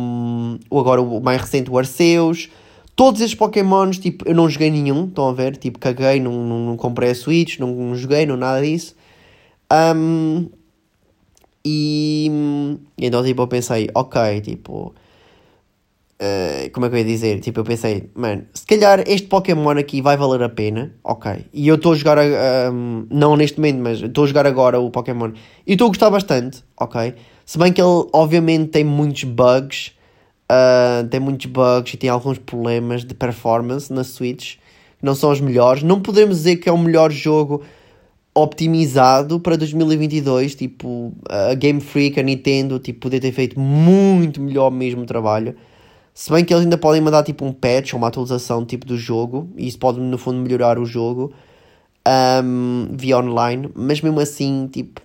o 0.68 0.78
agora 0.78 1.00
o 1.00 1.20
mais 1.20 1.40
recente, 1.40 1.70
o 1.70 1.78
Arceus. 1.78 2.50
Todos 2.94 3.22
esses 3.22 3.34
Pokémons, 3.34 3.98
tipo, 3.98 4.28
eu 4.28 4.34
não 4.34 4.48
joguei 4.48 4.70
nenhum, 4.70 5.06
estão 5.06 5.28
a 5.28 5.32
ver? 5.32 5.56
Tipo, 5.56 5.78
caguei, 5.78 6.20
não, 6.20 6.32
não, 6.32 6.58
não 6.66 6.76
comprei 6.76 7.10
a 7.10 7.14
Switch, 7.14 7.58
não, 7.58 7.68
não 7.68 7.94
joguei, 7.94 8.26
não 8.26 8.36
nada 8.36 8.60
disso. 8.60 8.94
Um, 9.72 10.50
e 11.64 12.30
então, 12.98 13.24
tipo, 13.24 13.42
eu 13.42 13.48
pensei, 13.48 13.88
ok, 13.94 14.40
tipo, 14.40 14.94
Uh, 16.20 16.68
como 16.72 16.84
é 16.84 16.90
que 16.90 16.96
eu 16.96 16.98
ia 16.98 17.04
dizer? 17.06 17.40
Tipo, 17.40 17.60
eu 17.60 17.64
pensei, 17.64 18.10
mano, 18.14 18.44
se 18.52 18.66
calhar 18.66 19.02
este 19.06 19.26
Pokémon 19.26 19.70
aqui 19.70 20.02
vai 20.02 20.18
valer 20.18 20.42
a 20.42 20.50
pena, 20.50 20.92
ok. 21.02 21.46
E 21.50 21.66
eu 21.66 21.76
estou 21.76 21.94
a 21.94 21.96
jogar, 21.96 22.18
não 23.10 23.36
neste 23.38 23.56
momento, 23.56 23.78
mas 23.78 24.02
estou 24.02 24.24
a 24.24 24.26
jogar 24.26 24.46
agora 24.46 24.78
o 24.78 24.90
Pokémon 24.90 25.32
e 25.66 25.72
estou 25.72 25.86
a 25.86 25.88
gostar 25.88 26.10
bastante, 26.10 26.62
ok. 26.78 27.14
Se 27.46 27.56
bem 27.56 27.72
que 27.72 27.80
ele, 27.80 28.06
obviamente, 28.12 28.68
tem 28.68 28.84
muitos 28.84 29.24
bugs, 29.24 29.92
uh, 30.52 31.08
tem 31.08 31.20
muitos 31.20 31.46
bugs 31.46 31.94
e 31.94 31.96
tem 31.96 32.10
alguns 32.10 32.36
problemas 32.36 33.02
de 33.02 33.14
performance 33.14 33.90
na 33.90 34.04
Switch, 34.04 34.56
não 35.02 35.14
são 35.14 35.30
os 35.30 35.40
melhores. 35.40 35.82
Não 35.82 36.02
podemos 36.02 36.36
dizer 36.36 36.56
que 36.56 36.68
é 36.68 36.72
o 36.72 36.76
melhor 36.76 37.10
jogo 37.10 37.62
optimizado 38.42 39.40
para 39.40 39.56
2022, 39.56 40.54
tipo, 40.54 41.12
a 41.28 41.54
Game 41.54 41.80
Freak, 41.80 42.18
a 42.18 42.22
Nintendo, 42.22 42.78
tipo, 42.78 43.00
poder 43.00 43.20
ter 43.20 43.32
feito 43.32 43.58
muito 43.58 44.40
melhor 44.40 44.70
mesmo 44.70 45.04
trabalho. 45.06 45.54
Se 46.12 46.30
bem 46.30 46.44
que 46.44 46.52
eles 46.52 46.64
ainda 46.64 46.76
podem 46.76 47.00
mandar 47.00 47.22
tipo 47.22 47.44
um 47.44 47.52
patch 47.52 47.94
ou 47.94 47.98
uma 47.98 48.08
atualização 48.08 48.64
tipo 48.64 48.84
do 48.84 48.96
jogo, 48.96 49.48
e 49.56 49.66
isso 49.66 49.78
pode 49.78 50.00
no 50.00 50.18
fundo 50.18 50.38
melhorar 50.38 50.78
o 50.78 50.84
jogo 50.84 51.32
um, 52.44 52.88
via 52.92 53.18
online, 53.18 53.70
mas 53.74 54.00
mesmo 54.00 54.20
assim, 54.20 54.68
tipo, 54.72 55.00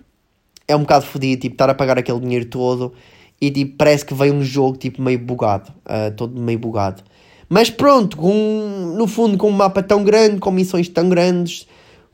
é 0.66 0.74
um 0.74 0.80
bocado 0.80 1.06
fodido, 1.06 1.42
tipo, 1.42 1.54
estar 1.54 1.70
a 1.70 1.74
pagar 1.74 1.98
aquele 1.98 2.20
dinheiro 2.20 2.46
todo 2.46 2.92
e 3.40 3.50
tipo, 3.50 3.76
parece 3.76 4.04
que 4.04 4.14
vem 4.14 4.32
um 4.32 4.42
jogo 4.42 4.76
tipo 4.76 5.00
meio 5.02 5.18
bugado, 5.18 5.70
uh, 5.84 6.14
todo 6.16 6.40
meio 6.40 6.58
bugado. 6.58 7.02
Mas 7.48 7.70
pronto, 7.70 8.16
com, 8.16 8.94
no 8.96 9.06
fundo, 9.06 9.38
com 9.38 9.48
um 9.48 9.52
mapa 9.52 9.82
tão 9.82 10.02
grande, 10.02 10.38
com 10.38 10.50
missões 10.50 10.88
tão 10.88 11.08
grandes, 11.08 11.66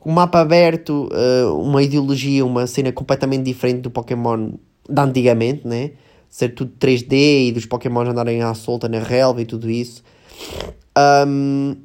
com 0.03 0.09
um 0.09 0.13
mapa 0.13 0.41
aberto, 0.41 1.07
uh, 1.13 1.57
uma 1.57 1.81
ideologia, 1.81 2.45
uma 2.45 2.67
cena 2.67 2.91
completamente 2.91 3.43
diferente 3.43 3.79
do 3.79 3.89
Pokémon 3.89 4.49
de 4.89 5.01
antigamente, 5.01 5.65
né? 5.65 5.91
ser 6.27 6.49
tudo 6.49 6.73
3D 6.77 7.47
e 7.47 7.51
dos 7.53 7.65
Pokémon 7.65 8.01
andarem 8.01 8.41
à 8.41 8.53
solta 8.53 8.89
na 8.89 8.99
relva 8.99 9.41
e 9.41 9.45
tudo 9.45 9.69
isso. 9.69 10.03
Um, 11.25 11.77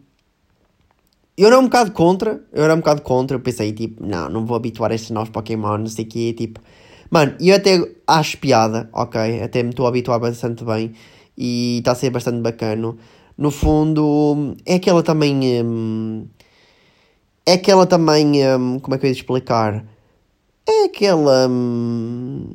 eu 1.36 1.46
era 1.46 1.58
um 1.60 1.64
bocado 1.64 1.92
contra, 1.92 2.42
eu 2.52 2.64
era 2.64 2.74
um 2.74 2.78
bocado 2.78 3.02
contra, 3.02 3.36
eu 3.36 3.40
pensei 3.40 3.72
tipo, 3.72 4.04
não, 4.04 4.28
não 4.28 4.44
vou 4.44 4.56
habituar 4.56 4.90
estes 4.90 5.10
novos 5.10 5.30
Pokémon, 5.30 5.78
não 5.78 5.86
sei 5.86 6.04
o 6.04 6.08
quê, 6.08 6.32
tipo... 6.32 6.60
Mano, 7.08 7.36
eu 7.38 7.54
até 7.54 7.78
acho 8.04 8.36
piada, 8.38 8.90
ok, 8.92 9.42
até 9.42 9.62
me 9.62 9.70
estou 9.70 9.86
a 9.86 9.90
habituar 9.90 10.18
bastante 10.18 10.64
bem 10.64 10.92
e 11.36 11.78
está 11.78 11.92
a 11.92 11.94
ser 11.94 12.10
bastante 12.10 12.40
bacana. 12.40 12.96
No 13.36 13.52
fundo, 13.52 14.56
é 14.66 14.74
aquela 14.74 15.04
também... 15.04 15.62
Um, 15.62 16.26
é 17.48 17.54
aquela 17.54 17.86
também, 17.86 18.46
um, 18.56 18.78
como 18.78 18.94
é 18.94 18.98
que 18.98 19.06
eu 19.06 19.08
ia 19.08 19.16
explicar? 19.16 19.84
É 20.66 20.84
aquela... 20.84 21.48
Um, 21.48 22.50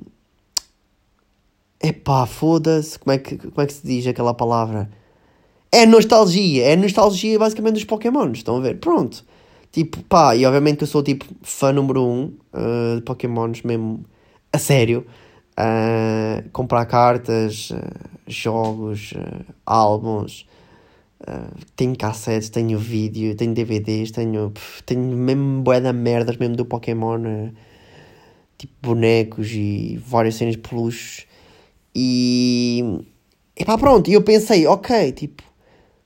Epá, 1.81 2.25
foda-se. 2.25 2.97
Como, 2.97 3.11
é 3.11 3.17
que, 3.17 3.37
como 3.37 3.61
é 3.61 3.65
que 3.65 3.73
se 3.73 3.85
diz 3.85 4.07
aquela 4.07 4.33
palavra? 4.33 4.89
É 5.71 5.85
nostalgia. 5.85 6.63
É 6.65 6.75
nostalgia 6.77 7.37
basicamente 7.37 7.73
dos 7.73 7.83
Pokémons. 7.83 8.37
Estão 8.37 8.55
a 8.57 8.61
ver? 8.61 8.79
Pronto. 8.79 9.25
Tipo, 9.71 10.01
pá, 10.03 10.35
e 10.35 10.45
obviamente 10.45 10.77
que 10.77 10.83
eu 10.83 10.87
sou 10.87 11.03
tipo 11.03 11.25
fã 11.41 11.73
número 11.73 12.03
um 12.03 12.33
uh, 12.53 12.97
de 12.97 13.01
Pokémons 13.01 13.63
mesmo 13.63 14.05
a 14.51 14.57
sério. 14.57 15.05
Uh, 15.59 16.47
comprar 16.51 16.85
cartas, 16.85 17.71
uh, 17.71 17.77
jogos, 18.27 19.13
álbuns. 19.65 20.47
Tenho 21.76 21.95
cassetes, 21.97 22.49
tenho 22.49 22.78
vídeo, 22.78 23.36
tenho 23.36 23.53
DVDs, 23.53 24.11
tenho, 24.11 24.53
tenho 24.86 25.01
mesmo 25.01 25.61
bué 25.61 25.80
da 25.80 25.93
merdas 25.93 26.38
mesmo 26.38 26.55
do 26.55 26.65
Pokémon. 26.65 27.51
tipo 28.57 28.74
bonecos 28.82 29.51
e 29.51 30.01
várias 30.05 30.36
cenas 30.36 30.55
peluches 30.55 31.26
e. 31.95 33.01
E 33.55 33.63
pá, 33.65 33.78
pronto. 33.78 34.09
E 34.09 34.13
eu 34.13 34.21
pensei, 34.21 34.65
ok, 34.67 35.11
tipo. 35.11 35.43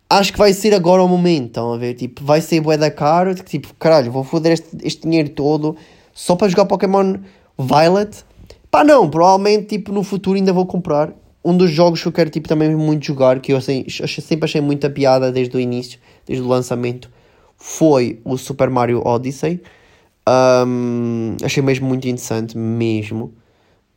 Acho 0.10 0.32
que 0.32 0.40
vai 0.40 0.54
ser 0.54 0.74
agora 0.74 1.04
o 1.04 1.08
momento, 1.08 1.48
estão 1.48 1.74
a 1.74 1.78
ver? 1.78 1.94
Tipo, 1.94 2.24
vai 2.24 2.40
ser 2.40 2.62
bué 2.62 2.78
da 2.78 2.90
caro. 2.90 3.36
Tipo, 3.36 3.74
caralho, 3.76 4.12
vou 4.12 4.24
foder 4.24 4.54
este, 4.54 4.70
este 4.84 5.02
dinheiro 5.02 5.30
todo 5.30 5.76
só 6.14 6.36
para 6.36 6.48
jogar 6.48 6.66
Pokémon 6.66 7.18
Violet. 7.60 8.24
Pá, 8.72 8.84
não, 8.84 9.10
provavelmente, 9.10 9.66
tipo, 9.68 9.92
no 9.92 10.04
futuro 10.04 10.38
ainda 10.38 10.54
vou 10.54 10.66
comprar. 10.66 11.14
Um 11.48 11.56
dos 11.56 11.72
jogos 11.72 12.02
que 12.02 12.08
eu 12.10 12.12
quero, 12.12 12.30
tipo, 12.30 12.48
também 12.48 12.76
muito 12.76 13.06
jogar, 13.06 13.40
que 13.40 13.54
eu 13.54 13.58
assim, 13.58 13.86
sempre 13.88 14.44
achei 14.44 14.60
muita 14.60 14.90
piada 14.90 15.32
desde 15.32 15.56
o 15.56 15.60
início, 15.60 15.98
desde 16.26 16.44
o 16.44 16.48
lançamento, 16.48 17.10
foi 17.56 18.20
o 18.26 18.38
Super 18.38 18.70
Mario 18.70 19.02
Odyssey. 19.06 19.62
Um, 20.28 21.38
achei 21.42 21.64
mesmo 21.64 21.88
muito 21.88 22.06
interessante, 22.06 22.58
mesmo. 22.58 23.34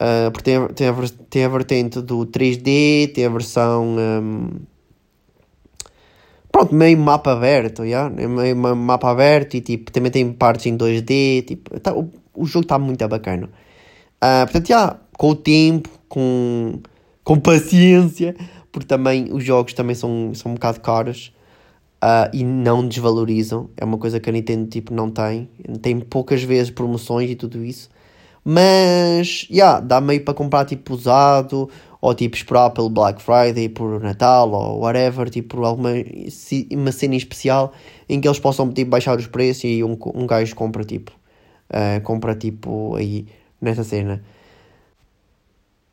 Uh, 0.00 0.30
porque 0.30 0.44
tem, 0.44 0.68
tem, 0.68 0.86
a, 0.86 0.94
tem 1.28 1.44
a 1.44 1.48
vertente 1.48 2.00
do 2.00 2.24
3D, 2.24 3.12
tem 3.12 3.26
a 3.26 3.28
versão. 3.28 3.96
Um, 3.98 4.50
pronto, 6.52 6.72
meio 6.72 6.96
mapa 6.98 7.32
aberto, 7.32 7.84
yeah? 7.84 8.14
É 8.16 8.28
meio 8.28 8.56
mapa 8.56 9.10
aberto 9.10 9.54
e 9.54 9.60
tipo, 9.60 9.90
também 9.90 10.12
tem 10.12 10.32
partes 10.32 10.66
em 10.66 10.76
2D. 10.76 11.44
Tipo, 11.46 11.80
tá, 11.80 11.92
o, 11.92 12.08
o 12.32 12.46
jogo 12.46 12.64
está 12.64 12.78
muito 12.78 13.06
bacana. 13.08 13.50
Uh, 14.22 14.44
portanto, 14.44 14.70
yeah, 14.70 15.00
com 15.18 15.30
o 15.30 15.34
tempo, 15.34 15.90
com, 16.08 16.80
com 17.30 17.38
paciência, 17.38 18.34
porque 18.72 18.88
também 18.88 19.32
os 19.32 19.44
jogos 19.44 19.72
também 19.72 19.94
são, 19.94 20.32
são 20.34 20.50
um 20.50 20.54
bocado 20.54 20.80
caros. 20.80 21.32
Uh, 22.02 22.26
e 22.32 22.42
não 22.42 22.88
desvalorizam, 22.88 23.68
é 23.76 23.84
uma 23.84 23.98
coisa 23.98 24.18
que 24.18 24.28
a 24.28 24.32
Nintendo 24.32 24.66
tipo, 24.66 24.92
não 24.92 25.10
tem, 25.10 25.48
tem 25.82 26.00
poucas 26.00 26.42
vezes 26.42 26.70
promoções 26.70 27.30
e 27.30 27.36
tudo 27.36 27.62
isso, 27.62 27.90
mas, 28.42 29.46
já, 29.50 29.54
yeah, 29.54 29.80
dá 29.80 30.00
meio 30.00 30.24
para 30.24 30.32
comprar 30.32 30.64
tipo 30.64 30.94
usado, 30.94 31.68
ou 32.00 32.14
tipo 32.14 32.36
esperar 32.36 32.70
pelo 32.70 32.88
Black 32.88 33.22
Friday, 33.22 33.68
por 33.68 34.00
Natal, 34.00 34.50
ou 34.50 34.80
whatever, 34.80 35.28
tipo 35.28 35.56
por 35.56 35.64
alguma 35.66 35.90
uma 36.72 36.90
cena 36.90 37.14
especial 37.14 37.72
em 38.08 38.18
que 38.18 38.26
eles 38.26 38.40
possam 38.40 38.72
tipo, 38.72 38.90
baixar 38.90 39.16
os 39.18 39.26
preços 39.26 39.64
e 39.64 39.84
um, 39.84 39.96
um 40.14 40.26
gajo 40.26 40.56
compra 40.56 40.82
tipo, 40.84 41.12
uh, 41.68 42.00
compra 42.02 42.34
tipo 42.34 42.96
aí 42.96 43.26
nessa 43.60 43.84
cena. 43.84 44.20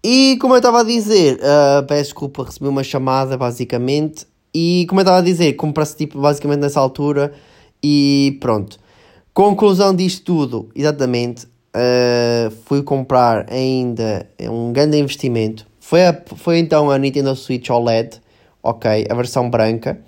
E 0.03 0.37
como 0.39 0.53
eu 0.53 0.57
estava 0.57 0.81
a 0.81 0.83
dizer, 0.83 1.37
uh, 1.37 1.85
peço 1.85 2.03
desculpa, 2.03 2.43
recebi 2.43 2.67
uma 2.67 2.83
chamada 2.83 3.37
basicamente. 3.37 4.25
E 4.53 4.85
como 4.87 5.01
eu 5.01 5.03
estava 5.03 5.19
a 5.19 5.21
dizer, 5.21 5.53
compra-se 5.53 5.97
tipo 5.97 6.19
basicamente 6.19 6.59
nessa 6.61 6.79
altura 6.79 7.33
e 7.83 8.37
pronto. 8.39 8.79
Conclusão 9.33 9.93
disto 9.95 10.23
tudo, 10.23 10.69
exatamente, 10.75 11.47
Uh, 11.77 12.49
fui 12.65 12.81
comprar 12.81 13.45
ainda 13.51 14.27
um 14.49 14.73
grande 14.73 14.97
investimento. 14.97 15.67
Foi, 15.79 16.03
a, 16.07 16.23
foi 16.35 16.57
então 16.57 16.89
a 16.89 16.97
Nintendo 16.97 17.35
Switch 17.35 17.69
OLED, 17.69 18.19
ok, 18.63 19.05
a 19.07 19.13
versão 19.13 19.47
branca, 19.47 20.01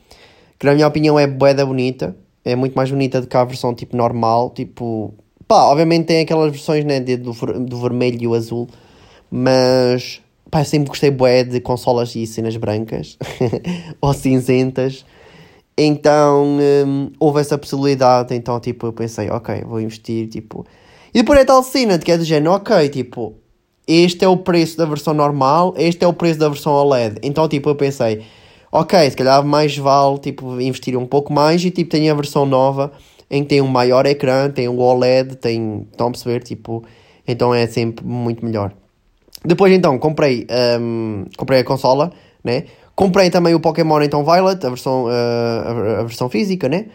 que 0.57 0.65
na 0.65 0.73
minha 0.73 0.87
opinião 0.87 1.19
é 1.19 1.27
bué 1.27 1.53
bonita, 1.63 2.15
é 2.43 2.55
muito 2.55 2.73
mais 2.73 2.89
bonita 2.89 3.21
do 3.21 3.27
que 3.27 3.37
a 3.37 3.43
versão 3.43 3.75
tipo 3.75 3.95
normal, 3.95 4.49
tipo, 4.49 5.13
pá, 5.47 5.65
obviamente 5.65 6.05
tem 6.05 6.21
aquelas 6.21 6.51
versões 6.51 6.83
né, 6.83 6.99
do, 6.99 7.33
do 7.59 7.77
vermelho 7.77 8.17
e 8.19 8.27
o 8.27 8.33
azul, 8.33 8.67
mas 9.31 10.21
pá, 10.49 10.63
sempre 10.63 10.89
gostei 10.89 11.11
bué 11.11 11.43
de 11.43 11.59
consolas 11.61 12.15
e 12.15 12.25
cenas 12.25 12.55
brancas 12.57 13.17
ou 14.01 14.13
cinzentas. 14.13 15.05
Então 15.77 16.45
um, 16.59 17.11
houve 17.19 17.39
essa 17.41 17.57
possibilidade, 17.57 18.35
então 18.35 18.59
tipo 18.59 18.87
eu 18.87 18.93
pensei, 18.93 19.29
ok, 19.29 19.63
vou 19.65 19.79
investir, 19.79 20.27
tipo, 20.27 20.65
e 21.13 21.19
depois 21.19 21.39
é 21.39 21.45
tal 21.45 21.63
cena 21.63 21.97
de 21.97 22.05
que 22.05 22.11
é 22.11 22.17
do 22.17 22.23
género, 22.23 22.51
ok, 22.53 22.89
tipo, 22.89 23.35
este 23.87 24.23
é 24.23 24.27
o 24.27 24.37
preço 24.37 24.77
da 24.77 24.85
versão 24.85 25.13
normal, 25.13 25.73
este 25.77 26.03
é 26.03 26.07
o 26.07 26.13
preço 26.13 26.39
da 26.39 26.49
versão 26.49 26.73
OLED. 26.73 27.19
Então, 27.23 27.47
tipo, 27.47 27.69
eu 27.69 27.75
pensei, 27.75 28.23
ok, 28.71 29.09
se 29.09 29.17
calhar 29.17 29.43
mais 29.43 29.75
vale 29.77 30.19
tipo, 30.19 30.59
investir 30.61 30.95
um 30.97 31.05
pouco 31.07 31.33
mais 31.33 31.63
e 31.65 31.71
tipo, 31.71 31.89
tem 31.89 32.09
a 32.09 32.13
versão 32.13 32.45
nova 32.45 32.91
em 33.29 33.43
que 33.43 33.49
tem 33.49 33.61
um 33.61 33.67
maior 33.67 34.05
ecrã, 34.05 34.49
tem 34.49 34.67
um 34.67 34.79
OLED, 34.79 35.35
tem. 35.37 35.87
Estão 35.91 36.07
a 36.07 36.11
perceber? 36.11 36.43
Tipo, 36.43 36.83
então 37.27 37.53
é 37.53 37.67
sempre 37.67 38.05
muito 38.05 38.43
melhor. 38.43 38.73
Depois 39.43 39.71
então 39.71 39.97
comprei, 39.97 40.45
um, 40.81 41.25
comprei 41.37 41.61
a 41.61 41.63
consola, 41.63 42.11
né? 42.43 42.65
Comprei 42.95 43.29
também 43.29 43.53
o 43.53 43.59
Pokémon 43.59 44.01
então 44.01 44.23
Violet, 44.25 44.65
a 44.65 44.69
versão, 44.69 45.05
uh, 45.05 45.99
a, 45.99 46.03
versão 46.03 46.29
física, 46.29 46.67
né? 46.67 46.87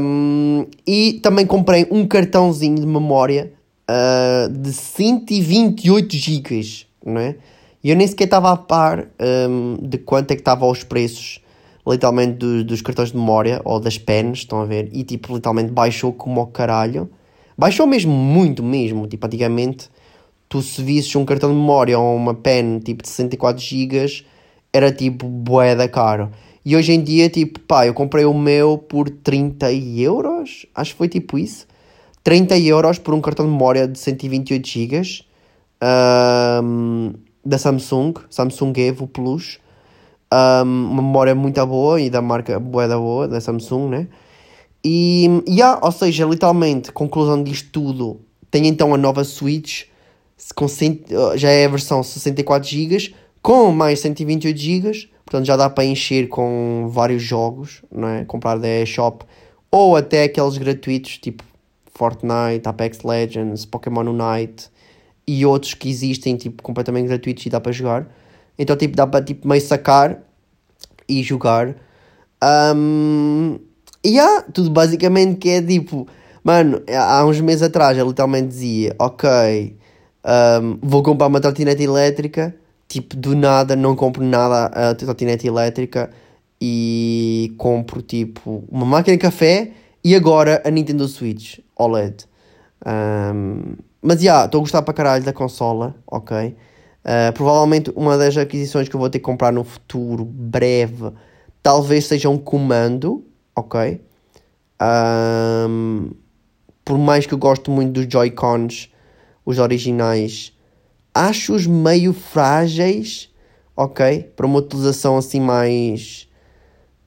Um, 0.00 0.66
e 0.86 1.14
também 1.22 1.46
comprei 1.46 1.86
um 1.90 2.06
cartãozinho 2.06 2.76
de 2.76 2.86
memória 2.86 3.52
uh, 3.88 4.48
de 4.50 4.72
128 4.72 6.16
GB, 6.16 6.86
não 7.04 7.20
é? 7.20 7.36
E 7.82 7.90
eu 7.90 7.96
nem 7.96 8.06
sequer 8.06 8.24
estava 8.24 8.50
a 8.50 8.56
par 8.56 9.08
um, 9.48 9.76
de 9.80 9.98
quanto 9.98 10.30
é 10.30 10.34
que 10.34 10.40
estavam 10.40 10.70
os 10.70 10.82
preços, 10.84 11.40
literalmente, 11.86 12.34
dos, 12.34 12.64
dos 12.64 12.82
cartões 12.82 13.10
de 13.10 13.16
memória 13.16 13.60
ou 13.64 13.78
das 13.78 13.98
pens, 13.98 14.38
estão 14.38 14.60
a 14.60 14.64
ver? 14.64 14.88
E 14.92 15.04
tipo, 15.04 15.34
literalmente 15.34 15.70
baixou 15.70 16.12
como 16.12 16.40
o 16.40 16.46
caralho. 16.46 17.10
Baixou 17.56 17.86
mesmo 17.86 18.12
muito 18.12 18.62
mesmo. 18.62 19.06
Tipo, 19.06 19.26
antigamente, 19.26 19.90
tu 20.54 20.62
se 20.62 20.80
visses 20.80 21.16
um 21.16 21.24
cartão 21.24 21.50
de 21.50 21.56
memória 21.56 21.98
ou 21.98 22.14
uma 22.14 22.32
pen 22.32 22.78
tipo 22.78 23.02
de 23.02 23.08
64 23.08 23.60
GB, 23.60 24.24
era 24.72 24.92
tipo 24.92 25.26
boeda 25.26 25.88
caro. 25.88 26.30
E 26.64 26.76
hoje 26.76 26.92
em 26.92 27.02
dia, 27.02 27.28
tipo, 27.28 27.58
pá, 27.58 27.84
eu 27.88 27.92
comprei 27.92 28.24
o 28.24 28.32
meu 28.32 28.78
por 28.78 29.10
30 29.10 29.72
euros, 29.72 30.64
acho 30.72 30.92
que 30.92 30.96
foi 30.96 31.08
tipo 31.08 31.36
isso. 31.36 31.66
30 32.22 32.56
euros 32.60 33.00
por 33.00 33.14
um 33.14 33.20
cartão 33.20 33.44
de 33.44 33.50
memória 33.50 33.88
de 33.88 33.98
128 33.98 34.68
GB 34.68 35.24
um, 36.62 37.12
da 37.44 37.58
Samsung, 37.58 38.14
Samsung 38.30 38.72
Evo 38.76 39.08
Plus. 39.08 39.58
Um, 40.32 40.92
uma 40.92 41.02
memória 41.02 41.34
muito 41.34 41.66
boa 41.66 42.00
e 42.00 42.08
da 42.08 42.22
marca 42.22 42.60
boa 42.60 42.86
da 42.86 42.96
boa, 42.96 43.26
da 43.26 43.40
Samsung, 43.40 43.88
né? 43.88 44.06
E, 44.84 45.42
yeah, 45.48 45.80
ou 45.82 45.90
seja, 45.90 46.24
literalmente, 46.24 46.92
conclusão 46.92 47.42
disto 47.42 47.70
tudo, 47.72 48.20
tem 48.52 48.68
então 48.68 48.94
a 48.94 48.96
nova 48.96 49.24
Switch, 49.24 49.86
com 50.52 50.66
já 51.36 51.50
é 51.50 51.64
a 51.64 51.68
versão 51.68 52.02
64 52.02 52.68
GB, 52.68 53.14
com 53.40 53.70
mais 53.72 54.00
128 54.00 54.58
GB, 54.58 55.08
portanto 55.24 55.46
já 55.46 55.56
dá 55.56 55.70
para 55.70 55.84
encher 55.84 56.28
com 56.28 56.88
vários 56.90 57.22
jogos, 57.22 57.82
não 57.90 58.08
é? 58.08 58.24
Comprar 58.24 58.58
da 58.58 58.68
eShop, 58.68 59.24
ou 59.70 59.96
até 59.96 60.24
aqueles 60.24 60.58
gratuitos, 60.58 61.18
tipo 61.18 61.44
Fortnite, 61.94 62.66
Apex 62.68 63.02
Legends, 63.02 63.64
Pokémon 63.64 64.02
Unite 64.02 64.70
e 65.26 65.46
outros 65.46 65.74
que 65.74 65.88
existem 65.88 66.36
tipo 66.36 66.62
completamente 66.62 67.06
gratuitos 67.06 67.46
e 67.46 67.50
dá 67.50 67.60
para 67.60 67.72
jogar. 67.72 68.06
Então 68.58 68.76
tipo 68.76 68.96
dá 68.96 69.06
para 69.06 69.24
tipo 69.24 69.48
meio 69.48 69.60
sacar 69.60 70.22
e 71.08 71.22
jogar. 71.22 71.76
Um, 72.42 73.58
e 74.04 74.18
há 74.18 74.42
tudo 74.42 74.70
basicamente 74.70 75.38
que 75.38 75.48
é 75.48 75.62
tipo, 75.62 76.06
mano, 76.42 76.82
há 76.94 77.24
uns 77.24 77.40
meses 77.40 77.62
atrás 77.62 77.96
eu 77.96 78.06
literalmente 78.06 78.48
dizia, 78.48 78.94
ok, 78.98 79.76
um, 80.24 80.78
vou 80.82 81.02
comprar 81.02 81.26
uma 81.26 81.40
trotinete 81.40 81.82
elétrica, 81.82 82.54
tipo 82.88 83.16
do 83.16 83.36
nada 83.36 83.76
não 83.76 83.94
compro 83.94 84.24
nada 84.24 84.66
a 84.66 84.94
trotinete 84.94 85.46
elétrica 85.46 86.10
e 86.60 87.54
compro 87.58 88.00
tipo 88.00 88.64
uma 88.70 88.86
máquina 88.86 89.16
de 89.16 89.20
café 89.20 89.72
e 90.02 90.14
agora 90.14 90.62
a 90.64 90.70
Nintendo 90.70 91.06
Switch 91.06 91.58
OLED. 91.76 92.26
Um, 92.86 93.74
mas 94.00 94.20
já, 94.20 94.24
yeah, 94.24 94.44
estou 94.46 94.58
a 94.58 94.62
gostar 94.62 94.82
para 94.82 94.94
caralho 94.94 95.24
da 95.24 95.32
consola, 95.32 95.94
ok? 96.06 96.54
Uh, 97.04 97.32
provavelmente 97.34 97.92
uma 97.94 98.16
das 98.16 98.36
aquisições 98.36 98.88
que 98.88 98.96
eu 98.96 99.00
vou 99.00 99.10
ter 99.10 99.18
que 99.18 99.24
comprar 99.24 99.52
no 99.52 99.64
futuro, 99.64 100.24
breve, 100.24 101.12
talvez 101.62 102.06
seja 102.06 102.28
um 102.28 102.38
comando, 102.38 103.24
ok? 103.56 104.00
Um, 104.80 106.10
por 106.84 106.98
mais 106.98 107.26
que 107.26 107.32
eu 107.32 107.38
goste 107.38 107.70
muito 107.70 107.92
dos 107.92 108.06
Joy-Cons, 108.10 108.90
os 109.44 109.58
originais, 109.58 110.52
acho-os 111.12 111.66
meio 111.66 112.12
frágeis, 112.12 113.30
ok? 113.76 114.22
Para 114.36 114.46
uma 114.46 114.58
utilização 114.58 115.16
assim 115.16 115.40
mais 115.40 116.28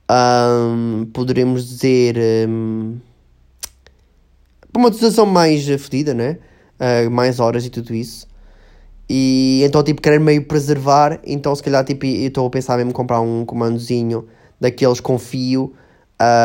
um, 0.09 1.05
poderemos 1.13 1.67
dizer 1.67 2.17
um, 2.47 2.97
uma 4.75 4.87
utilização 4.87 5.25
mais 5.25 5.65
fedida, 5.65 6.13
né? 6.13 6.37
Uh, 6.79 7.09
mais 7.09 7.39
horas 7.39 7.65
e 7.65 7.69
tudo 7.69 7.93
isso. 7.93 8.27
E 9.09 9.61
então, 9.63 9.83
tipo, 9.83 10.01
querer 10.01 10.19
meio 10.19 10.45
preservar. 10.45 11.19
Então, 11.25 11.55
se 11.55 11.63
calhar, 11.63 11.83
tipo, 11.83 12.05
eu 12.05 12.27
estou 12.27 12.45
a 12.45 12.49
pensar 12.49 12.77
mesmo 12.77 12.93
comprar 12.93 13.21
um 13.21 13.45
comandozinho 13.45 14.27
daqueles 14.59 14.99
com 14.99 15.17
fio. 15.17 15.73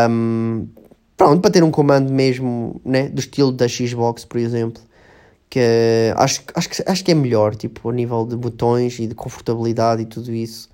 Um, 0.08 0.66
pronto, 1.16 1.40
para 1.40 1.50
ter 1.50 1.62
um 1.62 1.70
comando 1.70 2.12
mesmo, 2.12 2.80
né? 2.84 3.08
Do 3.08 3.20
estilo 3.20 3.52
da 3.52 3.68
Xbox, 3.68 4.24
por 4.24 4.38
exemplo. 4.38 4.82
Que 5.52 6.14
acho, 6.16 6.42
acho, 6.54 6.68
que, 6.70 6.82
acho 6.86 7.04
que 7.04 7.12
é 7.12 7.14
melhor, 7.14 7.54
tipo, 7.54 7.90
a 7.90 7.92
nível 7.92 8.24
de 8.24 8.36
botões 8.36 8.98
e 8.98 9.06
de 9.06 9.14
confortabilidade 9.14 10.00
e 10.00 10.06
tudo 10.06 10.32
isso. 10.32 10.70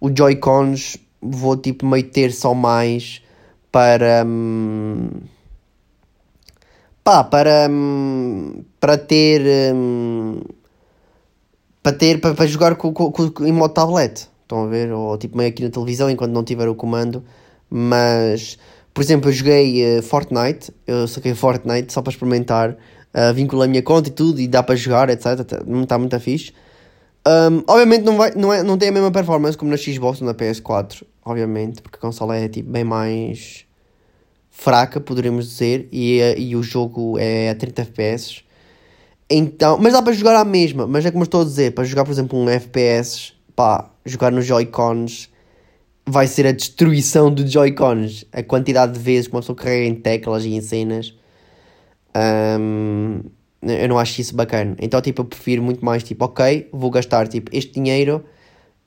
Os 0.00 0.12
Joy-Cons 0.16 0.96
vou 1.20 1.58
tipo 1.58 1.84
meio 1.84 2.08
ter 2.08 2.32
só 2.32 2.54
mais 2.54 3.22
para 3.70 4.24
hum, 4.26 5.10
pá, 7.04 7.22
para 7.22 7.68
hum, 7.70 8.64
para 8.80 8.96
ter 8.96 9.74
hum, 9.74 10.40
para 11.82 11.92
ter 11.92 12.18
para, 12.18 12.34
para 12.34 12.46
jogar 12.46 12.76
com, 12.76 12.90
com, 12.94 13.12
com, 13.12 13.44
em 13.44 13.52
modo 13.52 13.74
tablet. 13.74 14.26
Estão 14.42 14.64
a 14.64 14.66
ver? 14.68 14.90
Ou 14.90 15.18
tipo 15.18 15.36
meio 15.36 15.50
aqui 15.50 15.62
na 15.62 15.68
televisão 15.68 16.08
enquanto 16.08 16.32
não 16.32 16.42
tiver 16.42 16.66
o 16.66 16.74
comando. 16.74 17.22
Mas 17.68 18.58
por 18.94 19.02
exemplo 19.02 19.28
eu 19.28 19.34
joguei 19.34 19.98
uh, 19.98 20.02
Fortnite. 20.02 20.72
Eu 20.86 21.06
saquei 21.06 21.34
Fortnite 21.34 21.92
só 21.92 22.00
para 22.00 22.12
experimentar 22.12 22.74
vinculei 23.34 23.66
a 23.66 23.70
minha 23.70 23.82
conta 23.82 24.08
e 24.08 24.12
tudo 24.12 24.40
e 24.40 24.46
dá 24.46 24.62
para 24.62 24.76
jogar 24.76 25.10
etc 25.10 25.40
está 25.82 25.98
muito 25.98 26.20
fixe 26.20 26.52
um, 27.28 27.62
obviamente 27.66 28.04
não, 28.04 28.16
vai, 28.16 28.32
não, 28.34 28.50
é, 28.50 28.62
não 28.62 28.78
tem 28.78 28.88
a 28.88 28.92
mesma 28.92 29.10
performance 29.10 29.56
como 29.56 29.70
na 29.70 29.76
Xbox 29.76 30.22
ou 30.22 30.26
na 30.26 30.32
PS4, 30.32 31.02
obviamente, 31.22 31.82
porque 31.82 31.98
a 31.98 32.00
consola 32.00 32.36
é 32.36 32.48
tipo, 32.48 32.70
bem 32.70 32.84
mais 32.84 33.66
fraca, 34.50 34.98
poderíamos 34.98 35.46
dizer, 35.46 35.88
e, 35.92 36.20
e 36.38 36.56
o 36.56 36.62
jogo 36.62 37.18
é 37.18 37.50
a 37.50 37.54
30 37.54 37.82
FPS. 37.82 38.42
Então, 39.28 39.76
mas 39.78 39.92
dá 39.92 40.00
para 40.00 40.14
jogar 40.14 40.36
à 40.36 40.44
mesma, 40.44 40.86
mas 40.86 41.04
é 41.04 41.10
como 41.10 41.24
estou 41.24 41.42
a 41.42 41.44
dizer, 41.44 41.74
para 41.74 41.84
jogar, 41.84 42.06
por 42.06 42.12
exemplo, 42.12 42.38
um 42.38 42.48
FPS, 42.48 43.34
pá, 43.54 43.90
jogar 44.06 44.32
nos 44.32 44.46
Joy-Cons 44.46 45.28
vai 46.06 46.26
ser 46.26 46.46
a 46.46 46.52
destruição 46.52 47.30
dos 47.30 47.52
Joy-Cons. 47.52 48.24
A 48.32 48.42
quantidade 48.42 48.94
de 48.94 48.98
vezes 48.98 49.28
que 49.28 49.34
uma 49.34 49.42
pessoa 49.42 49.54
carrega 49.54 49.84
em 49.84 49.94
teclas 49.94 50.46
e 50.46 50.54
em 50.54 50.62
cenas. 50.62 51.14
Um, 52.16 53.20
eu 53.62 53.88
não 53.88 53.98
acho 53.98 54.20
isso 54.20 54.34
bacana. 54.34 54.76
Então, 54.80 55.00
tipo, 55.00 55.22
eu 55.22 55.24
prefiro 55.24 55.62
muito 55.62 55.84
mais, 55.84 56.02
tipo, 56.02 56.24
ok, 56.24 56.68
vou 56.72 56.90
gastar, 56.90 57.28
tipo, 57.28 57.50
este 57.54 57.72
dinheiro 57.72 58.24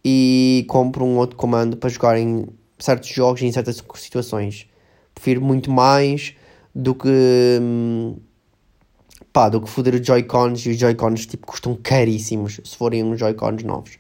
e 0.04 0.66
compro 0.68 1.06
um 1.06 1.18
outro 1.18 1.36
comando 1.36 1.78
para 1.78 1.90
jogar 1.90 2.18
em 2.18 2.48
certos 2.80 3.10
jogos 3.10 3.42
e 3.42 3.46
em 3.46 3.52
certas 3.52 3.84
situações. 3.96 4.68
Prefiro 5.14 5.42
muito 5.42 5.70
mais 5.70 6.34
do 6.74 6.96
que... 6.96 7.60
Hum, 7.62 8.16
pá, 9.32 9.50
do 9.50 9.62
que 9.62 9.70
foder 9.70 9.96
os 9.96 10.06
Joy-Cons 10.06 10.66
e 10.66 10.70
os 10.72 10.78
Joy-Cons, 10.78 11.26
tipo, 11.26 11.48
custam 11.48 11.78
caríssimos 11.82 12.60
se 12.64 12.76
forem 12.76 13.04
uns 13.04 13.20
Joy-Cons 13.20 13.64
novos. 13.64 13.98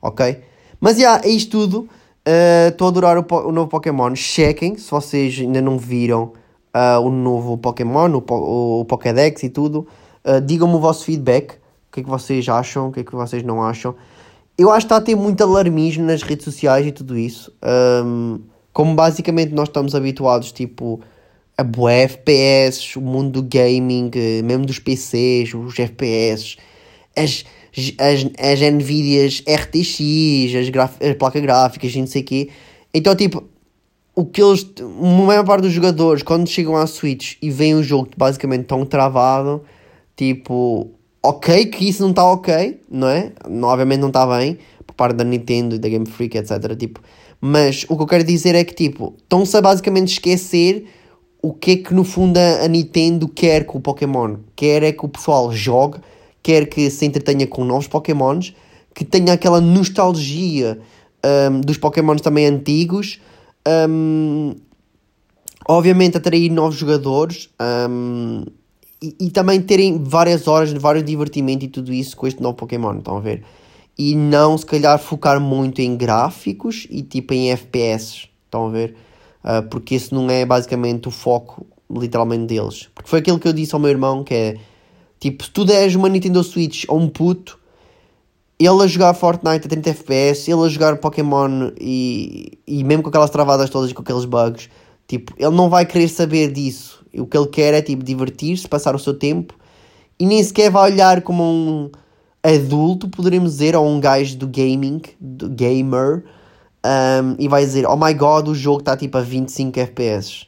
Ok? 0.00 0.40
Mas, 0.80 0.96
já, 0.96 1.14
yeah, 1.14 1.28
é 1.28 1.30
isto 1.30 1.50
tudo. 1.50 1.88
Eh, 2.24 2.68
estou 2.68 2.86
uh, 2.86 2.88
a 2.88 2.90
adorar 2.90 3.18
o, 3.18 3.48
o 3.48 3.52
novo 3.52 3.68
Pokémon. 3.68 4.14
Chequem, 4.14 4.76
se 4.76 4.90
vocês 4.90 5.38
ainda 5.40 5.60
não 5.60 5.78
viram 5.78 6.32
uh, 6.74 7.00
o 7.00 7.10
novo 7.10 7.56
Pokémon, 7.58 8.10
o, 8.10 8.24
o, 8.32 8.80
o 8.80 8.84
Pokédex 8.84 9.42
e 9.42 9.48
tudo. 9.48 9.86
Uh, 10.24 10.40
Digam-me 10.40 10.74
o 10.74 10.80
vosso 10.80 11.04
feedback, 11.04 11.54
o 11.54 11.92
que 11.92 12.00
é 12.00 12.02
que 12.02 12.08
vocês 12.08 12.48
acham, 12.48 12.88
o 12.88 12.92
que 12.92 13.00
é 13.00 13.04
que 13.04 13.14
vocês 13.14 13.42
não 13.42 13.62
acham. 13.62 13.94
Eu 14.56 14.70
acho 14.70 14.86
que 14.86 14.92
está 14.92 14.96
a 14.96 15.00
ter 15.00 15.14
muito 15.16 15.42
alarmismo 15.42 16.04
nas 16.04 16.22
redes 16.22 16.44
sociais 16.44 16.86
e 16.86 16.92
tudo 16.92 17.18
isso. 17.18 17.52
Um, 18.04 18.40
como 18.72 18.94
basicamente 18.94 19.52
nós 19.52 19.68
estamos 19.68 19.94
habituados, 19.94 20.52
tipo, 20.52 21.00
a 21.56 21.62
boé 21.62 22.02
FPS, 22.02 22.98
o 22.98 23.02
mundo 23.02 23.42
do 23.42 23.42
gaming, 23.42 24.10
eh, 24.14 24.42
mesmo 24.42 24.64
dos 24.64 24.78
PCs, 24.78 25.54
os 25.54 25.78
FPS, 25.78 26.56
as, 27.16 27.44
as, 27.98 28.26
as 28.38 28.60
Nvidias 28.60 29.42
RTX, 29.46 30.54
as, 30.56 31.08
as 31.08 31.16
placas 31.16 31.42
gráficas 31.42 31.94
e 31.94 32.00
não 32.00 32.06
sei 32.06 32.22
o 32.22 32.24
quê. 32.24 32.48
Então, 32.94 33.14
tipo, 33.14 33.44
o 34.14 34.24
que 34.24 34.42
eles, 34.42 34.66
a 34.80 35.24
maior 35.26 35.44
parte 35.44 35.62
dos 35.62 35.72
jogadores, 35.72 36.22
quando 36.22 36.48
chegam 36.48 36.76
à 36.76 36.86
Switch 36.86 37.36
e 37.40 37.50
veem 37.50 37.74
o 37.74 37.82
jogo 37.82 38.10
basicamente 38.16 38.64
tão 38.64 38.84
travado, 38.84 39.62
Tipo, 40.16 40.90
ok 41.22 41.66
que 41.66 41.88
isso 41.88 42.02
não 42.02 42.10
está 42.10 42.24
ok, 42.24 42.80
não 42.90 43.08
é? 43.08 43.32
Obviamente 43.62 44.00
não 44.00 44.08
está 44.08 44.26
bem, 44.26 44.58
por 44.86 44.94
parte 44.94 45.16
da 45.16 45.24
Nintendo 45.24 45.74
e 45.74 45.78
da 45.78 45.88
Game 45.88 46.06
Freak, 46.06 46.36
etc. 46.36 46.76
Tipo, 46.76 47.00
mas 47.40 47.84
o 47.88 47.96
que 47.96 48.02
eu 48.02 48.06
quero 48.06 48.24
dizer 48.24 48.54
é 48.54 48.62
que, 48.62 48.74
tipo, 48.74 49.14
estão-se 49.18 49.56
a 49.56 49.60
basicamente 49.60 50.12
esquecer 50.12 50.86
o 51.42 51.52
que 51.52 51.72
é 51.72 51.76
que 51.78 51.92
no 51.92 52.04
fundo 52.04 52.38
a 52.38 52.68
Nintendo 52.68 53.26
quer 53.26 53.64
com 53.64 53.78
o 53.78 53.80
Pokémon. 53.80 54.36
Quer 54.54 54.84
é 54.84 54.92
que 54.92 55.04
o 55.04 55.08
pessoal 55.08 55.50
jogue, 55.50 55.98
quer 56.40 56.66
que 56.66 56.88
se 56.88 57.04
entretenha 57.04 57.46
com 57.46 57.64
novos 57.64 57.88
Pokémons, 57.88 58.54
que 58.94 59.04
tenha 59.04 59.32
aquela 59.32 59.60
nostalgia 59.60 60.78
um, 61.50 61.60
dos 61.62 61.78
Pokémon 61.78 62.14
também 62.16 62.46
antigos. 62.46 63.20
Um, 63.68 64.54
obviamente 65.68 66.16
atrair 66.16 66.50
novos 66.50 66.76
jogadores 66.76 67.48
um, 67.88 68.44
e, 69.00 69.16
e, 69.20 69.30
também 69.30 69.60
terem 69.60 70.02
várias 70.02 70.46
horas, 70.46 70.72
vários 70.72 71.04
divertimento 71.04 71.64
e 71.64 71.68
tudo 71.68 71.92
isso 71.92 72.16
com 72.16 72.26
este 72.26 72.40
novo 72.40 72.54
Pokémon, 72.54 72.98
estão 72.98 73.16
a 73.16 73.20
ver? 73.20 73.42
E 73.98 74.14
não 74.14 74.56
se 74.56 74.64
calhar 74.64 74.98
focar 74.98 75.40
muito 75.40 75.80
em 75.80 75.96
gráficos 75.96 76.86
e 76.88 77.02
tipo 77.02 77.34
em 77.34 77.50
FPS, 77.50 78.28
estão 78.44 78.66
a 78.66 78.70
ver? 78.70 78.94
Uh, 79.44 79.68
porque 79.68 79.96
esse 79.96 80.14
não 80.14 80.30
é 80.30 80.46
basicamente 80.46 81.08
o 81.08 81.10
foco 81.10 81.66
literalmente 81.90 82.46
deles. 82.46 82.88
Porque 82.94 83.10
foi 83.10 83.18
aquilo 83.18 83.40
que 83.40 83.48
eu 83.48 83.52
disse 83.52 83.74
ao 83.74 83.80
meu 83.80 83.90
irmão 83.90 84.22
que 84.22 84.34
é 84.34 84.56
tipo, 85.18 85.44
se 85.44 85.50
tu 85.50 85.64
deres 85.64 85.94
uma 85.96 86.08
Nintendo 86.08 86.42
Switch 86.44 86.84
a 86.88 86.94
um 86.94 87.08
puto 87.08 87.58
ele 88.66 88.82
a 88.82 88.86
jogar 88.86 89.14
Fortnite 89.14 89.66
a 89.66 89.68
30 89.68 89.90
FPS, 89.90 90.50
ele 90.50 90.62
a 90.62 90.68
jogar 90.68 90.96
Pokémon 90.98 91.70
e, 91.80 92.58
e 92.66 92.84
mesmo 92.84 93.02
com 93.02 93.08
aquelas 93.08 93.30
travadas 93.30 93.70
todas 93.70 93.90
e 93.90 93.94
com 93.94 94.02
aqueles 94.02 94.24
bugs, 94.24 94.68
tipo, 95.06 95.32
ele 95.38 95.54
não 95.54 95.68
vai 95.68 95.86
querer 95.86 96.08
saber 96.08 96.52
disso. 96.52 97.04
O 97.14 97.26
que 97.26 97.36
ele 97.36 97.48
quer 97.48 97.74
é 97.74 97.82
tipo 97.82 98.02
divertir-se, 98.02 98.68
passar 98.68 98.94
o 98.94 98.98
seu 98.98 99.14
tempo 99.14 99.54
e 100.18 100.26
nem 100.26 100.42
sequer 100.42 100.70
vai 100.70 100.92
olhar 100.92 101.22
como 101.22 101.42
um 101.42 101.90
adulto, 102.42 103.08
poderíamos 103.08 103.52
dizer, 103.52 103.74
ou 103.74 103.86
um 103.86 104.00
gajo 104.00 104.36
do 104.36 104.46
gaming, 104.46 105.00
do 105.20 105.48
gamer, 105.48 106.24
um, 106.84 107.36
e 107.38 107.48
vai 107.48 107.64
dizer: 107.64 107.86
Oh 107.86 107.96
my 107.96 108.14
god, 108.14 108.48
o 108.48 108.54
jogo 108.54 108.80
está 108.80 108.96
tipo 108.96 109.18
a 109.18 109.20
25 109.20 109.78
FPS 109.80 110.46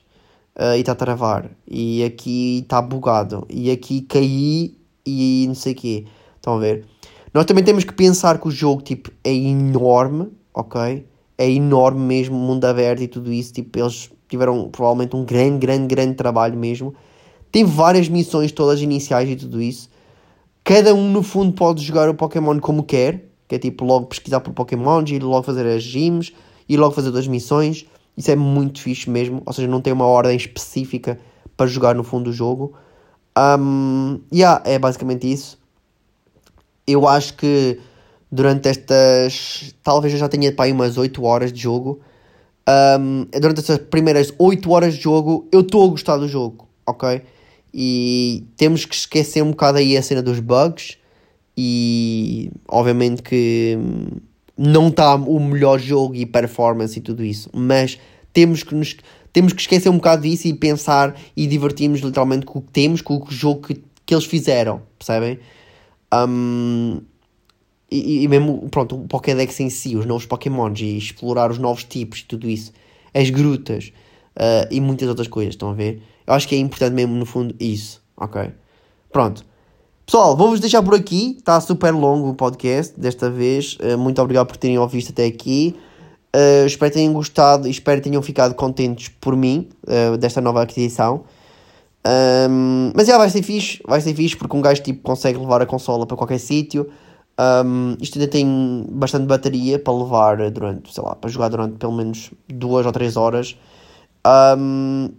uh, 0.59 0.77
e 0.77 0.81
está 0.81 0.93
a 0.93 0.95
travar, 0.95 1.51
e 1.67 2.05
aqui 2.05 2.61
está 2.61 2.81
bugado, 2.83 3.47
e 3.51 3.71
aqui 3.71 4.03
caí 4.03 4.77
e 5.07 5.45
não 5.49 5.55
sei 5.55 5.73
o 5.73 5.77
quê. 5.77 6.07
Estão 6.37 6.57
a 6.57 6.59
ver? 6.59 6.87
Nós 7.35 7.47
também 7.47 7.65
temos 7.65 7.83
que 7.83 7.93
pensar 7.93 8.39
que 8.39 8.47
o 8.47 8.51
jogo 8.51 8.81
tipo, 8.81 9.11
é 9.25 9.35
enorme, 9.35 10.29
ok? 10.55 11.05
É 11.37 11.51
enorme 11.51 12.01
mesmo, 12.01 12.37
mundo 12.37 12.65
aberto 12.65 13.03
e 13.03 13.09
tudo 13.09 13.33
isso. 13.33 13.53
Tipo, 13.53 13.77
eles 13.81 14.09
tiveram 14.29 14.69
provavelmente 14.69 15.17
um 15.17 15.25
grande, 15.25 15.59
grande, 15.59 15.89
grande 15.89 16.15
trabalho 16.15 16.57
mesmo. 16.57 16.95
Tem 17.51 17.65
várias 17.65 18.09
missões 18.09 18.53
todas 18.53 18.81
iniciais 18.81 19.29
e 19.29 19.35
tudo 19.35 19.61
isso. 19.61 19.91
Cada 20.63 20.95
um 20.95 21.11
no 21.11 21.25
fundo 21.25 21.53
pode 21.53 21.83
jogar 21.83 22.09
o 22.09 22.15
Pokémon 22.15 22.61
como 22.61 22.85
quer, 22.85 23.25
que 23.49 23.57
é 23.57 23.59
tipo 23.59 23.85
logo 23.85 24.07
pesquisar 24.07 24.39
por 24.39 24.53
Pokémon, 24.53 25.03
ir 25.09 25.21
logo 25.21 25.43
fazer 25.43 25.67
as 25.67 25.83
gyms, 25.83 26.33
ir 26.69 26.77
logo 26.77 26.95
fazer 26.95 27.11
duas 27.11 27.27
missões. 27.27 27.85
Isso 28.17 28.31
é 28.31 28.37
muito 28.37 28.81
fixe 28.81 29.11
mesmo, 29.11 29.43
ou 29.45 29.53
seja, 29.53 29.67
não 29.67 29.81
tem 29.81 29.93
uma 29.93 30.07
ordem 30.07 30.37
específica 30.37 31.19
para 31.57 31.67
jogar 31.67 31.97
no 31.97 32.05
fundo 32.05 32.27
do 32.27 32.33
jogo. 32.33 32.75
Um, 33.37 34.21
yeah, 34.33 34.63
é 34.65 34.79
basicamente 34.79 35.31
isso 35.31 35.64
eu 36.87 37.09
acho 37.09 37.35
que 37.35 37.79
durante 38.31 38.69
estas. 38.69 39.75
Talvez 39.83 40.13
eu 40.13 40.19
já 40.19 40.29
tenha 40.29 40.53
aí 40.57 40.73
umas 40.73 40.99
8 40.99 41.23
horas 41.25 41.53
de 41.53 41.61
jogo. 41.61 42.01
Um, 42.69 43.27
durante 43.39 43.61
estas 43.61 43.79
primeiras 43.79 44.33
8 44.39 44.71
horas 44.71 44.95
de 44.95 45.03
jogo, 45.03 45.47
eu 45.53 45.61
estou 45.61 45.85
a 45.87 45.89
gostar 45.89 46.17
do 46.17 46.27
jogo, 46.27 46.67
ok? 46.87 47.21
E 47.73 48.45
temos 48.57 48.85
que 48.85 48.95
esquecer 48.95 49.43
um 49.43 49.51
bocado 49.51 49.79
aí 49.79 49.97
a 49.97 50.03
cena 50.03 50.23
dos 50.23 50.41
bugs. 50.41 50.97
E 51.57 52.51
obviamente 52.69 53.23
que 53.23 53.79
não 54.57 54.89
está 54.89 55.15
o 55.15 55.39
melhor 55.39 55.79
jogo 55.79 56.15
e 56.15 56.27
performance 56.27 56.99
e 56.99 57.03
tudo 57.03 57.25
isso, 57.25 57.49
mas 57.53 57.99
temos 58.33 58.63
que 58.63 58.75
nos 58.75 58.97
temos 59.33 59.53
que 59.53 59.61
esquecer 59.61 59.89
um 59.89 59.97
bocado 59.97 60.23
disso 60.23 60.47
e 60.47 60.55
pensar 60.55 61.17
e 61.37 61.47
divertirmos 61.47 62.01
literalmente 62.01 62.47
com 62.47 62.61
o 62.61 62.63
que 62.63 62.71
temos, 62.71 63.01
com 63.01 63.17
o 63.17 63.27
jogo 63.29 63.67
que, 63.67 63.83
que 64.07 64.15
eles 64.15 64.25
fizeram, 64.25 64.83
percebem? 64.97 65.41
Um, 66.15 67.01
e, 67.91 68.25
e, 68.25 68.29
mesmo, 68.29 68.69
pronto, 68.71 68.97
o 68.97 69.07
Pokédex 69.07 69.61
em 69.61 69.71
si, 69.71 69.97
os 69.97 70.07
novos 70.07 70.27
Pokémons 70.27 70.81
e 70.81 70.97
explorar 70.97 71.51
os 71.51 71.59
novos 71.59 71.85
tipos 71.85 72.21
e 72.21 72.25
tudo 72.25 72.49
isso, 72.49 72.73
as 73.13 73.31
grutas 73.31 73.93
uh, 74.37 74.67
e 74.71 74.81
muitas 74.81 75.09
outras 75.09 75.29
coisas, 75.29 75.55
estão 75.55 75.71
a 75.71 75.75
ver? 75.75 76.03
Eu 76.27 76.35
acho 76.35 76.49
que 76.49 76.55
é 76.55 76.59
importante 76.59 76.93
mesmo, 76.93 77.15
no 77.15 77.27
fundo, 77.27 77.55
isso, 77.61 78.03
ok? 78.17 78.51
Pronto. 79.13 79.45
Pessoal, 80.07 80.37
vou-vos 80.37 80.61
deixar 80.61 80.83
por 80.83 80.95
aqui, 80.95 81.37
está 81.39 81.61
super 81.61 81.93
longo 81.93 82.31
o 82.31 82.35
podcast 82.35 82.99
desta 82.99 83.31
vez, 83.31 83.79
uh, 83.81 83.97
muito 83.97 84.21
obrigado 84.21 84.47
por 84.47 84.57
terem 84.57 84.79
ouvido 84.79 85.09
até 85.11 85.27
aqui. 85.27 85.77
Uh, 86.35 86.67
espero 86.67 86.91
que 86.91 86.99
tenham 86.99 87.13
gostado 87.13 87.69
e 87.69 87.71
espero 87.71 88.01
que 88.01 88.09
tenham 88.09 88.21
ficado 88.21 88.55
contentes 88.55 89.09
por 89.21 89.37
mim, 89.37 89.69
desta 90.19 90.41
nova 90.41 90.63
aquisição. 90.63 91.25
Um, 92.07 92.93
mas 92.95 93.07
já 93.07 93.17
vai 93.17 93.31
ser 93.31 93.43
fixe, 93.43 93.81
vai 93.87 94.01
ser 94.01 94.15
fixe 94.15 94.37
porque 94.37 94.55
um 94.55 94.61
gajo 94.61 94.83
tipo, 94.83 95.01
consegue 95.03 95.39
levar 95.39 95.63
a 95.63 95.67
consola 95.67 96.07
para 96.07 96.17
qualquer 96.17 96.39
sítio. 96.39 96.89
Um, 97.39 97.97
isto 98.01 98.19
ainda 98.19 98.31
tem 98.31 98.87
bastante 98.91 99.27
bateria 99.27 99.79
para 99.79 99.93
levar 99.93 100.51
durante, 100.51 100.93
sei 100.93 101.03
lá, 101.03 101.15
para 101.17 101.31
jogar 101.31 101.49
durante 101.49 101.77
pelo 101.77 101.93
menos 101.93 102.31
duas 102.49 102.87
ou 102.87 102.93
três 102.93 103.17
horas. 103.17 103.57
Um, 104.27 105.11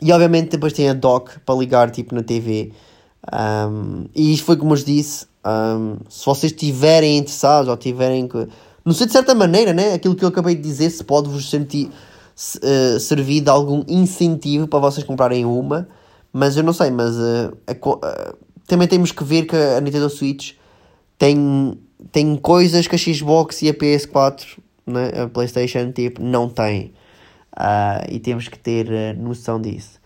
e 0.00 0.12
obviamente 0.12 0.50
depois 0.50 0.72
tem 0.72 0.88
a 0.88 0.94
dock 0.94 1.38
para 1.40 1.54
ligar 1.54 1.90
tipo 1.90 2.14
na 2.14 2.22
TV. 2.22 2.72
Um, 3.32 4.06
e 4.14 4.32
isto 4.32 4.44
foi 4.44 4.56
como 4.56 4.74
eu 4.74 4.78
disse. 4.78 5.26
Se 6.08 6.26
vocês 6.26 6.52
estiverem 6.52 7.18
interessados 7.18 7.68
ou 7.68 7.76
tiverem 7.76 8.28
que. 8.28 8.48
Não 8.84 8.92
sei 8.92 9.06
de 9.06 9.12
certa 9.12 9.34
maneira, 9.34 9.72
né? 9.72 9.94
Aquilo 9.94 10.14
que 10.14 10.24
eu 10.24 10.28
acabei 10.28 10.54
de 10.54 10.62
dizer, 10.62 10.90
se 10.90 11.04
pode 11.04 11.28
vos 11.28 11.48
sentir, 11.50 11.86
uh, 11.88 13.00
servir 13.00 13.40
de 13.40 13.50
algum 13.50 13.82
incentivo 13.88 14.66
para 14.66 14.78
vocês 14.78 15.04
comprarem 15.06 15.44
uma. 15.44 15.88
Mas 16.38 16.56
eu 16.56 16.62
não 16.62 16.72
sei, 16.72 16.88
mas 16.92 17.16
uh, 17.16 17.52
a, 17.66 17.72
uh, 17.72 18.38
também 18.64 18.86
temos 18.86 19.10
que 19.10 19.24
ver 19.24 19.44
que 19.44 19.56
a 19.56 19.80
Nintendo 19.80 20.08
Switch 20.08 20.52
tem, 21.18 21.76
tem 22.12 22.36
coisas 22.36 22.86
que 22.86 22.94
a 22.94 22.98
Xbox 22.98 23.60
e 23.62 23.68
a 23.68 23.74
PS4, 23.74 24.44
né, 24.86 25.10
a 25.20 25.26
PlayStation, 25.26 25.90
tipo, 25.90 26.22
não 26.22 26.48
têm. 26.48 26.92
Uh, 27.56 28.06
e 28.08 28.20
temos 28.20 28.46
que 28.46 28.56
ter 28.56 29.16
noção 29.16 29.60
disso. 29.60 29.98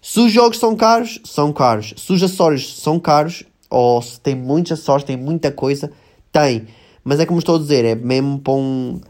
Se 0.00 0.20
os 0.20 0.30
jogos 0.30 0.60
são 0.60 0.76
caros, 0.76 1.20
são 1.24 1.52
caros. 1.52 1.92
Se 1.96 2.12
os 2.12 2.22
acessórios 2.22 2.80
são 2.80 3.00
caros, 3.00 3.42
ou 3.68 4.00
se 4.00 4.20
tem 4.20 4.36
muitos 4.36 4.70
acessórios, 4.70 5.02
tem 5.02 5.16
muita 5.16 5.50
coisa, 5.50 5.90
tem. 6.30 6.68
Mas 7.02 7.18
é 7.18 7.26
como 7.26 7.40
estou 7.40 7.56
a 7.56 7.58
dizer, 7.58 7.84
é 7.84 7.96
mesmo 7.96 8.38
para 8.38 8.52
um 8.52 9.00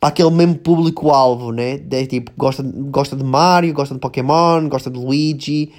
para 0.00 0.08
aquele 0.08 0.30
mesmo 0.30 0.54
público-alvo, 0.56 1.52
né? 1.52 1.76
De, 1.76 2.06
tipo, 2.06 2.32
gosta, 2.38 2.62
gosta 2.62 3.14
de 3.14 3.22
Mario, 3.22 3.74
gosta 3.74 3.94
de 3.94 4.00
Pokémon, 4.00 4.66
gosta 4.68 4.90
de 4.90 4.98
Luigi, 4.98 5.70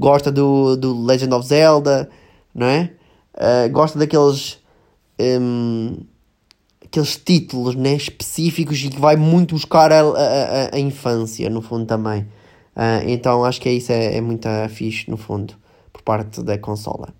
gosta 0.00 0.32
do, 0.32 0.76
do 0.76 1.04
Legend 1.04 1.34
of 1.34 1.46
Zelda, 1.46 2.08
não 2.54 2.66
é? 2.66 2.90
Uh, 3.34 3.70
gosta 3.70 3.98
daqueles 3.98 4.58
um, 5.20 5.98
aqueles 6.84 7.16
títulos 7.16 7.76
né, 7.76 7.94
específicos 7.94 8.82
e 8.82 8.88
que 8.88 8.98
vai 8.98 9.14
muito 9.14 9.54
buscar 9.54 9.92
a, 9.92 10.00
a, 10.00 10.74
a 10.74 10.78
infância, 10.80 11.48
no 11.48 11.62
fundo, 11.62 11.86
também. 11.86 12.22
Uh, 12.74 13.06
então 13.06 13.44
acho 13.44 13.60
que 13.60 13.68
é 13.68 13.72
isso, 13.72 13.92
é, 13.92 14.16
é 14.16 14.20
muito 14.20 14.48
fixe, 14.70 15.08
no 15.08 15.16
fundo, 15.16 15.54
por 15.92 16.02
parte 16.02 16.42
da 16.42 16.58
consola. 16.58 17.10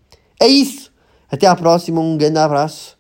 É 0.41 0.47
isso! 0.47 0.91
Até 1.31 1.47
à 1.47 1.55
próxima, 1.55 2.01
um 2.01 2.17
grande 2.17 2.39
abraço, 2.39 2.99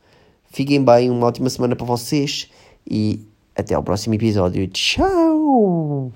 fiquem 0.53 0.85
bem, 0.85 1.11
uma 1.11 1.27
ótima 1.27 1.51
semana 1.51 1.75
para 1.75 1.87
vocês 1.87 2.49
e 2.89 3.21
até 3.57 3.75
ao 3.75 3.83
próximo 3.83 4.15
episódio. 4.15 4.69
Tchau! 4.69 6.13